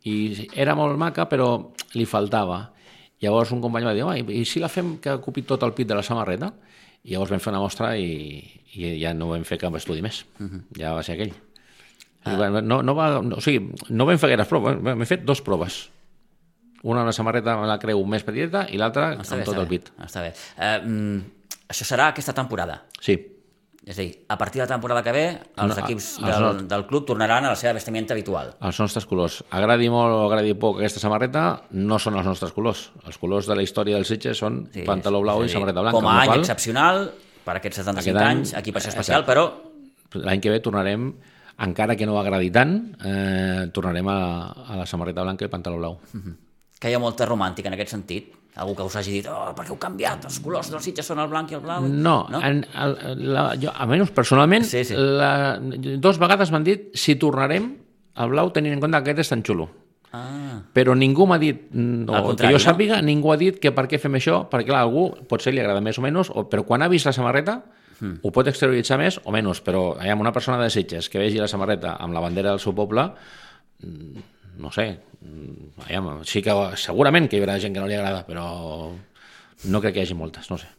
i 0.07 0.47
era 0.57 0.75
molt 0.77 0.97
maca 0.99 1.27
però 1.29 1.53
li 1.97 2.07
faltava. 2.09 2.63
Llavors 3.21 3.51
un 3.53 3.61
company 3.61 3.85
va 3.85 3.93
dir, 3.93 4.03
home, 4.05 4.23
i, 4.33 4.45
si 4.49 4.61
la 4.61 4.69
fem 4.71 4.95
que 5.01 5.13
ocupi 5.19 5.43
tot 5.45 5.61
el 5.67 5.75
pit 5.77 5.89
de 5.89 5.97
la 5.97 6.05
samarreta? 6.05 6.49
I 7.05 7.13
llavors 7.13 7.33
vam 7.33 7.41
fer 7.41 7.51
una 7.53 7.61
mostra 7.61 7.93
i, 7.97 8.41
i 8.73 8.95
ja 9.01 9.13
no 9.17 9.29
vam 9.29 9.45
fer 9.45 9.59
cap 9.61 9.75
estudi 9.77 10.01
més. 10.01 10.23
Uh 10.39 10.47
-huh. 10.47 10.61
Ja 10.77 10.93
va 10.93 11.03
ser 11.03 11.13
aquell. 11.13 11.33
Ah. 12.23 12.33
I, 12.33 12.37
bueno, 12.37 12.61
no, 12.61 12.81
no, 12.81 12.95
va, 12.95 13.21
no, 13.21 13.37
o 13.37 13.41
sigui, 13.41 13.73
no 13.89 14.05
vam 14.05 14.17
fer 14.17 14.29
gaires 14.29 14.47
proves, 14.47 14.81
vam 14.81 15.05
fer 15.05 15.23
dos 15.25 15.41
proves. 15.41 15.89
Una 16.83 17.03
una 17.03 17.13
samarreta 17.13 17.53
amb 17.53 17.65
la 17.65 17.77
creu 17.77 18.03
més 18.05 18.23
petiteta 18.23 18.67
i 18.69 18.77
l'altra 18.77 19.11
amb 19.13 19.29
bé, 19.29 19.43
tot 19.43 19.57
el 19.57 19.67
pit. 19.67 19.91
Està 19.99 20.21
bé. 20.21 20.33
Uh, 20.57 20.87
mm, 20.87 21.21
això 21.69 21.85
serà 21.85 22.07
aquesta 22.07 22.33
temporada. 22.33 22.81
Sí, 22.99 23.17
És 23.83 23.97
a 23.97 24.01
dir, 24.03 24.11
a 24.29 24.37
partir 24.37 24.59
de 24.61 24.67
la 24.67 24.73
temporada 24.75 25.01
que 25.01 25.11
ve, 25.11 25.23
els 25.57 25.75
No, 25.75 25.83
equips 25.83 26.19
els 26.19 26.27
del, 26.27 26.41
no- 26.43 26.53
del 26.69 26.83
club 26.85 27.05
tornaran 27.07 27.45
a 27.45 27.49
la 27.49 27.55
seva 27.55 27.73
vestimenta 27.73 28.13
habitual. 28.13 28.53
els 28.61 28.79
nostres 28.79 29.07
colors. 29.09 29.39
Agradi 29.49 29.89
molt 29.89 30.13
o 30.13 30.19
agradi 30.27 30.53
poc 30.53 30.77
aquesta 30.77 30.99
samarreta, 30.99 31.63
no 31.71 31.97
són 31.97 32.15
els 32.15 32.25
nostres 32.29 32.51
colors. 32.53 32.91
Els 33.07 33.17
colors 33.17 33.47
de 33.47 33.55
la 33.55 33.63
història 33.63 33.95
del 33.95 34.05
Sitges 34.05 34.37
són 34.37 34.67
sí, 34.71 34.83
pantaló 34.85 35.21
blau 35.21 35.41
a 35.41 35.45
i 35.45 35.49
samarreta 35.49 35.81
blanca. 35.81 35.97
Com 35.97 36.05
a 36.07 36.19
any 36.21 36.27
qual 36.29 36.39
excepcional, 36.45 37.11
per 37.43 37.55
aquests 37.57 37.77
75 37.81 37.99
Aquest 38.11 38.17
any, 38.29 38.37
anys, 38.37 38.53
equipació 38.53 38.89
especial, 38.89 39.21
exacte. 39.21 39.31
però 39.33 40.23
L'any 40.25 40.41
que 40.41 40.49
ve 40.51 40.59
tornarem, 40.59 41.13
encara 41.57 41.95
que 41.95 42.05
no 42.05 42.19
agradi 42.19 42.51
tant, 42.51 42.95
eh, 43.03 43.69
tornarem 43.73 44.07
a, 44.09 44.51
a 44.67 44.75
la 44.77 44.85
samarreta 44.85 45.23
blanca 45.23 45.45
i 45.45 45.47
pantaló 45.47 45.77
blau. 45.77 45.97
que 46.79 46.89
hi 46.89 46.93
ha 46.93 46.99
molta 46.99 47.25
romàntica 47.25 47.67
en 47.69 47.73
aquest 47.73 47.89
sentit. 47.95 48.35
Algú 48.59 48.75
que 48.75 48.83
us 48.83 48.95
hagi 48.99 49.11
dit, 49.15 49.27
oh, 49.31 49.53
per 49.55 49.63
què 49.63 49.71
heu 49.71 49.77
canviat? 49.79 50.25
Els 50.27 50.39
colors 50.43 50.67
dels 50.71 50.83
Sitges 50.83 51.07
són 51.07 51.21
el 51.23 51.29
blanc 51.31 51.51
i 51.53 51.55
el 51.55 51.61
blau. 51.63 51.85
No, 51.87 52.17
no? 52.29 52.41
En, 52.43 52.65
el, 52.83 52.95
la, 53.31 53.45
jo, 53.59 53.71
almenys 53.71 54.11
personalment, 54.11 54.65
Sí, 54.67 54.83
sí. 54.83 54.95
La, 54.97 55.57
dos 56.03 56.19
vegades 56.19 56.51
m'han 56.51 56.65
dit 56.67 56.89
si 56.99 57.15
tornarem 57.15 57.69
al 58.19 58.29
blau 58.33 58.51
tenint 58.51 58.75
en 58.75 58.81
compte 58.83 58.99
que 58.99 59.11
aquest 59.13 59.23
és 59.23 59.31
tan 59.31 59.43
xulo. 59.47 59.69
Ah, 60.11 60.57
Però 60.75 60.91
ningú 60.99 61.23
m'ha 61.25 61.37
dit, 61.39 61.69
mm, 61.71 62.09
Al 62.11 62.25
o 62.25 62.35
que 62.35 62.49
jo 62.51 62.57
no? 62.59 62.59
sàpiga, 62.59 62.97
ningú 63.01 63.31
ha 63.31 63.37
dit 63.39 63.61
que 63.63 63.71
per 63.71 63.85
què 63.87 63.95
fem 64.03 64.17
això, 64.19 64.41
perquè 64.51 64.67
clar, 64.67 64.81
algú 64.83 65.05
potser 65.31 65.53
li 65.55 65.61
agrada 65.63 65.79
més 65.79 65.97
o 65.97 66.03
menys, 66.03 66.27
o, 66.35 66.43
però 66.51 66.65
quan 66.67 66.81
ha 66.83 66.89
vist 66.91 67.05
la 67.07 67.13
samarreta 67.15 67.61
Hmm. 68.01 68.15
ho 68.25 68.31
pot 68.33 68.47
exterioritzar 68.49 68.97
més 68.97 69.19
o 69.23 69.31
menys, 69.31 69.59
però 69.61 69.93
hi 70.01 70.09
ha 70.09 70.15
una 70.17 70.31
persona 70.33 70.57
de 70.57 70.71
Sitges 70.73 71.07
que 71.07 71.19
vegi 71.21 71.37
la 71.37 71.47
samarreta 71.47 71.91
amb 72.01 72.15
la 72.15 72.19
bandera 72.19 72.49
del 72.49 72.59
seu 72.59 72.73
poble, 72.73 73.03
mm, 73.83 74.23
no 74.57 74.71
sé, 74.71 74.87
aviam, 75.85 76.23
sí 76.27 76.41
que 76.43 76.53
segurament 76.79 77.29
que 77.29 77.37
hi 77.37 77.43
haurà 77.43 77.59
gent 77.61 77.75
que 77.75 77.83
no 77.83 77.87
li 77.89 77.95
agrada, 77.97 78.23
però 78.27 78.45
no 79.63 79.81
crec 79.83 79.93
que 79.95 80.01
hi 80.01 80.07
hagi 80.07 80.17
moltes, 80.17 80.49
no 80.51 80.57
sé. 80.57 80.69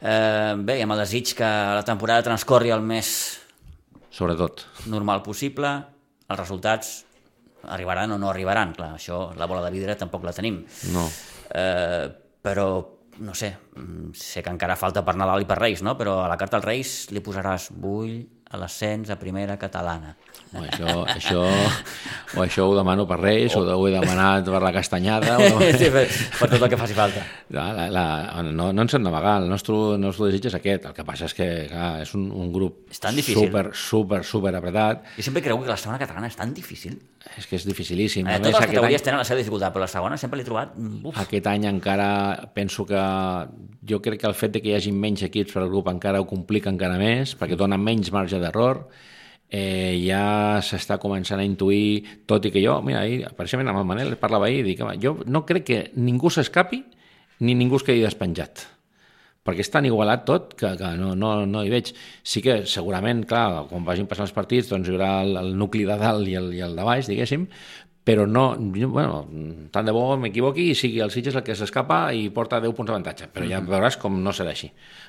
eh, 0.00 0.54
bé, 0.58 0.78
i 0.78 0.84
amb 0.84 0.94
el 0.96 1.02
desig 1.02 1.34
que 1.38 1.48
la 1.48 1.84
temporada 1.86 2.24
transcorri 2.26 2.70
el 2.74 2.84
més 2.86 3.10
Sobretot. 4.10 4.64
normal 4.86 5.22
possible, 5.22 5.72
els 6.28 6.38
resultats 6.40 7.04
arribaran 7.74 8.12
o 8.14 8.18
no 8.18 8.30
arribaran, 8.30 8.72
clar, 8.76 8.94
això, 8.94 9.32
la 9.36 9.48
bola 9.50 9.64
de 9.64 9.72
vidre 9.74 9.96
tampoc 9.98 10.24
la 10.24 10.32
tenim. 10.32 10.60
No. 10.94 11.08
Eh, 11.50 12.06
però, 12.42 12.68
no 13.18 13.34
sé, 13.34 13.56
mm, 13.74 14.12
sé 14.14 14.42
que 14.42 14.52
encara 14.52 14.76
falta 14.78 15.02
per 15.04 15.16
Nadal 15.16 15.42
i 15.42 15.48
per 15.48 15.58
Reis, 15.58 15.82
no? 15.82 15.96
però 15.98 16.20
a 16.24 16.28
la 16.28 16.36
carta 16.38 16.60
als 16.60 16.66
Reis 16.66 17.10
li 17.10 17.20
posaràs 17.20 17.70
vull 17.74 18.20
a 18.50 18.60
l'ascens 18.60 19.10
a 19.10 19.18
primera 19.18 19.56
catalana. 19.58 20.14
O 20.54 20.62
això, 20.62 20.92
això, 21.10 21.40
o 22.38 22.42
això 22.44 22.64
ho 22.68 22.74
demano 22.76 23.04
per 23.08 23.18
Reis, 23.18 23.56
o 23.58 23.64
ho 23.66 23.86
he 23.88 23.92
demanat 23.92 24.46
per 24.46 24.60
la 24.62 24.70
castanyada, 24.72 25.34
o... 25.42 25.58
sí, 25.74 25.90
per, 25.92 26.04
per 26.38 26.48
tot 26.52 26.62
el 26.62 26.70
que 26.70 26.78
faci 26.78 26.94
falta. 26.96 27.24
La, 27.52 27.66
la, 27.74 27.88
la, 27.92 28.04
no, 28.46 28.70
no 28.72 28.86
ens 28.86 28.94
hem 28.96 29.04
d'amagar, 29.04 29.40
el 29.42 29.50
nostre, 29.50 29.74
el 29.96 30.00
nostre 30.00 30.30
desig 30.30 30.48
és 30.52 30.56
aquest. 30.60 30.86
El 30.86 30.94
que 30.96 31.04
passa 31.08 31.26
és 31.26 31.34
que 31.36 31.48
clar, 31.70 31.90
és 32.06 32.14
un, 32.16 32.28
un 32.30 32.52
grup 32.54 32.94
És 32.94 33.02
tan 33.02 33.18
difícil. 33.18 33.42
super, 33.42 33.66
super, 33.74 34.22
super 34.24 34.54
apretat. 34.56 35.04
Jo 35.18 35.26
sempre 35.26 35.42
creu 35.44 35.60
que 35.64 35.72
la 35.72 35.78
segona 35.80 35.98
catalana 36.00 36.30
és 36.30 36.38
tan 36.38 36.54
difícil. 36.54 36.96
És 37.34 37.48
que 37.50 37.58
és 37.58 37.66
dificilíssim. 37.66 38.26
Eh, 38.28 38.38
totes 38.38 38.54
les 38.54 38.68
categories 38.70 39.00
any, 39.02 39.06
tenen 39.08 39.20
la 39.20 39.26
seva 39.26 39.40
dificultat, 39.42 39.74
però 39.74 39.82
la 39.82 39.90
segona 39.90 40.18
sempre 40.20 40.38
l'he 40.38 40.46
trobat... 40.46 40.76
Uf, 40.78 41.16
aquest 41.26 41.50
any 41.50 41.66
encara 41.72 42.08
penso 42.54 42.86
que... 42.86 43.02
Jo 43.86 44.00
crec 44.02 44.18
que 44.22 44.26
el 44.26 44.34
fet 44.34 44.54
de 44.54 44.62
que 44.62 44.72
hi 44.72 44.74
hagi 44.74 44.90
menys 44.90 45.22
equips 45.26 45.54
per 45.54 45.60
al 45.62 45.68
grup 45.70 45.86
encara 45.90 46.18
ho 46.18 46.26
complica 46.26 46.70
encara 46.72 46.96
més, 46.98 47.36
perquè 47.38 47.58
dona 47.58 47.78
menys 47.78 48.10
marge 48.14 48.35
d'error. 48.42 48.86
Eh, 49.46 50.02
ja 50.02 50.58
s'està 50.66 50.98
començant 50.98 51.38
a 51.38 51.46
intuir, 51.46 52.22
tot 52.26 52.44
i 52.48 52.50
que 52.50 52.62
jo, 52.64 52.80
mira, 52.82 53.04
ahir, 53.06 53.28
precisament 53.38 53.70
amb 53.70 53.84
el 53.84 53.86
Manel 53.86 54.16
parlava 54.18 54.48
ahir, 54.50 54.64
dic, 54.66 54.82
home, 54.82 54.96
jo 55.02 55.20
no 55.26 55.44
crec 55.46 55.68
que 55.68 55.82
ningú 55.94 56.32
s'escapi 56.34 56.82
ni 57.46 57.54
ningú 57.54 57.78
es 57.78 57.86
quedi 57.86 58.02
despenjat 58.02 58.66
perquè 59.46 59.62
és 59.62 59.70
tan 59.70 59.86
igualat 59.86 60.24
tot 60.26 60.54
que, 60.58 60.72
que 60.78 60.92
no, 60.98 61.12
no, 61.18 61.30
no 61.46 61.62
hi 61.62 61.70
veig. 61.70 61.92
Sí 62.26 62.42
que 62.42 62.58
segurament, 62.66 63.22
clar, 63.30 63.66
quan 63.70 63.86
vagin 63.86 64.08
passant 64.10 64.26
els 64.26 64.34
partits, 64.34 64.70
doncs 64.72 64.90
hi 64.90 64.96
haurà 64.96 65.10
el, 65.22 65.36
el 65.38 65.52
nucli 65.60 65.86
de 65.86 65.98
dalt 66.00 66.26
i 66.26 66.34
el, 66.40 66.50
i 66.56 66.64
el 66.66 66.74
de 66.78 66.86
baix, 66.86 67.06
diguéssim, 67.10 67.46
però 68.06 68.22
no, 68.30 68.54
bueno, 68.86 69.24
tant 69.74 69.88
de 69.88 69.90
bo 69.90 70.04
m'equivoqui 70.22 70.68
i 70.70 70.74
sigui 70.78 71.00
el 71.02 71.10
Sitges 71.10 71.34
el 71.34 71.42
que 71.42 71.56
s'escapa 71.58 72.12
i 72.14 72.28
porta 72.30 72.60
10 72.62 72.76
punts 72.78 72.92
d'avantatge, 72.92 73.26
però 73.34 73.48
ja 73.50 73.58
veuràs 73.66 73.98
com 73.98 74.20
no 74.22 74.30
serà 74.36 74.52
així. 74.54 74.68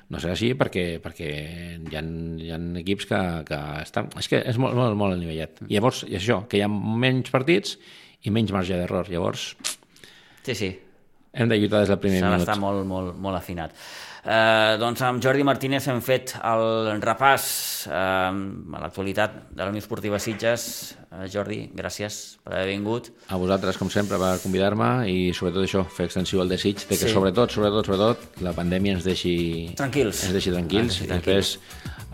No 0.09 0.17
serà 0.23 0.33
així 0.33 0.49
perquè, 0.57 0.87
perquè 1.03 1.29
hi, 1.77 1.93
ha, 1.93 2.01
hi 2.01 2.49
ha 2.55 2.57
equips 2.81 3.05
que, 3.11 3.21
que 3.51 3.61
estan... 3.83 4.09
És 4.17 4.31
que 4.31 4.41
és 4.41 4.57
molt, 4.57 4.73
molt, 4.79 4.97
molt 4.97 5.13
anivellat. 5.13 5.61
I 5.67 5.77
llavors, 5.77 6.01
i 6.09 6.17
això, 6.17 6.39
que 6.49 6.57
hi 6.57 6.65
ha 6.65 6.71
menys 6.73 7.29
partits 7.35 7.77
i 8.25 8.33
menys 8.33 8.55
marge 8.55 8.81
d'error. 8.81 9.13
Llavors, 9.13 9.51
sí, 10.41 10.57
sí, 10.57 10.73
hem 11.37 11.53
de 11.53 11.61
lluitar 11.61 11.83
des 11.83 11.93
del 11.93 12.01
primer 12.01 12.23
s'ha 12.23 12.31
minut. 12.31 12.47
d'estar 12.47 12.57
molt, 12.65 12.81
molt, 12.89 13.13
molt 13.21 13.37
afinat. 13.37 13.77
Eh, 14.27 14.75
doncs 14.75 14.99
amb 15.07 15.21
Jordi 15.23 15.43
Martínez 15.47 15.85
hem 15.87 16.01
fet 16.03 16.33
el 16.43 16.97
repàs 16.99 17.45
eh, 17.87 17.93
a 17.95 18.81
l'actualitat 18.81 19.37
de 19.55 19.61
la 19.61 19.69
Unió 19.71 19.79
Esportiva 19.79 20.19
Sitges. 20.19 20.65
Eh, 21.07 21.29
Jordi, 21.31 21.61
gràcies 21.77 22.17
per 22.43 22.57
haver 22.57 22.73
vingut. 22.73 23.07
A 23.31 23.39
vosaltres, 23.39 23.79
com 23.79 23.87
sempre, 23.93 24.19
per 24.19 24.33
convidar-me 24.43 24.89
i 25.07 25.31
sobretot 25.37 25.63
això, 25.63 25.85
fer 25.87 26.09
extensiu 26.09 26.41
el 26.43 26.51
desig 26.51 26.83
de 26.89 26.97
que 26.97 27.07
Sí. 27.07 27.13
sobretot, 27.13 27.55
sobretot, 27.55 27.87
sobretot, 27.87 28.41
la 28.43 28.51
pandèmia 28.51 28.97
ens 28.97 29.05
deixi 29.07 29.71
Tranquils. 29.79 30.25
ens 30.25 30.33
deixi 30.35 30.51
tranquils 30.51 30.99
Ens 30.99 30.99
deixi 30.99 31.13
i 31.13 31.13
després 31.15 31.59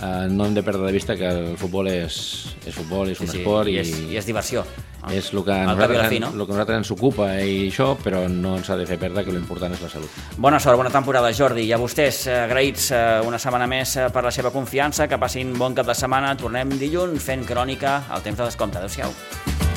eh, 0.01 0.27
no 0.29 0.45
hem 0.45 0.53
de 0.53 0.63
perdre 0.63 0.85
de 0.85 0.91
vista 0.91 1.15
que 1.15 1.27
el 1.27 1.57
futbol 1.57 1.87
és, 1.91 2.55
és 2.65 2.73
futbol, 2.73 3.09
és 3.09 3.21
un 3.21 3.29
esport 3.29 3.69
i, 3.69 3.77
i, 3.77 3.83
és, 3.83 3.93
i 4.11 4.19
és 4.19 4.27
diversió. 4.27 4.63
és 5.11 5.33
el 5.33 5.43
que, 5.43 5.57
nosaltres, 5.67 6.07
fi, 6.07 6.19
no? 6.23 6.29
el 6.31 6.45
que 6.45 6.53
nosaltres 6.53 6.77
ens 6.79 6.91
ocupa 6.95 7.27
i 7.43 7.67
això, 7.67 7.89
però 7.99 8.23
no 8.31 8.55
ens 8.59 8.69
ha 8.69 8.77
de 8.79 8.87
fer 8.87 8.97
perdre 9.01 9.25
que 9.25 9.35
l'important 9.35 9.75
és 9.75 9.83
la 9.83 9.91
salut. 9.91 10.21
Bona 10.37 10.61
sort, 10.63 10.79
bona 10.79 10.93
temporada, 10.93 11.33
Jordi. 11.35 11.67
I 11.67 11.75
a 11.75 11.81
vostès, 11.81 12.25
eh, 12.27 12.39
agraïts 12.45 12.91
eh, 12.95 13.03
una 13.27 13.39
setmana 13.39 13.67
més 13.67 13.97
eh, 13.97 14.07
per 14.13 14.23
la 14.23 14.31
seva 14.31 14.53
confiança. 14.55 15.09
Que 15.11 15.19
passin 15.19 15.53
bon 15.59 15.75
cap 15.75 15.89
de 15.89 15.97
setmana. 15.97 16.35
Tornem 16.39 16.77
dilluns 16.79 17.19
fent 17.23 17.45
crònica 17.47 18.03
al 18.09 18.23
temps 18.23 18.39
de 18.39 18.47
descompte. 18.47 18.79
Adéu-siau. 18.79 19.72